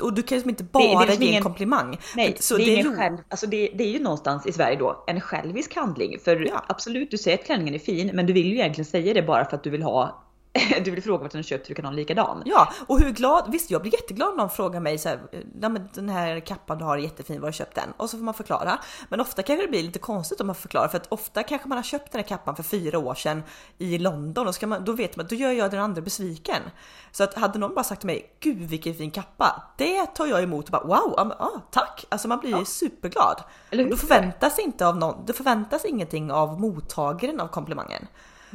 och 0.00 0.12
du 0.14 0.22
kan 0.22 0.36
liksom 0.36 0.50
inte 0.50 0.62
det 0.62 0.70
bara 0.72 1.02
är 1.02 1.06
liksom 1.06 1.24
ge 1.24 1.36
en 1.36 1.42
komplimang. 1.42 1.98
Nej, 2.16 2.36
så 2.40 2.56
det, 2.56 2.62
är 2.62 2.66
det 2.66 2.80
är 2.80 2.84
ro- 2.84 2.96
själv, 2.96 3.16
alltså 3.28 3.46
det, 3.46 3.70
det 3.74 3.84
är 3.84 3.88
ju 3.88 3.98
någonstans 3.98 4.46
i 4.46 4.52
Sverige 4.52 4.76
då 4.78 5.04
en 5.06 5.20
självisk 5.20 5.74
handling. 5.76 6.18
För 6.24 6.36
Ja. 6.46 6.64
absolut, 6.68 7.10
du 7.10 7.18
säger 7.18 7.38
att 7.38 7.44
klänningen 7.44 7.74
är 7.74 7.78
fin, 7.78 8.10
men 8.14 8.26
du 8.26 8.32
vill 8.32 8.46
ju 8.46 8.54
egentligen 8.54 8.84
säga 8.86 9.14
det 9.14 9.22
bara 9.22 9.44
för 9.44 9.56
att 9.56 9.62
du 9.62 9.70
vill 9.70 9.82
ha 9.82 10.22
du 10.84 10.90
vill 10.90 11.02
fråga 11.02 11.22
vart 11.22 11.32
den 11.32 11.38
är 11.38 11.42
köpt 11.42 11.66
så 11.66 11.70
du 11.70 11.74
kan 11.74 11.84
ha 11.84 11.90
en 11.92 11.96
likadan. 11.96 12.42
Ja, 12.46 12.72
och 12.86 13.00
hur 13.00 13.10
glad, 13.10 13.52
visst 13.52 13.70
jag 13.70 13.82
blir 13.82 13.94
jätteglad 13.94 14.28
om 14.28 14.36
någon 14.36 14.50
frågar 14.50 14.80
mig 14.80 14.98
så 14.98 15.08
här, 15.08 15.20
"Nej, 15.54 15.70
men 15.70 15.88
den 15.94 16.08
här 16.08 16.40
kappan 16.40 16.78
du 16.78 16.84
har 16.84 16.98
är 16.98 17.02
jättefin, 17.02 17.40
var 17.40 17.46
har 17.46 17.52
du 17.52 17.56
köpt 17.56 17.74
den? 17.74 17.92
Och 17.96 18.10
så 18.10 18.16
får 18.16 18.24
man 18.24 18.34
förklara. 18.34 18.78
Men 19.08 19.20
ofta 19.20 19.42
kanske 19.42 19.66
det 19.66 19.70
blir 19.70 19.82
lite 19.82 19.98
konstigt 19.98 20.40
om 20.40 20.46
man 20.46 20.56
förklarar 20.56 20.88
för 20.88 20.96
att 20.96 21.06
ofta 21.12 21.42
kanske 21.42 21.68
man 21.68 21.78
har 21.78 21.82
köpt 21.82 22.12
den 22.12 22.20
här 22.20 22.28
kappan 22.28 22.56
för 22.56 22.62
fyra 22.62 22.98
år 22.98 23.14
sedan 23.14 23.42
i 23.78 23.98
London 23.98 24.46
och 24.48 24.54
ska 24.54 24.66
man, 24.66 24.84
då 24.84 24.92
vet 24.92 25.16
man 25.16 25.26
då 25.26 25.34
gör 25.36 25.52
jag 25.52 25.70
den 25.70 25.80
andra 25.80 26.02
besviken. 26.02 26.62
Så 27.10 27.24
att 27.24 27.34
hade 27.34 27.58
någon 27.58 27.74
bara 27.74 27.84
sagt 27.84 28.00
till 28.00 28.06
mig, 28.06 28.36
gud 28.40 28.68
vilken 28.68 28.94
fin 28.94 29.10
kappa, 29.10 29.62
det 29.78 30.06
tar 30.06 30.26
jag 30.26 30.42
emot 30.42 30.64
och 30.64 30.70
bara 30.70 30.84
wow, 30.84 31.14
ja, 31.16 31.36
ah, 31.38 31.60
tack! 31.70 32.04
Alltså 32.08 32.28
man 32.28 32.40
blir 32.40 32.64
superglad. 32.64 33.42
Eller 33.70 33.82
Och 33.82 33.84
hur? 33.84 33.90
då 33.90 33.96
förväntas 33.96 34.58
inte 34.58 34.86
av 34.86 34.96
någon, 34.96 35.26
det 35.26 35.32
förväntas 35.32 35.84
ingenting 35.84 36.32
av 36.32 36.60
mottagaren 36.60 37.40
av 37.40 37.48
komplimangen. 37.48 38.06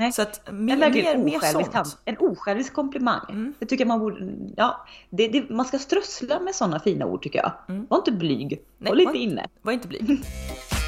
Nej. 0.01 0.11
Så 0.11 0.21
att 0.21 0.51
mer, 0.51 0.77
mer, 0.77 1.17
mer 1.17 1.39
sånt. 1.39 1.97
en 2.05 2.17
osjälvisk 2.19 2.73
komplimang. 2.73 3.21
Mm. 3.29 3.53
Det 3.59 3.65
tycker 3.65 3.81
jag 3.81 3.87
man 3.87 3.99
borde, 3.99 4.33
ja, 4.57 4.85
det, 5.09 5.27
det, 5.27 5.49
man 5.49 5.65
ska 5.65 5.79
strössla 5.79 6.39
med 6.39 6.55
sådana 6.55 6.79
fina 6.79 7.05
ord 7.05 7.21
tycker 7.23 7.39
jag. 7.39 7.51
Var 7.89 7.97
inte 7.97 8.11
blyg, 8.11 8.53
Mm. 8.53 8.63
Nej, 8.77 8.89
håll 8.89 8.97
lite 8.97 9.07
var- 9.09 9.15
inne. 9.15 9.47
Var 9.61 9.71
inte 9.73 9.87
blyg. 9.87 10.19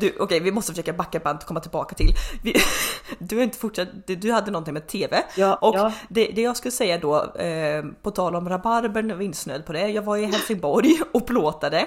Du, 0.00 0.16
okej, 0.20 0.40
vi 0.40 0.52
måste 0.52 0.72
försöka 0.72 0.92
backa 0.92 1.18
band 1.18 1.38
och 1.40 1.46
komma 1.46 1.60
tillbaka 1.60 1.94
till. 1.94 2.14
Vi, 2.42 2.54
du 3.18 3.36
har 3.36 3.42
inte 3.42 3.58
fortsatt, 3.58 3.88
du, 4.06 4.32
hade 4.32 4.50
någonting 4.50 4.74
med 4.74 4.86
TV. 4.86 5.22
Ja, 5.36 5.54
och 5.54 5.74
ja. 5.74 5.92
Det, 6.08 6.26
det 6.34 6.42
jag 6.42 6.56
skulle 6.56 6.72
säga 6.72 6.98
då, 6.98 7.34
eh, 7.34 7.84
på 8.02 8.10
tal 8.10 8.36
om 8.36 8.48
rabarbern 8.48 9.10
och 9.10 9.22
insnöd 9.22 9.66
på 9.66 9.72
det. 9.72 9.88
Jag 9.88 10.02
var 10.02 10.16
i 10.16 10.24
Helsingborg 10.24 11.00
och 11.12 11.26
plåtade. 11.26 11.78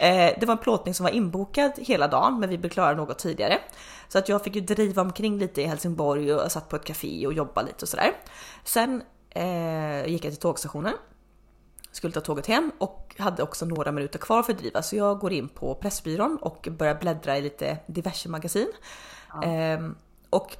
Eh, 0.00 0.32
det 0.40 0.42
var 0.46 0.52
en 0.52 0.58
plåtning 0.58 0.94
som 0.94 1.04
var 1.04 1.10
inbokad 1.10 1.72
hela 1.76 2.08
dagen, 2.08 2.40
men 2.40 2.48
vi 2.48 2.58
blev 2.58 2.70
klara 2.70 2.96
något 2.96 3.18
tidigare. 3.18 3.58
Så 4.08 4.18
att 4.18 4.28
jag 4.28 4.44
fick 4.44 4.54
ju 4.54 4.60
driva 4.60 5.02
omkring 5.02 5.38
lite 5.38 5.62
i 5.62 5.64
Helsingborg 5.64 6.34
och 6.34 6.52
satt 6.52 6.68
på 6.68 6.76
ett 6.76 6.84
café 6.84 7.26
och 7.26 7.32
jobba 7.32 7.62
lite 7.62 7.82
och 7.82 7.88
sådär. 7.88 8.12
Sen 8.64 9.02
eh, 9.30 10.06
gick 10.06 10.24
jag 10.24 10.32
till 10.32 10.40
tågstationen 10.40 10.94
skulle 11.98 12.12
ta 12.14 12.20
tåget 12.20 12.46
hem 12.46 12.72
och 12.78 13.14
hade 13.18 13.42
också 13.42 13.64
några 13.66 13.92
minuter 13.92 14.18
kvar 14.18 14.42
för 14.42 14.52
att 14.52 14.58
driva 14.58 14.82
så 14.82 14.96
jag 14.96 15.18
går 15.18 15.32
in 15.32 15.48
på 15.48 15.74
Pressbyrån 15.74 16.38
och 16.40 16.68
börjar 16.70 16.94
bläddra 16.94 17.38
i 17.38 17.42
lite 17.42 17.76
diverse 17.86 18.28
magasin. 18.28 18.72
Ehm, 19.44 19.94
och 20.30 20.56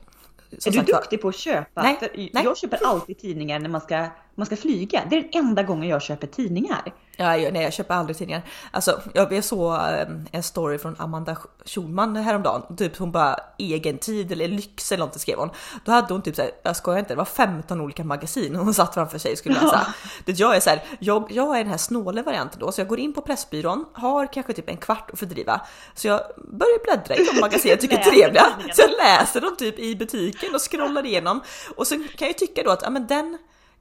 Är 0.67 0.71
du 0.71 0.77
var- 0.79 0.85
duktig 0.85 1.23
på 1.23 1.29
att 1.29 1.37
köpa? 1.37 1.83
Nej, 1.83 1.99
nej. 2.33 2.45
Jag 2.45 2.57
köper 2.59 2.87
alltid 2.87 3.19
tidningar 3.19 3.59
när 3.59 3.69
man 3.69 3.81
ska, 3.81 4.07
man 4.39 4.47
ska 4.47 4.57
flyga. 4.57 5.03
Det 5.11 5.17
är 5.17 5.21
den 5.23 5.31
enda 5.47 5.63
gången 5.63 5.89
jag 5.89 6.03
köper 6.03 6.27
tidningar. 6.27 6.93
Ja, 7.17 7.37
jag- 7.37 7.53
nej, 7.53 7.63
jag 7.63 7.73
köper 7.73 7.95
aldrig 7.95 8.17
tidningar. 8.17 8.43
Alltså, 8.71 9.01
jag, 9.15 9.45
såg 9.45 9.75
eh, 9.75 10.09
en 10.33 10.43
story 10.43 10.79
från 10.79 10.97
Amanda 10.99 11.37
Schulman 11.65 12.17
häromdagen. 12.17 12.77
Typ 12.77 12.97
hon 12.97 13.13
bara 13.13 13.37
egen 13.59 13.99
tid 13.99 14.33
eller 14.33 14.49
lyx 14.49 14.93
eller 14.93 15.05
något 15.05 15.21
skrev 15.21 15.39
hon. 15.39 15.51
Då 15.85 15.93
hade 15.93 16.15
hon 16.15 16.23
typ 16.23 16.37
såhär, 16.37 16.51
jag 16.63 16.77
skojar 16.77 16.99
inte, 16.99 17.13
det 17.15 17.19
var 17.19 17.25
15 17.25 17.81
olika 17.81 18.05
magasin 18.05 18.57
hon 18.57 18.75
satt 18.75 18.95
framför 18.95 19.19
sig 19.19 19.33
och 19.33 19.39
skulle 19.39 19.55
läsa. 19.55 19.95
Det 20.25 20.39
jag 20.39 20.57
är 20.57 20.61
såhär, 20.61 20.85
jag, 20.99 21.33
jag 21.33 21.55
är 21.59 21.63
den 21.63 21.71
här 21.71 21.79
snåle 21.79 22.23
varianten 22.23 22.61
då, 22.61 22.73
så 22.73 22.81
jag 22.81 22.89
går 22.89 22.99
in 22.99 23.13
på 23.13 23.21
Pressbyrån, 23.21 23.85
har 23.93 24.33
kanske 24.33 24.53
typ 24.53 24.69
en 24.69 24.77
kvart 24.77 25.11
att 25.13 25.19
fördriva. 25.19 25.61
Så 25.95 26.09
jag 26.09 26.21
börjar 26.37 26.85
bläddra 26.85 27.17
i 27.17 27.25
de 27.35 27.41
magasin 27.41 27.71
jag 27.71 27.81
tycker 27.81 27.99
är 27.99 28.03
trevliga. 28.03 28.47
Så 28.75 28.83
jag 28.83 28.91
läser 28.91 29.41
dem 29.41 29.57
typ 29.59 29.79
i 29.79 29.97
butiken 29.97 30.55
och 30.55 30.71
scrollar 30.71 31.07
igenom. 31.07 31.41
Och 31.77 31.87
så 31.87 31.95
kan 31.95 32.29
jag 32.29 32.39
tycka 32.39 32.63
då 32.63 32.71
att, 32.71 32.83
ja 32.83 32.91
men 32.91 33.07
den 33.07 33.39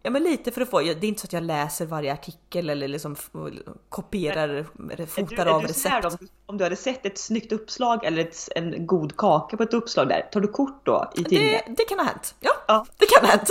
Ja 0.07 0.11
men 0.11 0.23
lite 0.23 0.51
för 0.51 0.61
att 0.61 0.69
få, 0.69 0.79
det 0.79 0.89
är 0.89 1.03
inte 1.05 1.21
så 1.21 1.25
att 1.27 1.33
jag 1.33 1.43
läser 1.43 1.85
varje 1.85 2.13
artikel 2.13 2.69
eller 2.69 2.87
liksom 2.87 3.15
kopierar, 3.89 4.49
Är 4.49 5.05
fotar 5.05 5.45
du, 5.45 5.51
av 5.51 5.61
recept. 5.61 6.03
då, 6.03 6.17
om 6.45 6.57
du 6.57 6.63
hade 6.63 6.75
sett 6.75 7.05
ett 7.05 7.17
snyggt 7.17 7.51
uppslag 7.51 8.05
eller 8.05 8.21
ett, 8.21 8.49
en 8.55 8.87
god 8.87 9.17
kaka 9.17 9.57
på 9.57 9.63
ett 9.63 9.73
uppslag 9.73 10.07
där, 10.09 10.29
tar 10.31 10.39
du 10.39 10.47
kort 10.47 10.85
då 10.85 11.11
i 11.15 11.23
tidningen? 11.23 11.61
Det, 11.67 11.73
det 11.77 11.83
kan 11.83 11.99
ha 11.99 12.05
hänt. 12.05 12.35
Ja, 12.39 12.51
Ja. 12.67 12.85
det 12.97 13.05
kan 13.05 13.25
ha 13.25 13.31
hänt. 13.31 13.49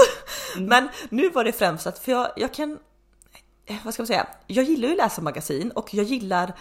Men 0.58 0.88
nu 1.10 1.28
var 1.28 1.44
det 1.44 1.52
främst 1.52 1.86
att, 1.86 1.98
för 1.98 2.12
jag, 2.12 2.28
jag 2.36 2.54
kan, 2.54 2.78
eh, 3.66 3.76
vad 3.84 3.94
ska 3.94 4.02
man 4.02 4.06
säga, 4.06 4.26
jag 4.46 4.64
gillar 4.64 4.88
ju 4.88 4.94
att 4.94 4.98
läsa 4.98 5.22
magasin 5.22 5.70
och 5.70 5.94
jag 5.94 6.04
gillar 6.04 6.52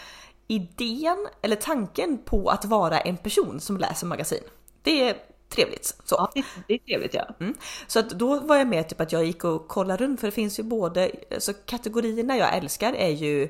idén 0.47 1.27
eller 1.41 1.55
tanken 1.55 2.17
på 2.25 2.49
att 2.49 2.65
vara 2.65 2.99
en 2.99 3.17
person 3.17 3.59
som 3.59 3.77
läser 3.77 4.07
magasin. 4.07 4.43
Det 4.81 5.09
är 5.09 5.17
trevligt. 5.55 5.95
Så. 6.03 6.15
Ja, 6.15 6.31
det, 6.67 6.73
är 6.73 6.77
trevligt 6.77 7.13
ja. 7.13 7.27
Mm. 7.39 7.55
Så 7.87 7.99
att 7.99 8.09
då 8.09 8.39
var 8.39 8.55
jag 8.55 8.67
med 8.67 8.89
typ 8.89 9.01
att 9.01 9.11
jag 9.11 9.25
gick 9.25 9.43
och 9.43 9.67
kollade 9.67 10.03
runt 10.03 10.19
för 10.19 10.27
det 10.27 10.31
finns 10.31 10.59
ju 10.59 10.63
både, 10.63 11.11
alltså 11.33 11.53
kategorierna 11.65 12.37
jag 12.37 12.57
älskar 12.57 12.93
är 12.93 13.09
ju 13.09 13.49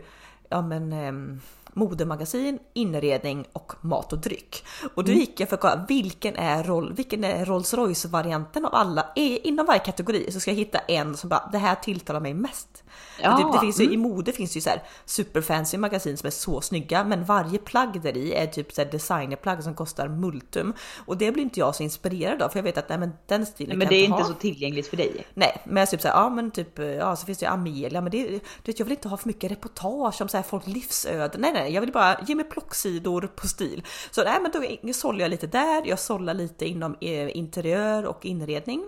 ja 0.50 0.62
men 0.62 0.94
ehm, 0.94 1.42
modemagasin, 1.76 2.60
inredning 2.74 3.46
och 3.54 3.74
mat 3.82 4.14
och 4.14 4.20
dryck. 4.20 4.64
Och 4.96 5.04
då 5.04 5.12
gick 5.12 5.40
jag 5.40 5.50
för 5.50 5.56
att 5.56 5.62
kolla 5.62 5.86
vilken 5.88 6.36
är, 6.36 6.64
roll, 6.64 6.94
vilken 6.94 7.24
är 7.24 7.46
Rolls 7.46 7.74
Royce 7.74 8.06
varianten 8.06 8.66
av 8.66 8.76
alla, 8.76 9.06
inom 9.16 9.66
varje 9.66 9.80
kategori 9.80 10.32
så 10.32 10.40
ska 10.40 10.52
jag 10.52 10.58
hitta 10.58 10.80
en 10.80 11.18
som 11.18 11.30
bara 11.30 11.50
det 11.52 11.58
här 11.58 11.76
tilltalar 11.76 12.20
mig 12.20 12.34
mest. 12.34 12.84
Ja, 13.22 13.38
typ, 13.38 13.54
det 13.54 13.60
finns 13.60 13.80
ju, 13.80 13.94
I 13.94 13.98
mode 13.98 14.32
finns 14.32 14.54
det 14.54 14.58
ju 14.58 14.62
så 14.62 14.70
här 14.70 14.84
superfancy 15.06 15.78
magasin 15.78 16.18
som 16.18 16.28
är 16.28 16.32
så 16.32 16.62
snygga 16.62 17.04
men 17.04 17.26
varje 17.26 17.58
plagg 17.58 18.02
där 18.02 18.18
i 18.18 18.34
är 18.34 18.48
typ 18.48 18.74
så 18.74 18.82
här 18.82 18.92
designerplagg 18.92 19.64
som 19.64 19.76
kostar 19.76 20.08
multum. 20.08 20.74
Och 21.06 21.18
det 21.18 21.32
blir 21.32 21.44
inte 21.44 21.60
jag 21.60 21.76
så 21.76 21.84
inspirerad 21.84 22.42
av 22.42 22.50
för 22.50 22.60
jag 22.60 22.64
vet 22.64 22.78
att 22.78 22.90
nej, 22.90 22.98
men 22.98 23.12
den 23.26 23.46
stilen 23.46 23.78
Men 23.78 23.88
kan 23.88 23.94
det 23.94 24.02
är 24.02 24.06
inte 24.06 24.22
ha. 24.22 24.28
så 24.28 24.34
tillgängligt 24.34 24.88
för 24.88 24.98
dig. 24.98 25.26
Nej, 25.34 25.62
men 25.66 25.78
jag 25.78 25.90
typ 25.90 26.02
såhär, 26.02 26.16
ja 26.16 26.30
men 26.30 26.52
typ, 26.52 26.80
ja 26.80 27.16
så 27.16 27.26
finns 27.26 27.38
det 27.38 27.46
ju 27.46 27.52
Amelia, 27.52 28.02
men 28.02 28.12
det, 28.12 28.28
du 28.28 28.40
vet 28.64 28.80
jag 28.80 28.86
vill 28.86 28.94
inte 28.94 29.10
ha 29.10 29.18
för 29.18 29.28
mycket 29.28 29.52
reportage 29.52 30.22
om 30.22 30.28
så 30.28 30.38
här 30.38 30.44
folk 30.44 30.68
livsöden. 30.68 31.42
Nej 31.42 31.54
nej, 31.54 31.65
jag 31.74 31.82
vill 31.82 31.92
bara 31.92 32.18
ge 32.28 32.36
mig 32.36 32.46
plocksidor 32.46 33.22
på 33.36 33.48
stil. 33.48 33.84
Så 34.12 34.24
nej 34.24 34.40
men 34.42 34.52
då 34.86 34.94
sållar 34.94 35.20
jag 35.22 35.30
lite 35.30 35.48
där, 35.48 35.84
jag 35.86 36.00
sållar 36.00 36.34
lite 36.34 36.66
inom 36.66 36.96
eh, 37.02 37.38
interiör 37.38 38.06
och 38.06 38.26
inredning. 38.26 38.84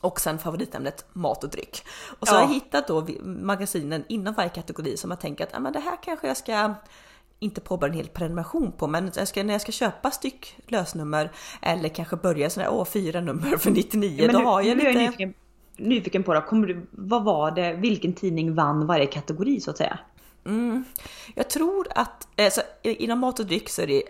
Och 0.00 0.20
sen 0.20 0.38
favoritämnet 0.38 1.04
mat 1.12 1.44
och 1.44 1.50
dryck. 1.50 1.82
Och 2.18 2.28
så 2.28 2.34
Ja. 2.34 2.38
har 2.38 2.46
jag 2.46 2.54
hittat 2.54 2.88
då 2.88 3.06
magasinen 3.22 4.04
inom 4.08 4.34
varje 4.34 4.48
kategori 4.50 4.96
som 4.96 5.10
jag 5.10 5.20
tänker 5.20 5.44
att 5.56 5.62
men 5.62 5.72
det 5.72 5.80
här 5.80 5.96
kanske 6.02 6.26
jag 6.28 6.36
ska 6.36 6.74
inte 7.38 7.60
påbörja 7.60 7.92
en 7.92 7.96
hel 7.96 8.08
prenumeration 8.08 8.72
på, 8.72 8.86
men 8.86 9.10
jag 9.16 9.28
ska, 9.28 9.42
när 9.44 9.54
jag 9.54 9.60
ska 9.60 9.72
köpa 9.72 10.10
styck 10.10 10.56
lösnummer 10.66 11.30
eller 11.62 11.88
kanske 11.88 12.16
börja 12.16 12.50
sådär, 12.50 12.68
åh 12.70 12.84
fyra 12.84 13.20
nummer 13.20 13.56
för 13.56 13.70
99, 13.70 14.16
Men 14.26 14.32
då 14.32 14.38
nu, 14.38 14.44
har 14.44 14.60
jag 14.62 14.70
är 14.80 14.84
jag 14.84 14.94
lite... 14.94 14.98
nyfiken, 15.00 15.34
nyfiken 15.76 16.22
på 16.22 16.34
det. 16.34 16.40
Kommer 16.40 16.66
du, 16.66 16.86
vad 16.90 17.24
var 17.24 17.50
det, 17.50 17.72
vilken 17.72 18.12
tidning 18.12 18.54
vann 18.54 18.86
varje 18.86 19.06
kategori 19.06 19.60
så 19.60 19.70
att 19.70 19.76
säga? 19.76 19.98
Mm. 20.50 20.84
Jag 21.34 21.50
tror 21.50 21.86
att 21.94 22.28
eh, 22.36 22.50
så, 22.50 22.60
i- 22.82 23.04
inom 23.04 23.18
mat 23.18 23.40
och 23.40 23.46
dryck 23.46 23.68
så 23.68 23.82
är 23.82 23.86
det 23.86 24.02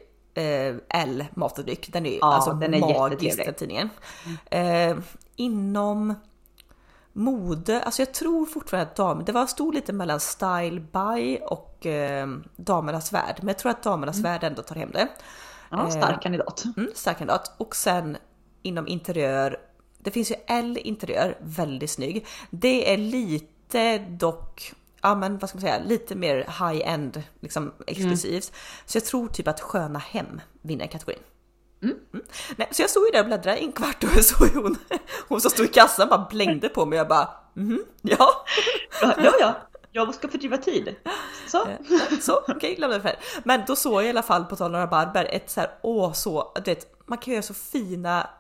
eh, 0.69 0.77
L 0.89 1.25
mat 1.35 1.59
och 1.59 1.65
dryck. 1.65 1.93
Den 1.93 2.07
är, 2.07 2.19
Ja, 2.19 2.35
alltså 2.35 2.53
den 2.53 2.75
är 2.75 2.79
magisk 3.11 3.37
den 3.45 3.55
tidningen. 3.55 3.91
Eh, 4.51 4.97
inom 5.37 6.15
mode, 7.13 7.83
alltså 7.83 8.03
jag 8.03 8.15
tror 8.15 8.47
fortfarande 8.47 8.91
att 8.91 8.97
dam, 8.97 9.25
det 9.25 9.33
var 9.33 9.47
stod 9.47 9.75
lite 9.75 9.93
mellan 9.93 10.21
Style 10.21 10.81
By 10.81 11.39
och 11.47 11.87
eh, 11.87 12.29
Damernas 12.57 13.13
Värld, 13.13 13.37
men 13.39 13.49
jag 13.49 13.59
tror 13.59 13.71
att 13.71 13.83
Damernas 13.83 14.19
Värld 14.21 14.45
ändå 14.45 14.63
tar 14.63 14.75
hem 14.77 14.91
det. 14.93 15.09
Ja, 15.71 15.91
stark 15.91 16.23
kandidat. 16.23 16.65
Mm, 16.77 16.91
stark 16.95 17.19
kandidat. 17.19 17.55
Och 17.57 17.77
sen 17.77 18.17
inom 18.63 18.89
interiör, 18.89 19.57
det 19.99 20.11
finns 20.11 20.31
ju 20.31 20.35
L 20.47 20.79
interiör, 20.85 21.39
väldigt 21.41 21.91
snygg. 21.91 22.27
Det 22.51 22.93
är 22.93 22.97
lite 22.97 23.99
dock 23.99 24.73
ja 25.03 25.15
men 25.15 25.39
vad 25.39 25.51
ska 25.51 25.57
man 25.57 25.63
säga, 25.63 25.79
lite 25.79 26.15
mer 26.15 26.37
high-end, 26.37 27.23
liksom 27.41 27.73
exklusivt. 27.87 28.53
Så 28.87 28.97
jag 28.97 29.05
tror 29.05 29.29
typ 29.29 29.49
att 29.49 29.61
Sköna 29.61 29.99
Hem 29.99 30.41
vinner 30.63 30.87
kategorin. 30.87 31.23
Mm. 31.83 31.97
Nej, 32.57 32.69
så 32.71 32.83
jag 32.83 32.91
stod 32.91 33.05
ju 33.05 33.11
där 33.11 33.21
och 33.21 33.27
bläddrade 33.27 33.59
i 33.59 33.65
en 33.65 33.73
kvart 33.73 34.05
och 34.05 34.11
så 34.25 34.45
hon, 34.45 34.77
hon 35.29 35.41
som 35.41 35.51
stod 35.51 35.67
i 35.67 35.69
kassan 35.69 36.09
bara 36.09 36.27
blängde 36.31 36.69
på 36.69 36.87
mig 36.87 36.97
och 36.97 37.01
jag 37.01 37.09
bara 37.09 37.29
mhm, 37.55 37.85
ja. 38.03 38.45
Ja, 39.01 39.35
ja, 39.41 39.57
jag 39.93 40.15
ska 40.15 40.29
fördriva 40.29 40.57
tid. 40.57 40.95
Så. 41.47 41.69
Så, 42.21 42.37
okej, 42.37 42.55
okay, 42.57 42.77
lämna 42.77 43.01
färdigt. 43.01 43.21
Men 43.45 43.63
då 43.67 43.77
såg 43.77 43.95
jag 43.95 44.05
i 44.05 44.11
alla 44.11 44.23
fall 44.23 44.45
på 44.45 44.57
tal 44.57 44.75
om 44.75 44.81
rabarber 44.81 45.25
ett 45.25 45.51
så 45.51 45.61
här, 45.61 45.71
åh 45.83 46.13
så, 46.13 46.53
du 46.65 46.71
vet, 46.71 47.07
man 47.07 47.19
kan 47.19 47.33
göra 47.33 47.43
så 47.43 47.55
fina 47.55 48.31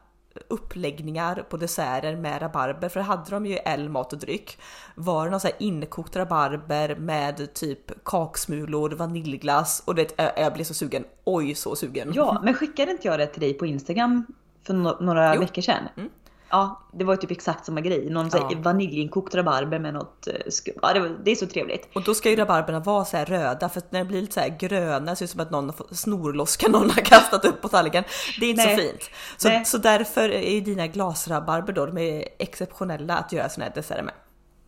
uppläggningar 0.48 1.44
på 1.50 1.56
desserter 1.56 2.16
med 2.16 2.42
rabarber 2.42 2.88
för 2.88 3.00
hade 3.00 3.30
de 3.30 3.46
ju 3.46 3.56
L 3.56 3.88
mat 3.88 4.12
och 4.12 4.18
dryck. 4.18 4.58
Var 4.94 5.24
det 5.24 5.30
någon 5.30 5.40
sån 5.40 5.50
här 5.50 5.66
inkokt 5.66 6.16
rabarber 6.16 6.96
med 6.96 7.54
typ 7.54 8.04
kaksmulor, 8.04 8.90
vaniljglass 8.90 9.82
och 9.86 9.94
det 9.94 10.32
jag 10.36 10.52
blev 10.52 10.64
så 10.64 10.74
sugen. 10.74 11.04
Oj 11.24 11.54
så 11.54 11.76
sugen. 11.76 12.12
Ja, 12.14 12.40
men 12.44 12.54
skickade 12.54 12.90
inte 12.90 13.08
jag 13.08 13.18
det 13.18 13.26
till 13.26 13.40
dig 13.40 13.54
på 13.54 13.66
Instagram 13.66 14.26
för 14.66 15.02
några 15.02 15.34
jo. 15.34 15.40
veckor 15.40 15.62
sedan? 15.62 15.88
Mm. 15.96 16.10
Ja, 16.50 16.80
det 16.92 17.04
var 17.04 17.14
ju 17.14 17.16
typ 17.16 17.30
exakt 17.30 17.66
samma 17.66 17.80
grej. 17.80 18.10
Någon 18.10 18.30
ja. 18.32 18.50
vaniljinkokt 18.56 19.34
rabarber 19.34 19.78
med 19.78 19.94
något 19.94 20.26
eh, 20.26 20.34
skum. 20.48 20.74
Ja, 20.82 20.92
det, 20.92 21.16
det, 21.24 21.30
är 21.30 21.36
så 21.36 21.46
trevligt. 21.46 21.88
Och 21.94 22.02
då 22.02 22.14
ska 22.14 22.30
ju 22.30 22.36
rabarberna 22.36 22.80
vara 22.80 23.04
så 23.04 23.16
här 23.16 23.24
röda 23.24 23.68
för 23.68 23.82
när 23.90 23.98
det 23.98 24.04
blir 24.04 24.20
lite 24.20 24.34
så 24.34 24.40
här 24.40 24.56
gröna 24.58 25.16
så 25.16 25.24
är 25.24 25.26
det 25.26 25.32
som 25.32 25.40
att 25.40 25.50
någon 25.50 25.72
snorloska 25.90 26.68
någon 26.70 26.90
har 26.90 27.02
kastat 27.02 27.44
upp 27.44 27.62
på 27.62 27.68
tallriken. 27.68 28.04
Det 28.40 28.46
är 28.46 28.50
inte 28.50 28.64
Nej. 28.64 28.76
så 28.76 28.82
fint. 28.82 29.10
Så, 29.36 29.70
så 29.70 29.78
därför 29.78 30.28
är 30.30 30.50
ju 30.50 30.60
dina 30.60 30.86
glasrabarber 30.86 31.72
då, 31.72 31.86
de 31.86 31.98
är 31.98 32.28
exceptionella 32.38 33.16
att 33.16 33.32
göra 33.32 33.48
såna 33.48 33.64
här 33.64 33.72
desserter 33.74 34.02
med. 34.02 34.14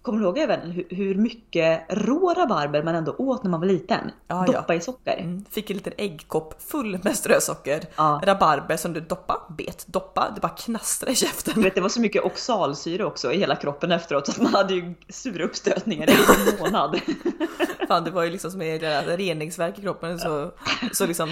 Kommer 0.03 0.19
du 0.19 0.25
ihåg 0.25 0.39
även 0.39 0.85
hur 0.89 1.15
mycket 1.15 1.83
rå 1.89 2.35
rabarber 2.35 2.83
man 2.83 2.95
ändå 2.95 3.15
åt 3.19 3.43
när 3.43 3.51
man 3.51 3.61
var 3.61 3.67
liten? 3.67 4.11
Ja, 4.29 4.45
Doppa 4.47 4.65
ja. 4.69 4.75
i 4.75 4.81
socker. 4.81 5.17
Mm. 5.21 5.45
Fick 5.51 5.71
en 5.71 5.77
liten 5.77 5.93
äggkopp 5.97 6.63
full 6.63 6.99
med 7.03 7.17
strösocker. 7.17 7.83
Ja. 7.97 8.21
Rabarber 8.25 8.77
som 8.77 8.93
du 8.93 9.01
doppa, 9.01 9.43
bet, 9.49 9.87
doppa, 9.87 10.31
det 10.35 10.41
bara 10.41 10.53
knastrade 10.53 11.13
i 11.13 11.15
käften. 11.15 11.55
Du 11.57 11.63
vet, 11.63 11.75
det 11.75 11.81
var 11.81 11.89
så 11.89 12.01
mycket 12.01 12.25
oxalsyre 12.25 13.05
också 13.05 13.33
i 13.33 13.39
hela 13.39 13.57
kroppen 13.57 13.93
efteråt 13.93 14.27
så 14.27 14.33
att 14.33 14.41
man 14.41 14.55
hade 14.55 14.75
ju 14.75 14.95
sura 15.09 15.45
uppstötningar 15.45 16.11
i 16.11 16.13
en 16.13 16.59
månad. 16.59 17.01
Fan, 17.89 18.05
det 18.05 18.11
var 18.11 18.23
ju 18.23 18.31
liksom 18.31 18.51
som 18.51 18.61
ett 18.61 19.07
reningsverk 19.07 19.79
i 19.79 19.83
kroppen 19.83 20.19
så, 20.19 20.51
så 20.93 21.07
liksom 21.07 21.29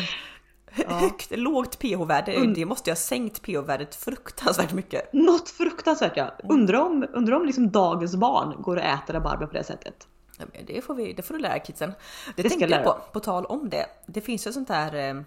Ja. 0.88 0.94
Högt, 1.00 1.30
lågt 1.30 1.78
pH-värde, 1.78 2.36
Und 2.36 2.54
det 2.54 2.64
måste 2.64 2.90
ju 2.90 2.92
ha 2.92 2.96
sänkt 2.96 3.42
pH-värdet 3.42 3.94
fruktansvärt 3.94 4.72
mycket. 4.72 5.12
Något 5.12 5.48
fruktansvärt 5.48 6.16
ja. 6.16 6.34
Undrar 6.48 6.80
om, 6.80 7.06
undrar 7.12 7.36
om 7.36 7.46
liksom 7.46 7.70
dagens 7.70 8.16
barn 8.16 8.62
går 8.62 8.76
och 8.76 8.82
äter 8.82 9.14
rabarber 9.14 9.46
på 9.46 9.52
det 9.52 9.64
sättet. 9.64 10.06
Ja, 10.38 10.44
det, 10.66 10.82
får 10.82 10.94
vi, 10.94 11.12
det 11.12 11.22
får 11.22 11.34
du 11.34 11.40
lära 11.40 11.58
kidsen. 11.58 11.92
Det, 12.36 12.42
det 12.42 12.48
tänkte 12.48 12.66
jag 12.66 12.84
på, 12.84 12.98
på 13.12 13.20
tal 13.20 13.44
om 13.44 13.70
det. 13.70 13.86
Det 14.06 14.20
finns 14.20 14.46
ju 14.46 14.52
sånt 14.52 14.68
där, 14.68 14.94
eh, 14.94 15.22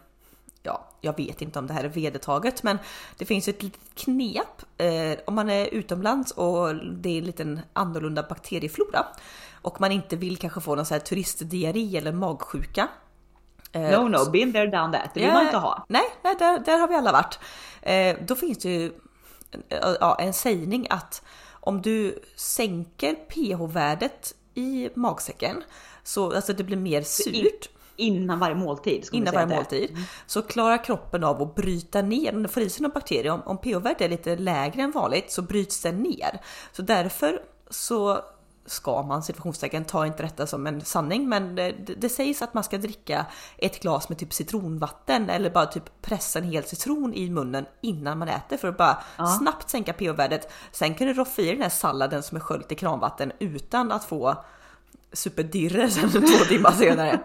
ja, 0.64 0.86
jag 1.02 1.18
vet 1.18 1.42
inte 1.42 1.60
om 1.60 1.68
det 1.68 1.74
här 1.74 1.84
är 1.84 1.90
vedertaget, 1.90 2.64
men 2.64 2.78
det 3.18 3.26
finns 3.26 3.48
ett 3.48 3.64
litet 3.64 3.96
knep 3.96 4.62
eh, 4.78 5.20
om 5.26 5.36
man 5.36 5.50
är 5.50 5.66
utomlands 5.66 6.32
och 6.32 6.76
det 6.76 7.10
är 7.10 7.18
en 7.18 7.26
liten 7.26 7.60
annorlunda 7.74 8.24
bakterieflora 8.30 9.06
och 9.62 9.82
man 9.82 9.92
inte 9.92 10.16
vill 10.16 10.38
kanske 10.38 10.62
få 10.62 10.76
någon 10.76 10.86
så 10.86 10.94
här 10.94 11.02
turistdiarré 11.02 11.98
eller 11.98 12.12
magsjuka 12.12 12.88
no, 13.74 14.08
no, 14.08 14.32
been 14.32 14.54
there, 14.54 14.68
done 14.68 14.98
that. 14.98 15.14
Det 15.14 15.20
vill 15.20 15.34
man 15.34 15.46
inte 15.46 15.58
ha. 15.58 15.86
Nej, 15.90 16.06
nej 16.22 16.36
där, 16.40 16.60
där 16.60 16.78
har 16.78 16.88
vi 16.88 16.96
alla 16.96 17.12
varit. 17.12 17.40
Eh, 17.82 18.16
då 18.22 18.36
finns 18.36 18.58
det 18.58 18.70
ju 18.70 18.92
ja, 20.00 20.18
en 20.20 20.34
sägning 20.34 20.88
att 20.90 21.22
om 21.50 21.82
du 21.82 22.20
sänker 22.36 23.14
pH-värdet 23.14 24.36
i 24.54 24.90
magsäcken 24.96 25.64
så 26.04 26.36
alltså 26.36 26.54
det 26.54 26.64
blir 26.64 26.78
mer 26.78 27.02
surt. 27.02 27.70
Innan 27.96 28.40
varje 28.40 28.56
måltid? 28.56 29.10
Innan 29.12 29.34
varje 29.34 29.48
måltid. 29.48 29.90
Mm. 29.90 30.04
Så 30.28 30.42
klarar 30.42 30.84
kroppen 30.84 31.24
av 31.24 31.42
att 31.42 31.56
bryta 31.56 32.02
ner, 32.02 32.36
om 32.36 32.44
det 32.44 32.50
får 32.50 32.64
i 32.64 32.70
sig 32.70 32.82
någon 32.82 32.92
bakterie, 32.92 33.32
om, 33.32 33.42
om 33.46 33.58
pH-värdet 33.58 34.02
är 34.02 34.10
lite 34.10 34.36
lägre 34.36 34.82
än 34.82 34.92
vanligt 34.92 35.32
så 35.32 35.42
bryts 35.42 35.82
den 35.82 36.04
ner. 36.04 36.42
Så 36.72 36.82
därför 36.82 37.42
så 37.70 38.22
ska 38.66 39.04
man 39.04 39.24
situationstecken, 39.24 39.86
ta 39.86 40.06
inte 40.06 40.24
detta 40.24 40.48
som 40.48 40.68
en 40.68 40.82
sanning, 40.82 41.30
men 41.30 41.56
det, 41.56 41.72
det, 41.98 42.10
sägs 42.10 42.42
att 42.42 42.54
man 42.54 42.64
ska 42.64 42.78
dricka 42.78 43.26
ett 43.58 43.82
glas 43.82 44.10
med 44.10 44.18
typ 44.18 44.34
citronvatten 44.34 45.30
eller 45.30 45.50
bara 45.50 45.66
typ 45.66 46.02
pressa 46.02 46.40
en 46.40 46.46
hel 46.46 46.64
citron 46.64 47.14
i 47.14 47.30
munnen 47.30 47.66
innan 47.82 48.18
man 48.18 48.28
äter 48.28 48.58
för 48.58 48.68
att 48.68 48.78
bara 48.78 49.04
ja. 49.18 49.28
snabbt 49.28 49.70
sänka 49.70 49.94
pH-värdet. 49.94 50.52
Sen 50.72 50.96
kan 50.96 51.08
du 51.08 51.14
roffa 51.14 51.42
i 51.42 51.52
den 51.52 51.62
här 51.62 51.70
salladen 51.70 52.24
som 52.24 52.36
är 52.36 52.42
sköljt 52.42 52.72
i 52.72 52.76
kranvatten 52.76 53.32
utan 53.40 53.92
att 53.92 54.04
få 54.04 54.44
superdirre 55.14 55.90
sen 55.90 56.10
två 56.12 56.46
timmar 56.50 56.72
senare. 56.72 57.20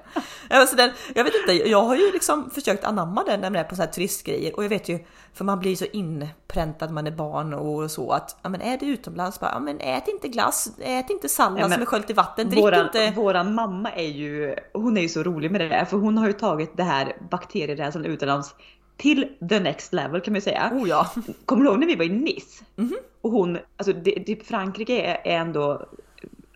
alltså 0.50 0.76
den, 0.76 0.90
jag 1.14 1.24
vet 1.24 1.34
inte, 1.34 1.68
jag 1.68 1.82
har 1.82 1.96
ju 1.96 2.12
liksom 2.12 2.50
försökt 2.50 2.84
anamma 2.84 3.24
den 3.24 3.40
när 3.40 3.50
man 3.50 3.60
är 3.60 3.64
på 3.64 3.76
så 3.76 3.82
här 3.82 3.88
turistgrejer 3.88 4.56
och 4.56 4.64
jag 4.64 4.68
vet 4.68 4.88
ju, 4.88 4.98
för 5.34 5.44
man 5.44 5.58
blir 5.58 5.76
så 5.76 5.84
inpräntad 5.92 6.90
man 6.90 7.06
är 7.06 7.10
barn 7.10 7.54
och 7.54 7.90
så 7.90 8.10
att, 8.10 8.36
ja 8.42 8.48
men 8.48 8.60
är 8.60 8.78
det 8.78 8.86
utomlands, 8.86 9.40
bara, 9.40 9.50
ja 9.52 9.60
men 9.60 9.80
ät 9.80 10.08
inte 10.08 10.28
glass, 10.28 10.72
ät 10.80 11.10
inte 11.10 11.28
sallad 11.28 11.60
ja, 11.60 11.70
som 11.70 11.82
är 11.82 11.86
sköljt 11.86 12.10
i 12.10 12.12
vatten, 12.12 12.50
drick 12.50 12.64
våran, 12.64 12.86
inte. 12.86 13.10
Våran 13.10 13.54
mamma 13.54 13.90
är 13.92 14.08
ju, 14.08 14.54
hon 14.72 14.96
är 14.96 15.02
ju 15.02 15.08
så 15.08 15.22
rolig 15.22 15.50
med 15.50 15.60
det 15.60 15.68
där, 15.68 15.84
för 15.84 15.96
hon 15.96 16.18
har 16.18 16.26
ju 16.26 16.32
tagit 16.32 16.76
det 16.76 16.82
här 16.82 17.16
bakterierensande 17.30 18.08
utomlands 18.08 18.54
till 18.98 19.28
the 19.48 19.60
next 19.60 19.92
level 19.92 20.20
kan 20.20 20.32
man 20.32 20.36
ju 20.36 20.40
säga. 20.40 20.70
Oh 20.74 20.88
ja. 20.88 21.10
Kommer 21.44 21.64
du 21.64 21.70
ihåg 21.70 21.80
när 21.80 21.86
vi 21.86 21.96
var 21.96 22.04
i 22.04 22.08
Nice? 22.08 22.64
Mm 22.76 22.90
-hmm. 22.90 22.96
Och 23.20 23.30
hon, 23.30 23.58
alltså 23.76 23.92
det, 23.92 24.24
typ 24.24 24.46
Frankrike 24.46 25.02
är 25.24 25.38
ändå 25.40 25.88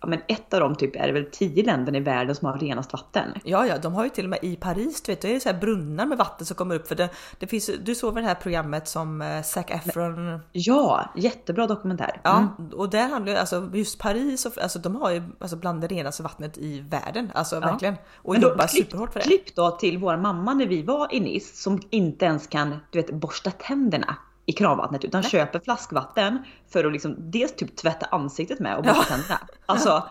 ja, 0.03 0.09
men 0.09 0.21
ett 0.27 0.53
av 0.53 0.59
dem 0.59 0.75
typ 0.75 0.95
är 0.95 1.07
det 1.07 1.13
väl 1.13 1.25
tio 1.31 1.63
länderna 1.63 1.97
i 1.97 2.01
världen 2.01 2.35
som 2.35 2.47
har 2.47 2.57
renast 2.57 2.93
vatten. 2.93 3.29
Ja, 3.43 3.67
ja, 3.67 3.77
de 3.77 3.93
har 3.93 4.03
ju 4.03 4.09
till 4.09 4.23
och 4.25 4.29
med 4.29 4.39
i 4.41 4.55
Paris, 4.55 5.01
du 5.01 5.11
vet, 5.11 5.21
det 5.21 5.35
är 5.35 5.39
så 5.39 5.49
här 5.49 5.59
brunnar 5.59 6.05
med 6.05 6.17
vatten 6.17 6.45
som 6.45 6.55
kommer 6.55 6.75
upp 6.75 6.87
för 6.87 6.95
det. 6.95 7.09
det 7.39 7.47
finns, 7.47 7.69
du 7.83 7.95
såg 7.95 8.13
väl 8.13 8.23
det 8.23 8.29
här 8.29 8.35
programmet 8.35 8.87
som 8.87 9.21
eh, 9.21 9.41
Zac 9.41 9.65
Efron? 9.67 10.39
Ja, 10.51 11.09
jättebra 11.15 11.67
dokumentär. 11.67 12.21
Mm. 12.23 12.47
Ja, 12.69 12.77
och 12.77 12.89
där 12.89 13.09
handlar 13.09 13.35
alltså 13.35 13.69
just 13.73 13.99
Paris 13.99 14.45
och 14.45 14.61
alltså 14.61 14.79
de 14.79 14.95
har 14.95 15.11
ju 15.11 15.23
alltså 15.39 15.57
bland 15.57 15.81
det 15.81 15.87
renaste 15.87 16.23
vattnet 16.23 16.57
i 16.57 16.79
världen, 16.79 17.31
alltså 17.33 17.55
ja. 17.55 17.59
verkligen. 17.59 17.95
Och 18.15 18.35
jobbar 18.35 18.67
klipp, 18.67 18.85
superhårt 18.85 19.13
för 19.13 19.19
det. 19.19 19.25
Klipp 19.25 19.55
då 19.55 19.71
till 19.71 19.97
vår 19.97 20.17
mamma 20.17 20.53
när 20.53 20.67
vi 20.67 20.83
var 20.83 21.13
i 21.13 21.19
Nice 21.19 21.55
som 21.55 21.81
inte 21.89 22.25
ens 22.25 22.47
kan, 22.47 22.75
du 22.91 23.01
vet, 23.01 23.13
borsta 23.13 23.51
tänderna 23.51 24.17
i 24.45 24.51
kranvattnet 24.51 25.03
utan 25.03 25.21
Nej. 25.21 25.31
köper 25.31 25.59
flaskvatten 25.59 26.43
för 26.73 26.85
att 26.85 26.93
liksom 26.93 27.15
dels 27.17 27.55
typ 27.55 27.75
tvätta 27.75 28.05
ansiktet 28.05 28.59
med 28.59 28.77
och 28.77 28.83
borsta 28.83 29.05
ja. 29.09 29.15
tänderna. 29.15 29.39
Alltså 29.65 30.09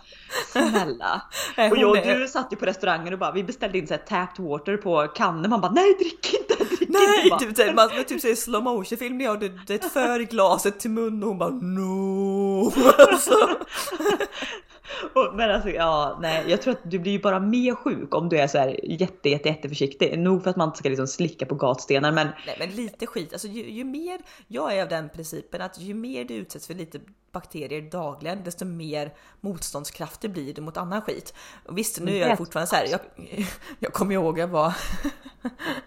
snälla. 0.53 1.23
och 1.71 1.77
jag 1.77 1.91
och 1.91 1.97
du 1.97 2.29
satt 2.29 2.53
ju 2.53 2.57
på 2.57 2.67
restaurangen 2.67 3.13
och 3.13 3.19
bara 3.19 3.33
vi 3.33 3.45
beställde 3.45 3.79
in 3.79 3.87
så 3.87 3.95
här 3.95 4.01
tapped 4.01 4.45
water 4.45 4.77
på 4.77 5.09
kannor. 5.15 5.49
Man 5.49 5.61
bara 5.61 5.73
nej 5.73 5.95
drick 5.95 6.35
inte, 6.35 6.65
drick 6.65 6.89
nej, 6.89 7.25
inte. 7.25 7.45
Typ, 7.45 7.57
såhär, 7.57 7.75
man 7.75 8.05
typ 8.05 8.21
säger 8.21 8.37
slow 8.37 8.63
motion 8.63 8.99
film 8.99 9.19
när 9.19 9.25
jag 9.25 9.41
det, 9.41 9.49
det 9.67 9.85
för 9.93 10.21
glaset 10.21 10.81
till 10.81 10.91
munnen 10.91 11.23
och 11.23 11.29
hon 11.29 11.39
bara 11.39 11.51
no. 11.51 12.73
Alltså. 13.13 13.49
men 15.35 15.51
alltså 15.51 15.71
ja, 15.71 16.19
nej, 16.23 16.45
jag 16.49 16.63
tror 16.63 16.73
att 16.73 16.91
du 16.91 16.99
blir 16.99 17.13
ju 17.13 17.19
bara 17.19 17.41
mer 17.41 17.75
sjuk 17.75 18.15
om 18.15 18.29
du 18.29 18.39
är 18.39 18.47
så 18.47 18.59
här 18.59 18.81
jätte, 18.83 19.29
jätte, 19.29 19.49
jätte 19.49 19.69
försiktig. 19.69 20.19
Nog 20.19 20.43
för 20.43 20.51
att 20.51 20.57
man 20.57 20.69
inte 20.69 20.79
ska 20.79 20.89
liksom 20.89 21.07
slicka 21.07 21.47
på 21.47 21.55
gatstenar 21.55 22.13
men. 22.13 22.29
Nej, 22.47 22.57
men 22.59 22.71
lite 22.71 23.07
skit. 23.07 23.33
Alltså 23.33 23.49
ju, 23.49 23.71
ju 23.71 23.85
mer, 23.85 24.21
jag 24.49 24.77
är 24.77 24.83
av 24.83 24.89
den 24.89 25.09
principen 25.09 25.63
att 25.63 25.79
ju 25.79 25.95
mer 25.95 26.25
du 26.25 26.35
utsätts 26.35 26.67
för 26.67 26.75
lite 26.75 27.01
bakterier 27.33 27.83
dagligen, 27.91 28.45
desto 28.45 28.65
mer 28.65 29.15
motståndskraftig 29.41 30.31
blir 30.31 30.55
du 30.55 30.63
mot 30.63 30.77
annan 30.77 31.03
skit. 31.03 31.35
Och 31.67 31.79
visst, 31.79 32.01
nu 32.01 32.17
är 32.17 32.29
jag 32.29 32.39
fortfarande 32.39 32.67
så 32.67 32.77
här. 32.77 32.87
Jag, 32.91 33.01
jag 33.79 33.93
kommer 33.93 34.15
ihåg 34.15 34.39
jag 34.39 34.49
var 34.49 34.75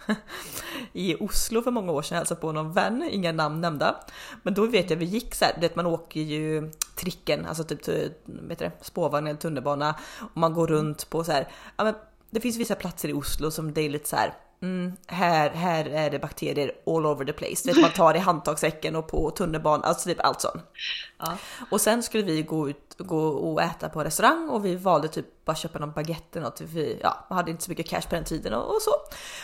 i 0.95 1.15
Oslo 1.19 1.61
för 1.61 1.71
många 1.71 1.91
år 1.91 2.01
sedan, 2.01 2.17
hälsade 2.17 2.41
på 2.41 2.51
någon 2.51 2.73
vän, 2.73 3.09
inga 3.11 3.31
namn 3.31 3.61
nämnda. 3.61 3.95
Men 4.43 4.53
då 4.53 4.65
vet 4.65 4.89
jag 4.89 4.97
vi 4.97 5.05
gick 5.05 5.35
så 5.35 5.45
här, 5.45 5.61
vet 5.61 5.75
man 5.75 5.85
åker 5.85 6.21
ju 6.21 6.71
tricken, 6.95 7.45
alltså 7.45 7.63
typ 7.63 7.87
vet 8.25 8.85
spårvagn 8.85 9.27
eller 9.27 9.39
tunnelbana 9.39 9.95
och 10.19 10.37
man 10.37 10.53
går 10.53 10.67
runt 10.67 11.09
på 11.09 11.23
så 11.23 11.31
här. 11.31 11.47
Ja, 11.77 11.83
men 11.83 11.93
det 12.29 12.39
finns 12.39 12.57
vissa 12.57 12.75
platser 12.75 13.09
i 13.09 13.13
Oslo 13.13 13.51
som 13.51 13.73
det 13.73 13.81
är 13.81 13.89
lite 13.89 14.09
så 14.09 14.15
här 14.15 14.33
Mm, 14.65 14.91
här, 15.07 15.49
här 15.49 15.85
är 15.85 16.09
det 16.09 16.19
bakterier 16.19 16.71
all 16.87 17.05
over 17.05 17.25
the 17.25 17.33
place. 17.33 17.69
Vet, 17.69 17.81
man 17.81 17.91
tar 17.91 18.15
i 18.15 18.19
handtagssäcken 18.19 18.95
och 18.95 19.07
på 19.07 19.31
tunnelbanan, 19.31 19.83
alltså 19.83 20.09
typ 20.09 20.25
allt 20.25 20.41
sånt. 20.41 20.63
Ja. 21.17 21.37
Och 21.71 21.81
sen 21.81 22.03
skulle 22.03 22.23
vi 22.23 22.41
gå 22.41 22.69
ut 22.69 22.85
gå 22.97 23.27
och 23.27 23.61
äta 23.61 23.89
på 23.89 24.03
restaurang 24.03 24.49
och 24.49 24.65
vi 24.65 24.75
valde 24.75 25.07
typ 25.07 25.45
bara 25.45 25.55
köpa 25.55 25.79
någon 25.79 25.91
baguette 25.91 26.39
eller 26.39 26.49
något. 26.49 26.61
Vi, 26.61 26.99
ja, 27.01 27.25
man 27.29 27.37
hade 27.37 27.51
inte 27.51 27.63
så 27.63 27.71
mycket 27.71 27.89
cash 27.89 28.01
på 28.09 28.15
den 28.15 28.23
tiden 28.23 28.53
och, 28.53 28.75
och 28.75 28.81
så. 28.81 28.91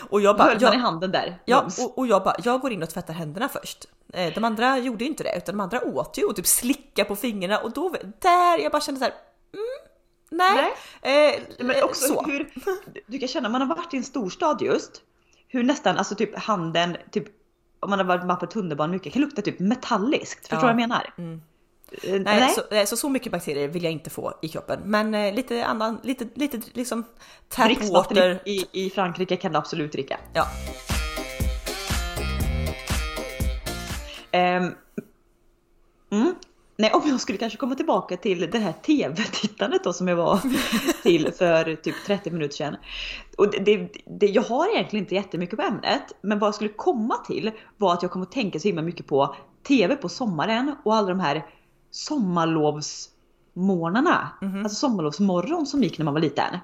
Och 0.10 0.22
jag 0.22 0.38
bara, 0.38 0.50
höll 0.50 0.62
man 0.62 0.74
i 0.74 0.78
handen 0.78 1.12
där? 1.12 1.40
Ja, 1.46 1.68
och, 1.80 1.98
och, 1.98 2.08
jag 2.08 2.24
bara, 2.24 2.36
jag 2.44 2.62
går 2.62 2.72
in 2.72 2.84
och 2.84 2.90
tvättar 2.90 3.14
händerna 3.14 3.50
först. 3.50 3.86
Eh, 4.14 4.34
de 4.34 4.44
andra 4.44 4.78
gjorde 4.78 5.06
inte 5.06 5.24
det, 5.24 5.38
utan 5.38 5.58
de 5.58 5.62
andra 5.62 5.82
åt 5.84 6.18
ju 6.18 6.24
och 6.24 6.36
typ 6.36 6.48
slicka 6.48 7.06
på 7.06 7.16
fingrarna 7.16 7.58
och 7.58 7.72
då, 7.72 7.96
där 8.20 8.60
jag 8.60 8.72
bara 8.72 8.82
kände 8.82 9.00
så 9.00 9.06
här, 9.06 9.14
mm, 9.54 9.66
nej. 10.30 10.74
nej. 11.02 11.36
Eh, 11.60 11.66
Men 11.66 11.84
också 11.84 12.08
så. 12.08 12.22
hur, 12.24 12.54
du 13.08 13.20
kan 13.20 13.28
känna, 13.28 13.50
man 13.50 13.62
har 13.62 13.76
varit 13.76 13.94
i 13.94 13.98
en 13.98 14.04
storstad 14.04 14.62
just, 14.62 15.02
hur 15.52 15.64
nästan, 15.64 15.98
alltså 15.98 16.16
typ 16.16 16.40
handen, 16.40 16.98
typ 17.12 17.25
om 17.80 17.90
man 17.90 18.00
har 18.00 18.06
varit 18.06 18.25
med 18.25 18.40
på 18.40 18.48
tunnelbanan 18.48 18.92
mycket, 18.92 19.13
kan 19.13 19.21
lukta 19.21 19.42
typ 19.42 19.60
metalliskt. 19.60 20.48
Förstår 20.48 20.58
du 20.58 20.62
ja. 20.62 20.73
vad 20.73 20.82
jag 20.82 20.90
menar? 20.90 21.13
Mm. 21.17 21.42
Eh, 21.92 22.21
Nej, 22.21 22.21
nej. 22.69 22.86
Så, 22.86 22.96
så 22.96 22.98
så 22.98 23.10
mycket 23.10 23.32
bakterier 23.32 23.67
vill 23.67 23.84
jag 23.84 23.94
inte 23.94 24.10
få 24.10 24.34
i 24.42 24.48
kroppen. 24.48 24.80
Men 24.86 25.13
eh, 25.13 25.34
lite 25.34 25.65
annan, 25.65 26.00
lite, 26.04 26.28
lite 26.36 26.62
liksom 26.73 27.04
tap 27.50 27.90
water. 27.92 28.42
i, 28.46 28.65
i, 28.71 28.90
Frankrike 28.90 29.36
kan 29.36 29.52
du 29.52 29.58
absolut 29.58 29.92
dricka. 29.92 30.19
Ja. 30.34 30.48
Ehm, 34.32 34.75
mm. 36.12 36.36
Nej, 36.76 36.92
om 36.94 37.02
jag 37.06 37.19
skulle 37.22 37.38
kanske 37.38 37.58
komma 37.58 37.76
tillbaka 37.76 38.17
till 38.17 38.50
det 38.52 38.60
här 38.60 38.74
tv-tittandet 38.74 39.84
då 39.84 39.94
som 39.94 40.08
jag 40.08 40.15
var 40.15 40.40
till 41.04 41.32
för 41.34 41.76
typ 41.76 41.96
30 42.06 42.32
minuter 42.32 42.56
sedan. 42.56 42.76
Och 43.38 43.52
det, 43.52 43.58
det, 43.60 43.90
det, 44.06 44.26
jag 44.28 44.42
har 44.42 44.74
egentligen 44.74 45.06
inte 45.06 45.15
jättemycket 45.15 45.60
på 45.60 45.65
ämnet, 45.65 46.04
men 46.22 46.40
vad 46.40 46.48
jag 46.48 46.56
skulle 46.56 46.69
komma 46.69 47.17
till 47.17 47.52
var 47.78 47.94
att 47.94 48.02
jag 48.02 48.12
kommer 48.12 48.26
att 48.26 48.32
tänka 48.32 48.60
så 48.60 48.67
himla 48.67 48.82
mycket 48.82 49.08
på 49.08 49.36
tv 49.67 49.96
på 49.96 50.10
sommaren 50.10 50.76
och 50.86 50.96
alla 50.96 51.08
de 51.08 51.19
här 51.19 51.46
sommarlovsmorgnarna. 51.92 54.30
Alltså 54.63 54.76
sommarlovsmorgon 54.76 55.65
som 55.65 55.84
gick 55.84 55.98
när 55.98 56.06
man 56.06 56.13
var 56.13 56.22
liten. 56.22 56.58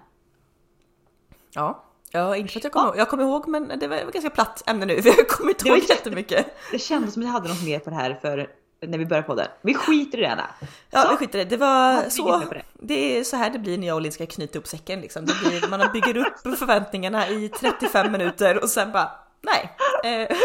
Ja. 1.54 1.84
Ja, 2.12 2.36
inte 2.36 2.52
för 2.54 2.60
att 2.60 2.64
jag 2.64 2.74
kommer 2.74 2.88
ihåg. 2.88 2.98
Jag 2.98 3.10
kommer 3.10 3.24
ihåg, 3.24 3.48
men 3.48 3.80
det 3.80 3.88
var 3.88 3.96
ett 3.96 4.14
ganska 4.14 4.30
platt 4.30 4.64
ämne 4.70 4.86
nu 4.86 4.96
för 5.02 5.10
jag 5.10 5.28
kommer 5.28 5.52
inte 5.52 5.68
ihåg 5.68 5.78
jätte- 5.78 5.94
jättemycket. 5.94 6.46
Det 6.72 6.80
kändes 6.80 7.14
som 7.14 7.24
att 7.24 7.28
jag 7.28 7.34
hade 7.34 7.50
något 7.50 7.66
mer 7.66 7.80
på 7.80 7.90
det 7.90 7.96
här 7.96 8.20
för 8.22 8.48
när 8.82 8.98
vi 8.98 9.06
började 9.06 9.28
på 9.28 9.36
det. 9.36 9.48
Vi 9.62 9.74
skiter 9.74 10.18
i 10.18 10.22
det 10.22 10.28
här. 10.28 10.46
Ja, 10.90 11.08
vi 11.12 11.16
skiter 11.18 11.40
i 11.40 11.44
det. 11.44 11.50
Det 11.50 11.58
var 11.58 12.10
så. 12.10 12.40
det. 12.40 12.62
Det 12.74 13.18
är 13.20 13.24
så 13.24 13.36
här 13.38 13.50
det 13.50 13.60
blir 13.60 13.78
när 13.78 13.88
jag 13.88 13.96
och 13.96 14.02
Linn 14.02 14.12
ska 14.12 14.26
knyta 14.26 14.60
upp 14.60 14.68
säcken 14.68 15.02
liksom. 15.02 15.26
Det 15.26 15.34
blir, 15.34 15.70
man 15.70 15.92
bygger 15.94 16.18
upp 16.18 16.58
förväntningarna 16.58 17.30
i 17.30 17.50
35 17.50 18.12
minuter 18.12 18.64
och 18.64 18.70
sen 18.70 18.92
bara 18.92 19.12
nej. 19.42 19.78
Eh, 20.04 20.38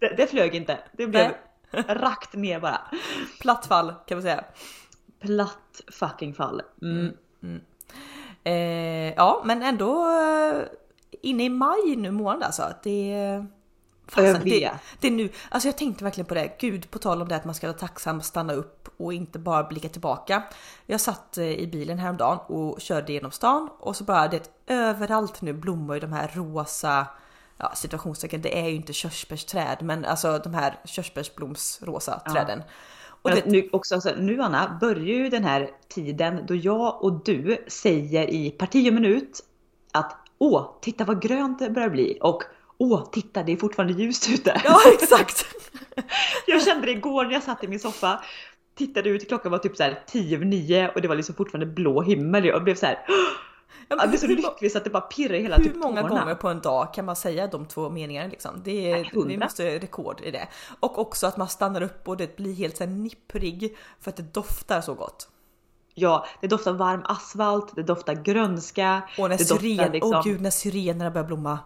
Det, 0.00 0.14
det 0.16 0.26
flög 0.26 0.54
inte. 0.54 0.78
Det 0.92 1.06
blev 1.06 1.30
rakt 1.88 2.34
ner 2.34 2.60
bara. 2.60 2.80
platt 3.40 3.66
fall 3.66 3.94
kan 4.06 4.16
man 4.18 4.22
säga. 4.22 4.44
Platt 5.20 5.80
fucking 5.92 6.34
fall. 6.34 6.62
Mm. 6.82 7.12
Eh, 8.44 9.14
ja, 9.16 9.42
men 9.44 9.62
ändå 9.62 10.06
eh, 10.10 10.62
inne 11.22 11.44
i 11.44 11.48
maj 11.48 11.96
nu 11.96 12.10
månad 12.10 12.42
alltså. 12.42 12.62
Det, 12.82 13.44
fasen, 14.08 14.40
det, 14.44 14.50
vet. 14.50 14.72
det 15.00 15.06
är 15.06 15.12
nu. 15.12 15.28
Alltså 15.48 15.68
jag 15.68 15.78
tänkte 15.78 16.04
verkligen 16.04 16.26
på 16.26 16.34
det. 16.34 16.56
Gud, 16.60 16.90
på 16.90 16.98
tal 16.98 17.22
om 17.22 17.28
det 17.28 17.36
att 17.36 17.44
man 17.44 17.54
ska 17.54 17.66
vara 17.66 17.78
tacksam, 17.78 18.22
stanna 18.22 18.52
upp 18.52 18.88
och 18.96 19.12
inte 19.12 19.38
bara 19.38 19.64
blicka 19.64 19.88
tillbaka. 19.88 20.42
Jag 20.86 21.00
satt 21.00 21.38
eh, 21.38 21.44
i 21.44 21.66
bilen 21.66 21.98
häromdagen 21.98 22.38
och 22.46 22.80
körde 22.80 23.12
genom 23.12 23.30
stan 23.30 23.68
och 23.78 23.96
så 23.96 24.04
bara 24.04 24.28
det 24.28 24.50
överallt 24.66 25.42
nu 25.42 25.52
blommar 25.52 25.94
ju 25.94 26.00
de 26.00 26.12
här 26.12 26.30
rosa 26.34 27.06
Ja, 27.58 27.72
situationstecken, 27.74 28.42
det 28.42 28.58
är 28.60 28.68
ju 28.68 28.74
inte 28.74 28.92
körsbärsträd, 28.92 29.76
men 29.80 30.04
alltså 30.04 30.38
de 30.38 30.54
här 30.54 30.80
körsbärsblomsrosa 30.84 32.18
träden. 32.18 32.62
Och 33.06 33.30
Men 33.30 33.34
det, 33.34 33.46
nu, 33.46 33.68
också, 33.72 33.94
alltså, 33.94 34.14
nu 34.18 34.42
Anna, 34.42 34.78
börjar 34.80 35.16
ju 35.16 35.28
den 35.28 35.44
här 35.44 35.70
tiden 35.88 36.46
då 36.46 36.54
jag 36.54 37.04
och 37.04 37.24
du 37.24 37.64
säger 37.68 38.30
i 38.30 38.50
parti 38.50 38.88
och 38.90 38.94
minut 38.94 39.40
att 39.92 40.16
åh, 40.38 40.78
titta 40.80 41.04
vad 41.04 41.22
grönt 41.22 41.58
det 41.58 41.70
börjar 41.70 41.88
bli 41.90 42.18
och 42.22 42.42
åh, 42.78 43.08
titta 43.12 43.42
det 43.42 43.52
är 43.52 43.56
fortfarande 43.56 43.92
ljust 44.02 44.30
ute. 44.30 44.60
ja, 44.64 44.78
exakt. 45.02 45.46
Jag 46.46 46.62
kände 46.62 46.86
det 46.86 46.92
igår 46.92 47.24
när 47.24 47.32
jag 47.32 47.42
satt 47.42 47.64
i 47.64 47.68
min 47.68 47.80
soffa, 47.80 48.22
tittade 48.74 49.08
ut, 49.08 49.28
klockan 49.28 49.52
var 49.52 49.58
typ 49.58 49.76
så 49.76 49.82
här 49.82 50.00
10 50.06 50.36
över 50.36 50.46
9 50.46 50.88
och 50.94 51.02
det 51.02 51.08
var 51.08 51.16
liksom 51.16 51.34
fortfarande 51.34 51.66
blå 51.66 52.02
himmel. 52.02 52.44
Jag 52.44 52.64
blev 52.64 52.74
så 52.74 52.86
här, 52.86 52.98
Ja, 53.88 53.96
jag 54.00 54.08
blev 54.08 54.18
så 54.18 54.26
lycklig 54.26 54.72
så 54.72 54.78
att 54.78 54.84
det 54.84 54.90
bara 54.90 55.00
pirrade 55.02 55.38
hela 55.38 55.56
Hur 55.56 55.64
typ 55.64 55.76
många 55.76 56.02
tårna. 56.02 56.20
gånger 56.20 56.34
på 56.34 56.48
en 56.48 56.60
dag 56.60 56.94
kan 56.94 57.04
man 57.04 57.16
säga 57.16 57.46
de 57.46 57.66
två 57.66 57.90
meningarna 57.90 58.28
liksom? 58.28 58.50
Det 58.64 58.90
är, 58.90 58.94
Nej, 58.94 59.10
vi 59.26 59.38
måste 59.38 59.78
rekord 59.78 60.20
i 60.20 60.30
det. 60.30 60.48
Och 60.80 60.98
också 60.98 61.26
att 61.26 61.36
man 61.36 61.48
stannar 61.48 61.82
upp 61.82 62.08
och 62.08 62.16
det 62.16 62.36
blir 62.36 62.54
helt 62.54 62.76
så 62.76 62.86
nipprig 62.86 63.76
för 64.00 64.10
att 64.10 64.16
det 64.16 64.22
doftar 64.34 64.80
så 64.80 64.94
gott. 64.94 65.28
Ja, 65.94 66.26
det 66.40 66.46
doftar 66.46 66.72
varm 66.72 67.02
asfalt, 67.04 67.76
det 67.76 67.82
doftar 67.82 68.14
grönska. 68.14 69.02
Och 69.18 69.28
när 69.30 69.38
doftar 69.38 69.56
syren, 69.58 69.92
liksom- 69.92 70.12
åh 70.14 70.22
gud 70.24 70.40
när 70.40 70.50
syrenerna 70.50 71.10
börjar 71.10 71.26
blomma. 71.26 71.58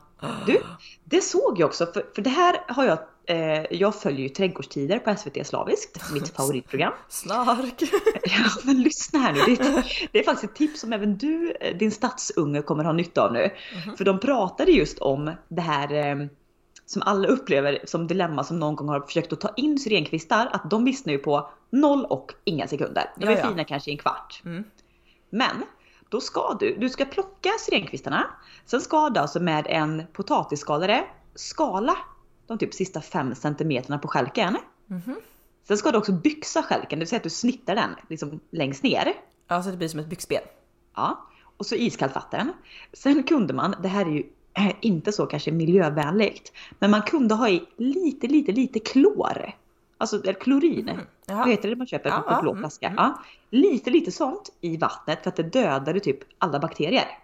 Du, 0.47 0.61
det 1.05 1.21
såg 1.21 1.61
jag 1.61 1.67
också, 1.67 1.87
för, 1.87 2.05
för 2.15 2.23
det 2.23 2.31
här 2.31 2.65
har 2.69 2.85
jag, 2.85 2.99
eh, 3.27 3.65
jag 3.71 3.95
följer 3.95 4.21
ju 4.21 4.29
Trädgårdstider 4.29 4.99
på 4.99 5.15
SVT 5.17 5.47
Slaviskt, 5.47 6.13
mitt 6.13 6.29
favoritprogram. 6.37 6.93
Snark! 7.09 7.83
Ja, 8.25 8.45
men 8.65 8.83
lyssna 8.83 9.19
här 9.19 9.33
nu, 9.33 9.41
det 9.47 9.63
är, 9.63 10.09
det 10.13 10.19
är 10.19 10.25
faktiskt 10.25 10.53
ett 10.53 10.57
tips 10.57 10.81
som 10.81 10.93
även 10.93 11.19
du, 11.19 11.57
eh, 11.61 11.77
din 11.77 11.91
stadsunge, 11.91 12.63
kommer 12.63 12.85
ha 12.85 12.93
nytta 12.93 13.23
av 13.23 13.33
nu. 13.33 13.51
För 13.99 14.05
de 14.05 14.21
pratade 14.21 14.73
just 14.73 14.99
om 14.99 15.31
det 15.49 15.63
här 15.63 15.93
eh, 15.95 16.27
som 16.87 17.03
alla 17.03 17.29
upplever 17.29 17.79
som 17.85 18.07
dilemma 18.07 18.45
som 18.45 18.59
någon 18.59 18.77
gång 18.77 18.89
har 18.89 19.01
försökt 19.01 19.33
att 19.33 19.41
ta 19.41 19.53
in 19.57 19.79
syrenkvistar, 19.79 20.49
att 20.53 20.71
de 20.71 20.85
vissnar 20.85 21.13
ju 21.13 21.19
på 21.19 21.51
noll 21.71 22.05
och 22.05 22.35
inga 22.45 22.69
sekunder. 22.69 23.11
De 23.17 23.27
är 23.27 23.31
Ja, 23.31 23.39
ja. 23.39 23.49
fina 23.49 23.65
kanske 23.65 23.91
i 23.91 23.93
en 23.93 23.99
kvart. 23.99 24.43
Mm. 24.45 24.65
Men 25.31 25.63
då 26.09 26.21
ska 26.21 26.57
du, 26.61 26.77
du 26.77 26.89
ska 26.89 27.05
plocka 27.05 27.51
syrenkvistarna. 27.61 28.27
Sen 28.67 28.81
ska 28.81 29.11
du 29.11 29.21
alltså 29.21 29.41
med 29.41 29.67
en 29.69 30.03
potatisskalare 30.13 31.05
skala 31.35 31.97
de 32.47 32.59
typ 32.59 32.75
sista 32.75 33.01
5 33.01 33.35
centimeterna 33.35 33.99
på 33.99 34.09
stjälken. 34.09 34.57
Mhm. 34.87 35.17
Sen 35.69 35.79
ska 35.79 35.91
du 35.91 35.99
också 35.99 36.13
byxa 36.13 36.63
stjälken, 36.63 36.99
det 36.99 37.03
vill 37.03 37.09
säga 37.09 37.17
att 37.17 37.23
du 37.23 37.31
snittar 37.31 37.75
den 37.75 37.91
liksom 38.09 38.41
längst 38.51 38.83
ner. 38.83 39.15
Ja, 39.49 39.63
så 39.63 39.71
det 39.71 39.77
blir 39.77 39.89
som 39.89 40.01
ett 40.01 40.07
byxben. 40.07 40.43
Ja, 40.95 41.29
och 41.57 41.67
så 41.67 41.75
iskallt 41.75 42.15
vatten. 42.15 42.53
Sen 42.93 43.23
kunde 43.23 43.55
man, 43.55 43.75
det 43.83 43.89
här 43.89 44.07
är 44.07 44.11
ju 44.11 44.23
eh, 44.55 44.75
inte 44.81 45.13
så 45.13 45.27
kanske 45.27 45.53
miljövänligt, 45.53 46.53
men 46.79 46.91
man 46.91 47.03
kunde 47.03 47.35
ha 47.35 47.49
i 47.49 47.67
lite, 47.77 48.27
lite, 48.27 48.53
lite 48.53 48.81
klor. 48.81 49.53
Alltså 49.99 50.23
klorin. 50.41 50.91
Jaha. 51.27 51.39
Vad 51.39 51.49
heter 51.49 51.71
det 51.71 51.77
man 51.77 51.87
köper 51.87 52.11
Ja, 52.11 52.21
på 52.21 52.43
blå 52.43 52.51
mm, 52.51 52.63
flaska? 52.63 52.95
Ja, 52.97 53.23
lite, 53.51 53.91
lite 53.91 54.13
sånt 54.13 54.51
i 54.61 54.77
vattnet 54.77 55.23
för 55.23 55.29
att 55.29 55.37
det 55.37 55.43
dödade 55.43 56.01
typ 56.01 56.19
alla 56.39 56.59
bakterier. 56.59 57.19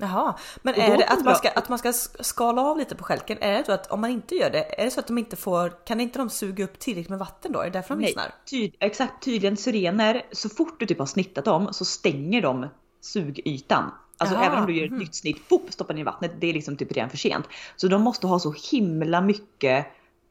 Jaha, 0.00 0.34
men 0.62 0.74
är 0.74 0.96
det 0.96 1.06
att 1.06 1.24
man, 1.24 1.36
ska, 1.36 1.50
att 1.50 1.68
man 1.68 1.78
ska 1.78 1.92
skala 2.20 2.62
av 2.62 2.78
lite 2.78 2.94
på 2.94 3.04
stjälken? 3.04 3.38
Är 3.40 3.58
det 3.58 3.64
så 3.64 3.72
att 3.72 3.90
om 3.90 4.00
man 4.00 4.10
inte 4.10 4.34
gör 4.34 4.50
det, 4.50 4.80
är 4.80 4.84
det 4.84 4.90
så 4.90 5.00
att 5.00 5.06
de 5.06 5.18
inte 5.18 5.36
får, 5.36 5.84
kan 5.86 6.00
inte 6.00 6.18
de 6.18 6.30
suga 6.30 6.64
upp 6.64 6.78
tillräckligt 6.78 7.10
med 7.10 7.18
vatten 7.18 7.52
då? 7.52 7.60
Är 7.60 7.64
det 7.64 7.70
därför 7.70 7.94
de 7.94 8.04
vissnar? 8.04 8.34
tyd, 8.44 8.76
exakt 8.78 9.24
tydligen 9.24 9.56
syrener, 9.56 10.22
så 10.32 10.48
fort 10.48 10.80
du 10.80 10.86
typ 10.86 10.98
har 10.98 11.06
snittat 11.06 11.44
dem 11.44 11.68
så 11.72 11.84
stänger 11.84 12.42
de 12.42 12.66
sugytan. 13.00 13.90
Alltså 14.16 14.34
Jaha, 14.34 14.44
även 14.44 14.58
om 14.58 14.66
du 14.66 14.76
gör 14.76 14.86
ett 14.86 14.98
nytt 14.98 15.14
snitt, 15.14 15.48
pop, 15.48 15.72
stoppar 15.72 15.94
ner 15.94 16.00
i 16.00 16.04
vattnet, 16.04 16.32
det 16.40 16.46
är 16.46 16.52
liksom 16.52 16.76
typ 16.76 16.92
redan 16.92 17.10
för 17.10 17.16
sent. 17.16 17.46
Så 17.76 17.88
de 17.88 18.02
måste 18.02 18.26
ha 18.26 18.38
så 18.38 18.54
himla 18.70 19.20
mycket 19.20 19.86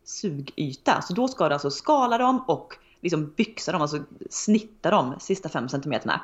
sugyta. 0.09 1.01
Så 1.01 1.13
då 1.13 1.27
ska 1.27 1.47
du 1.47 1.53
alltså 1.53 1.71
skala 1.71 2.17
dem 2.17 2.43
och 2.47 2.73
liksom 3.01 3.33
byxa 3.37 3.71
dem, 3.71 3.81
alltså 3.81 3.99
snitta 4.29 4.91
dem 4.91 5.15
sista 5.19 5.49
5 5.49 5.69
centimeterna. 5.69 6.21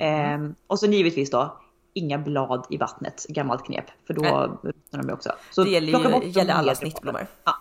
Ehm, 0.00 0.54
och 0.66 0.78
så 0.78 0.86
givetvis 0.86 1.30
då 1.30 1.60
inga 1.92 2.18
blad 2.18 2.66
i 2.70 2.76
vattnet, 2.76 3.26
gammalt 3.28 3.64
knep, 3.64 3.84
för 4.06 4.14
då 4.14 4.22
ruttnar 4.62 5.02
de 5.02 5.12
också. 5.12 5.32
Så 5.50 5.64
Det 5.64 5.70
gäller, 5.70 6.10
bort 6.10 6.24
ju, 6.24 6.28
gäller 6.28 6.54
alla 6.54 6.74
snittblommor. 6.74 7.26
Ja. 7.44 7.52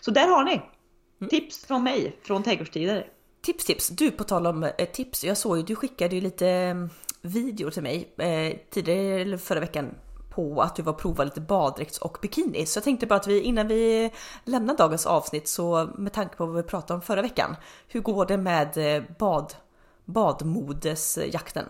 Så 0.00 0.10
där 0.10 0.28
har 0.28 0.44
ni! 0.44 0.60
Mm. 1.20 1.28
Tips 1.28 1.66
från 1.66 1.84
mig, 1.84 2.16
från 2.22 2.42
trädgårdstider. 2.42 3.06
Tips 3.40 3.64
tips! 3.64 3.88
Du 3.88 4.10
på 4.10 4.24
tal 4.24 4.46
om 4.46 4.62
eh, 4.62 4.70
tips, 4.92 5.24
jag 5.24 5.36
såg 5.36 5.56
ju 5.56 5.62
du 5.62 5.74
skickade 5.74 6.14
ju 6.14 6.20
lite 6.20 6.48
eh, 6.48 6.74
videor 7.20 7.70
till 7.70 7.82
mig 7.82 8.14
eh, 8.16 8.56
tidigare 8.70 9.20
eller 9.20 9.36
förra 9.36 9.60
veckan 9.60 9.94
på 10.38 10.62
att 10.62 10.76
du 10.76 10.82
var 10.82 10.92
prova 10.92 11.24
lite 11.24 11.40
baddräkts 11.40 11.98
och 11.98 12.18
bikini. 12.22 12.66
Så 12.66 12.76
jag 12.76 12.84
tänkte 12.84 13.06
bara 13.06 13.16
att 13.16 13.26
vi 13.26 13.40
innan 13.40 13.68
vi 13.68 14.10
lämnar 14.44 14.76
dagens 14.76 15.06
avsnitt 15.06 15.48
så 15.48 15.88
med 15.96 16.12
tanke 16.12 16.36
på 16.36 16.46
vad 16.46 16.56
vi 16.56 16.62
pratade 16.62 16.94
om 16.94 17.02
förra 17.02 17.22
veckan. 17.22 17.56
Hur 17.88 18.00
går 18.00 18.26
det 18.26 18.36
med 18.36 18.96
eh, 18.96 19.02
bad, 19.18 19.54
badmodesjakten? 20.04 21.64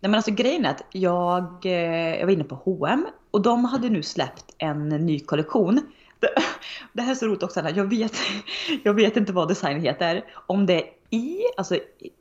Nej 0.00 0.10
men 0.10 0.14
alltså 0.14 0.30
grejen 0.30 0.64
är 0.64 0.70
att 0.70 0.84
jag, 0.92 1.66
eh, 1.66 2.18
jag 2.18 2.26
var 2.26 2.32
inne 2.32 2.44
på 2.44 2.54
H&M 2.54 3.06
och 3.30 3.42
de 3.42 3.64
hade 3.64 3.88
nu 3.88 4.02
släppt 4.02 4.54
en 4.58 4.88
ny 4.88 5.20
kollektion. 5.20 5.80
Det, 6.20 6.28
det 6.92 7.02
här 7.02 7.10
är 7.10 7.14
så 7.14 7.26
roligt 7.26 7.42
också 7.42 7.60
jag 7.60 7.84
vet, 7.84 8.14
jag 8.82 8.94
vet 8.94 9.16
inte 9.16 9.32
vad 9.32 9.48
designen 9.48 9.82
heter. 9.82 10.24
Om 10.46 10.66
det 10.66 10.74
är 10.74 10.90
I, 11.10 11.38
alltså 11.56 11.74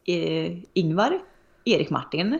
eh, 0.06 0.58
Ingvar, 0.74 1.20
Erik 1.66 1.90
Martin, 1.90 2.40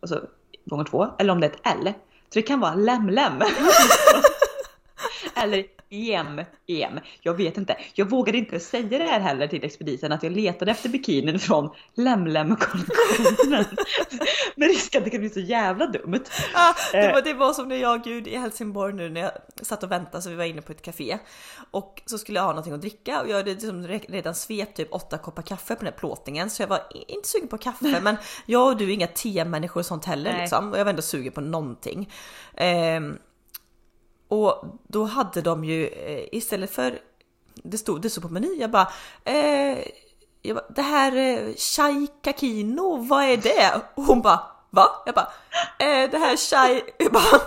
alltså 0.00 0.26
gånger 0.64 0.84
två, 0.84 1.06
eller 1.18 1.32
om 1.32 1.40
det 1.40 1.46
är 1.46 1.50
ett 1.50 1.78
L. 1.80 1.92
Så 2.36 2.40
det 2.40 2.46
kan 2.46 2.60
vara 2.60 2.74
Lemlem. 2.74 3.32
eller 5.34 5.64
EM, 5.90 6.40
EM. 6.66 6.98
Jag 7.20 7.34
vet 7.34 7.56
inte. 7.58 7.76
Jag 7.94 8.10
vågade 8.10 8.38
inte 8.38 8.60
säga 8.60 8.98
det 8.98 9.04
här 9.04 9.20
heller 9.20 9.46
till 9.48 9.64
expediten 9.64 10.12
att 10.12 10.22
jag 10.22 10.32
letade 10.32 10.70
efter 10.70 10.88
bikinin 10.88 11.38
från 11.38 11.70
Lemlem-kollektionen. 11.94 13.64
Med 14.56 14.68
risk 14.68 14.94
att 14.94 15.04
det 15.04 15.10
kan 15.10 15.20
bli 15.20 15.30
så 15.30 15.40
jävla 15.40 15.86
dumt. 15.86 16.20
Ah, 16.54 16.74
det, 16.92 16.98
Eh. 16.98 17.12
var, 17.14 17.22
det 17.22 17.34
var 17.34 17.52
som 17.52 17.68
när 17.68 17.76
jag 17.76 18.02
gud 18.04 18.28
i 18.28 18.36
Helsingborg 18.36 18.92
nu 18.94 19.08
när 19.10 19.20
jag 19.20 19.30
satt 19.62 19.82
och 19.82 19.90
väntade 19.90 20.22
så 20.22 20.30
vi 20.30 20.36
var 20.36 20.44
inne 20.44 20.62
på 20.62 20.72
ett 20.72 20.82
café 20.82 21.18
och 21.70 22.02
så 22.06 22.18
skulle 22.18 22.38
jag 22.38 22.44
ha 22.44 22.50
någonting 22.50 22.72
att 22.72 22.80
dricka 22.80 23.20
och 23.22 23.28
jag 23.28 23.36
hade 23.36 23.50
liksom 23.50 23.86
re- 23.86 24.04
redan 24.08 24.34
svept 24.34 24.76
typ 24.76 24.88
åtta 24.94 25.18
koppar 25.18 25.42
kaffe 25.42 25.74
på 25.74 25.84
den 25.84 25.92
här 25.92 25.98
plåtningen 25.98 26.50
så 26.50 26.62
jag 26.62 26.68
var 26.68 26.80
inte 27.08 27.28
sugen 27.28 27.48
på 27.48 27.58
kaffe 27.58 28.00
men 28.02 28.16
jag 28.46 28.66
och 28.66 28.76
du 28.76 28.84
är 28.84 28.94
inga 28.94 29.06
te-människor 29.06 29.80
och 29.80 29.86
sånt 29.86 30.04
heller 30.04 30.32
Nej. 30.32 30.40
liksom 30.40 30.72
och 30.72 30.78
jag 30.78 30.84
var 30.84 30.90
ändå 30.90 31.02
sugen 31.02 31.32
på 31.32 31.40
någonting. 31.40 32.12
Ehm, 32.56 33.18
och 34.28 34.64
då 34.88 35.04
hade 35.04 35.42
de 35.42 35.64
ju 35.64 35.86
eh, 35.86 36.24
istället 36.32 36.70
för 36.70 36.98
det 37.54 37.78
stod, 37.78 38.02
det 38.02 38.10
stod 38.10 38.22
på 38.24 38.28
menyn, 38.28 38.56
jag 38.60 38.70
bara 38.70 38.88
eh, 39.24 39.78
jag 40.42 40.56
bara, 40.56 40.66
det 40.68 40.82
här 40.82 41.16
eh, 41.16 41.54
chai 41.56 42.06
kakino, 42.22 42.96
vad 42.96 43.24
är 43.24 43.36
det? 43.36 43.80
Och 43.94 44.02
hon 44.02 44.22
bara, 44.22 44.40
va? 44.70 45.02
Jag 45.06 45.14
bara, 45.14 45.28
eh, 45.78 46.10
det 46.10 46.18
här 46.18 46.36
chai, 46.36 46.82
jag 46.98 47.12
bara, 47.12 47.40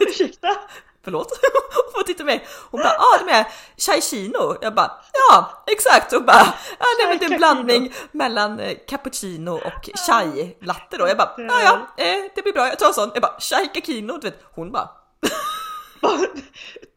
Ursäkta? 0.00 0.56
förlåt? 1.04 1.40
Hon 1.74 1.92
får 1.92 2.02
titta 2.06 2.24
mig. 2.24 2.46
Hon 2.70 2.80
bara, 2.80 2.92
ah 2.98 3.18
det 3.18 3.24
med 3.24 3.46
chai 3.76 4.00
chino. 4.02 4.56
Jag 4.60 4.74
bara, 4.74 4.90
ja 5.28 5.64
exakt. 5.66 6.12
Hon 6.12 6.26
bara, 6.26 6.54
ja 6.78 6.86
det 6.98 7.24
är 7.24 7.30
en 7.32 7.38
blandning 7.38 7.92
mellan 8.12 8.60
eh, 8.60 8.76
cappuccino 8.88 9.50
och 9.50 9.88
chai 10.06 10.56
latte 10.60 10.96
då. 10.96 11.08
Jag 11.08 11.16
bara, 11.16 11.34
ja 11.36 11.60
ja, 11.96 12.28
det 12.34 12.42
blir 12.42 12.52
bra, 12.52 12.68
jag 12.68 12.78
tar 12.78 12.86
en 12.86 12.94
sån. 12.94 13.10
Jag 13.14 13.22
bara, 13.22 13.40
chai 13.40 13.68
kakino, 13.74 14.12
du 14.12 14.30
vet. 14.30 14.42
Hon 14.54 14.72
bara, 14.72 14.88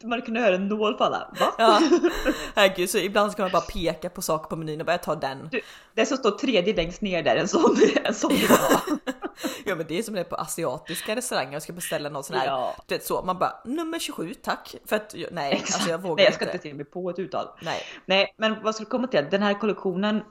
Man 0.04 0.22
kunde 0.22 0.40
höra 0.40 0.54
en 0.54 0.68
nål 0.68 0.98
falla. 0.98 1.32
Va? 1.40 1.54
ja. 1.58 1.80
Herregud, 2.54 2.90
så 2.90 2.98
ibland 2.98 3.32
ska 3.32 3.42
man 3.42 3.50
bara 3.52 3.62
peka 3.62 4.08
på 4.10 4.22
saker 4.22 4.48
på 4.48 4.56
menyn 4.56 4.80
och 4.80 4.86
bara, 4.86 4.92
jag 4.92 5.02
tar 5.02 5.16
den. 5.16 5.48
Du, 5.52 5.60
det 5.94 6.06
som 6.06 6.16
står 6.16 6.30
tredje 6.30 6.74
längst 6.76 7.00
ner 7.00 7.22
där, 7.22 7.36
en 7.36 7.48
sån, 7.48 7.76
en 8.04 8.14
sån 8.14 8.32
jag 8.36 8.48
ha. 8.56 8.80
Ja 9.64 9.74
men 9.74 9.86
det 9.86 9.98
är 9.98 10.02
som 10.02 10.14
det 10.14 10.20
är 10.20 10.24
på 10.24 10.36
asiatiska 10.36 11.16
restauranger 11.16 11.56
och 11.56 11.62
ska 11.62 11.72
beställa 11.72 12.08
någon 12.08 12.24
sån 12.24 12.36
här, 12.36 12.46
Ja. 12.46 12.74
du 12.86 12.94
vet 12.94 13.06
så, 13.06 13.22
man 13.22 13.38
bara 13.38 13.52
nummer 13.64 13.98
27 13.98 14.34
tack. 14.34 14.74
För 14.86 14.96
att, 14.96 15.14
nej 15.30 15.52
alltså 15.60 15.90
jag 15.90 15.98
vågar 16.02 16.16
Nej, 16.16 16.24
jag 16.24 16.34
ska 16.34 16.44
inte. 16.44 16.56
inte 16.56 16.68
se 16.68 16.74
mig 16.74 16.84
på 16.84 17.10
ett 17.10 17.18
uttal. 17.18 17.46
Nej. 17.62 17.82
Nej, 18.06 18.34
men 18.36 18.62
vad 18.62 18.74
skulle 18.74 18.90
komma 18.90 19.06
till? 19.06 19.26
Den 19.30 19.42
här 19.42 19.54
kollektionen 19.60 20.22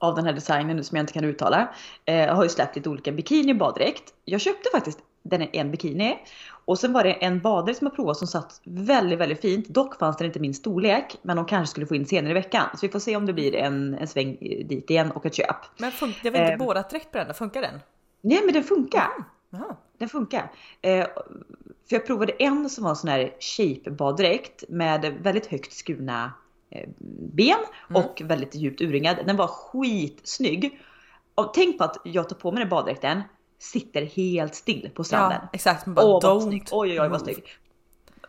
av 0.00 0.14
den 0.14 0.24
här 0.24 0.32
designen 0.32 0.76
nu 0.76 0.84
som 0.84 0.96
jag 0.96 1.02
inte 1.02 1.12
kan 1.12 1.24
uttala 1.24 1.74
eh, 2.04 2.34
har 2.34 2.42
ju 2.42 2.48
släppt 2.48 2.76
lite 2.76 2.88
olika 2.88 3.12
bikini 3.12 3.52
och 3.52 3.56
baddräkt. 3.56 4.04
Jag 4.24 4.40
köpte 4.40 4.70
faktiskt 4.72 4.98
den 5.28 5.42
är 5.42 5.48
en 5.52 5.70
bikini 5.70 6.18
och 6.64 6.78
sen 6.78 6.92
var 6.92 7.04
det 7.04 7.12
en 7.12 7.40
baddräkt 7.40 7.78
som 7.78 7.86
jag 7.86 7.96
provat 7.96 8.16
som 8.16 8.26
satt 8.28 8.60
väldigt, 8.64 9.18
väldigt 9.18 9.40
fint. 9.40 9.68
Dock 9.68 9.98
fanns 9.98 10.16
den 10.16 10.26
inte 10.26 10.40
min 10.40 10.54
storlek, 10.54 11.16
men 11.22 11.36
de 11.36 11.46
kanske 11.46 11.70
skulle 11.70 11.86
få 11.86 11.94
in 11.94 12.06
senare 12.06 12.30
i 12.30 12.34
veckan. 12.34 12.66
Så 12.74 12.78
vi 12.86 12.88
får 12.92 12.98
se 12.98 13.16
om 13.16 13.26
det 13.26 13.32
blir 13.32 13.54
en, 13.56 13.94
en 13.94 14.08
sväng 14.08 14.36
dit 14.64 14.90
igen 14.90 15.10
och 15.10 15.26
ett 15.26 15.34
köp. 15.34 15.56
Men 15.78 15.90
fun- 15.92 16.14
det 16.22 16.30
var 16.30 16.38
inte 16.38 16.52
Eh. 16.52 16.58
båda 16.58 16.82
dräkt 16.82 17.12
på 17.12 17.18
den, 17.18 17.34
funkar 17.34 17.62
den? 17.62 17.80
Nej, 18.20 18.40
men 18.44 18.54
den 18.54 18.62
funkar. 18.64 19.08
Jaha. 19.50 19.76
Den 19.98 20.08
funkar. 20.08 20.50
Eh, 20.82 21.06
för 21.88 21.96
jag 21.96 22.06
provade 22.06 22.32
en 22.32 22.70
som 22.70 22.84
var 22.84 22.90
en 22.90 22.96
sån 22.96 23.10
här 23.10 23.34
shape 23.40 23.90
baddräkt 23.90 24.64
med 24.68 25.14
väldigt 25.22 25.46
högt 25.46 25.72
skurna 25.72 26.32
eh, 26.70 26.88
ben 27.34 27.56
Mm. 27.90 28.02
och 28.04 28.22
väldigt 28.24 28.54
djupt 28.54 28.80
urringad. 28.80 29.16
Den 29.26 29.36
var 29.36 29.46
skitsnygg. 29.46 30.80
Och 31.34 31.54
tänk 31.54 31.78
på 31.78 31.84
att 31.84 31.96
jag 32.04 32.28
tar 32.28 32.36
på 32.36 32.50
mig 32.52 32.60
den 32.60 32.68
baddräkten, 32.68 33.22
sitter 33.58 34.02
helt 34.04 34.54
still 34.54 34.90
på 34.94 35.04
stranden. 35.04 35.38
Ja 35.42 35.48
exakt, 35.52 35.86
man 35.86 35.94
bara 35.94 36.06
Åh 36.06 36.12
vad 36.22 36.24
don't 36.24 36.48
snygg. 36.48 36.66
Oj 36.70 36.90
oj 36.90 37.00
oj 37.00 37.08
vad 37.08 37.10
move. 37.10 37.24
snygg. 37.24 37.44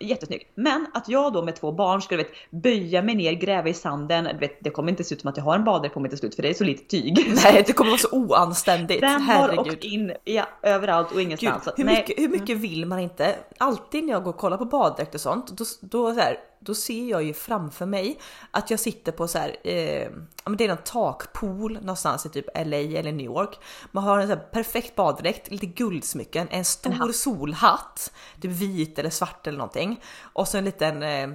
Jättesnygg. 0.02 0.48
Men 0.56 0.88
att 0.94 1.10
jag 1.10 1.34
då 1.34 1.44
med 1.44 1.56
två 1.56 1.72
barn 1.72 2.02
skulle 2.02 2.24
vet, 2.24 2.32
böja 2.50 3.02
mig 3.02 3.16
ner, 3.16 3.34
gräva 3.34 3.70
i 3.70 3.74
sanden. 3.74 4.38
Vet, 4.40 4.64
det 4.64 4.70
kommer 4.70 4.90
inte 4.90 5.04
se 5.04 5.16
ut 5.16 5.22
som 5.22 5.30
att 5.30 5.38
jag 5.38 5.44
har 5.44 5.56
en 5.56 5.64
baddräkt 5.64 5.94
på 5.94 6.00
mig 6.00 6.10
till 6.10 6.20
slut 6.20 6.36
för 6.36 6.42
det 6.42 6.50
är 6.50 6.54
så 6.54 6.64
lite 6.64 6.84
tyg. 6.84 7.34
Nej 7.44 7.64
det 7.68 7.74
kommer 7.74 7.92
vara 7.92 8.00
så 8.00 8.12
oanständigt, 8.12 9.02
Den 9.02 9.22
har 9.22 9.60
åkt 9.60 9.84
in 9.84 10.14
ja, 10.24 10.48
överallt 10.64 11.08
och 11.08 11.14
Gud, 11.14 11.24
ingenstans. 11.26 11.68
Att 11.68 11.80
hur, 11.80 11.86
mycket, 11.86 12.20
hur 12.20 12.30
mycket 12.30 12.58
vill 12.58 12.86
man 12.86 13.00
inte? 13.00 13.36
Alltid 13.58 14.04
när 14.04 14.14
jag 14.14 14.24
går 14.24 14.32
och 14.32 14.38
kollar 14.38 14.58
på 14.58 14.66
baddräkt 14.66 15.16
och 15.16 15.22
sånt, 15.22 15.58
då, 15.58 15.66
då, 15.82 16.14
så 16.14 16.20
här, 16.20 16.38
då 16.60 16.76
ser 16.76 17.10
jag 17.10 17.24
ju 17.24 17.34
framför 17.34 17.86
mig 17.86 18.20
att 18.51 18.72
jag 18.72 18.80
sitter 18.80 19.12
på 19.12 19.28
så 19.28 19.38
här, 19.38 19.49
eh, 19.49 20.12
det 20.57 20.64
är 20.64 20.68
någon 20.68 20.78
takpool 20.78 21.74
någonstans 21.74 22.26
i 22.26 22.30
typ 22.30 22.45
LA 22.55 22.78
eller 22.78 23.12
New 23.12 23.26
York. 23.26 23.60
Man 23.91 24.03
har 24.03 24.20
en 24.20 24.28
så 24.28 24.36
perfekt 24.36 24.95
baddräkt, 24.95 25.51
lite 25.51 25.66
guldsmycken, 25.66 26.47
en 26.51 26.66
stor 26.66 26.91
hatt. 26.91 27.16
solhatt, 27.16 28.12
typ 28.41 28.51
vit 28.51 28.99
eller 28.99 29.10
svart 29.10 29.47
eller 29.47 29.57
någonting 29.57 30.03
och 30.22 30.47
så 30.47 30.57
en 30.57 30.66
liten 30.66 31.03
eh, 31.03 31.30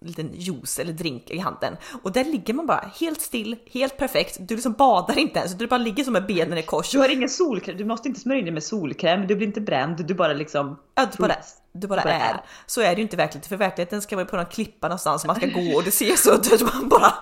liten 0.00 0.30
juice 0.34 0.78
eller 0.78 0.92
drink 0.92 1.30
i 1.30 1.38
handen 1.38 1.76
och 2.02 2.12
där 2.12 2.24
ligger 2.24 2.54
man 2.54 2.66
bara 2.66 2.90
helt 3.00 3.20
still, 3.20 3.56
helt 3.72 3.96
perfekt. 3.96 4.36
Du 4.40 4.54
liksom 4.54 4.72
badar 4.72 5.18
inte 5.18 5.38
ens, 5.38 5.52
du 5.54 5.66
bara 5.66 5.78
ligger 5.78 6.04
som 6.04 6.12
med 6.12 6.26
benen 6.26 6.58
i 6.58 6.62
kors 6.62 6.90
Du 6.90 6.98
har 6.98 7.08
ingen 7.08 7.28
solkräm, 7.28 7.76
du 7.76 7.84
måste 7.84 8.08
inte 8.08 8.20
smörja 8.20 8.38
in 8.38 8.44
dig 8.44 8.54
med 8.54 8.62
solkräm, 8.62 9.26
du 9.26 9.36
blir 9.36 9.46
inte 9.46 9.60
bränd, 9.60 10.06
du 10.06 10.14
bara 10.14 10.32
liksom... 10.32 10.78
Ja, 10.94 11.06
du 11.16 11.22
bara, 11.22 11.36
du 11.72 11.86
bara 11.86 12.02
bara 12.02 12.12
är. 12.12 12.34
är. 12.34 12.40
Så 12.66 12.80
är 12.80 12.88
det 12.90 12.96
ju 12.96 13.02
inte 13.02 13.16
verkligen, 13.16 13.48
för 13.48 13.56
verkligheten 13.56 14.02
ska 14.02 14.16
vara 14.16 14.26
på 14.26 14.36
någon 14.36 14.46
klippa 14.46 14.88
någonstans 14.88 15.26
man 15.26 15.36
ska 15.36 15.46
gå 15.46 15.76
och 15.76 15.84
det 15.84 15.90
ser 15.90 16.16
så 16.16 16.34
ut 16.34 16.62
man 16.74 16.88
bara 16.88 17.14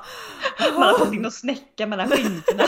Man 0.75 0.83
har 0.83 0.99
fått 0.99 1.15
in 1.15 1.23
någon 1.23 1.33
snäcka 1.33 1.87
mellan 1.87 2.09
skinkorna. 2.09 2.65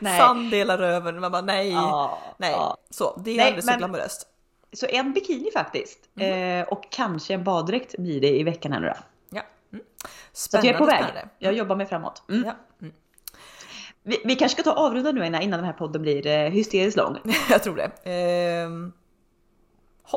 sand 0.18 0.50
delar 0.50 0.78
röven, 0.78 1.20
man 1.20 1.32
bara 1.32 1.42
nej, 1.42 1.70
Ja, 1.70 2.18
nej. 2.38 2.50
ja. 2.50 2.76
Så 2.90 3.22
det 3.24 3.30
är 3.30 3.36
Nej, 3.36 3.46
alldeles 3.46 3.66
så 3.66 3.76
glamoröst. 3.76 4.26
Så 4.72 4.86
en 4.86 5.12
bikini 5.12 5.50
faktiskt. 5.50 5.98
Mm. 6.16 6.60
Eh, 6.62 6.68
och 6.68 6.92
kanske 6.92 7.34
en 7.34 7.44
baddräkt 7.44 7.94
blir 7.98 8.20
det 8.20 8.38
i 8.38 8.42
veckan 8.42 8.72
här 8.72 8.80
nu 8.80 8.86
då. 8.86 8.94
Ja. 9.30 9.42
Mm. 9.72 9.84
Så 10.32 10.56
jag 10.56 10.64
är 10.64 10.78
på 10.78 10.84
väg. 10.84 10.96
spännande. 10.96 11.28
Jag 11.38 11.54
jobbar 11.54 11.76
mig 11.76 11.86
framåt. 11.86 12.22
Mm. 12.28 12.44
Ja, 12.46 12.56
mm. 12.80 12.94
Vi, 14.02 14.22
vi 14.24 14.36
kanske 14.36 14.62
ska 14.62 14.72
ta 14.72 14.80
avrunda 14.80 15.12
nu 15.12 15.26
innan, 15.26 15.50
den 15.50 15.64
här 15.64 15.72
podden 15.72 16.02
blir 16.02 16.26
eh, 16.26 16.50
hysteriskt 16.50 16.96
lång. 16.96 17.16
jag 17.50 17.62
tror 17.62 17.76
det. 17.76 18.10
Ehm, 18.10 18.92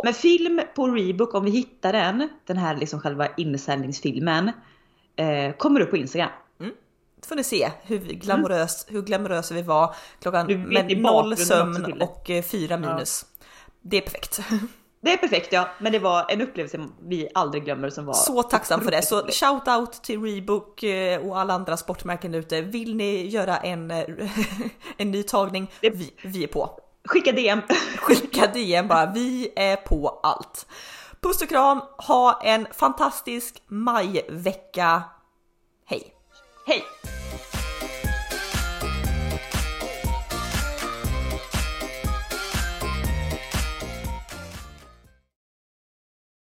Men 0.04 0.14
film 0.14 0.62
på 0.76 0.88
Rebook, 0.88 1.34
om 1.34 1.46
vi 1.46 1.52
hittar 1.52 1.94
den, 1.94 2.30
den 2.46 2.58
här 2.58 2.76
liksom 2.76 3.00
själva 3.00 3.28
insändningsfilmen, 3.38 4.52
eh, 5.16 5.56
kommer 5.58 5.80
upp 5.80 5.90
på 5.90 5.98
Instagram. 5.98 6.30
då 6.60 7.28
får 7.28 7.36
ni 7.36 7.44
se 7.44 7.72
hur 7.84 8.00
glamorös, 8.00 8.86
hur 8.90 9.02
glamorösa 9.02 9.54
vi 9.54 9.62
var 9.62 9.96
klockan 10.22 10.68
med 10.68 10.98
noll 10.98 11.38
sömn 11.38 12.02
och 12.02 12.30
eh, 12.30 12.44
fyra 12.44 12.78
minus. 12.78 13.26
Det 13.84 13.98
är 13.98 14.02
perfekt. 14.02 14.40
Det 15.02 15.14
är 15.14 15.18
perfekt 15.18 15.54
ja, 15.54 15.70
men 15.80 15.92
det 15.92 16.00
var 16.00 16.26
en 16.30 16.42
upplevelse 16.42 16.88
vi 17.02 17.30
aldrig 17.34 17.64
glömmer 17.64 17.90
som 17.90 18.06
var 18.06 18.14
Så 18.14 18.44
tacksam 18.44 18.82
för 18.82 18.92
det. 18.92 19.02
Så 19.02 19.28
shout 19.28 19.68
out 19.68 20.04
till 20.04 20.22
Rebook 20.22 20.84
eh, 20.84 21.28
och 21.28 21.40
alla 21.40 21.54
andra 21.54 21.78
sportmärken 21.78 22.36
ute. 22.36 22.62
Vill 22.62 22.96
ni 22.96 23.28
göra 23.28 23.58
en, 23.58 23.92
eh, 23.92 24.06
en 24.98 25.12
ny 25.12 25.24
tagning? 25.24 25.72
Vi, 25.82 26.14
vi 26.24 26.44
är 26.44 26.48
på. 26.48 26.80
Skicka 27.06 27.32
DM! 27.32 27.62
Skicka 27.98 28.48
DM 28.48 28.88
bara, 28.88 29.12
vi 29.12 29.54
är 29.56 29.76
på 29.76 30.20
allt. 30.24 30.66
Puss 31.22 31.42
och 31.42 31.50
kram, 31.50 31.82
ha 31.98 32.42
en 32.44 32.68
fantastisk 32.72 33.64
majvecka. 33.68 35.04
Hej! 35.86 36.14
Hej! 36.68 36.84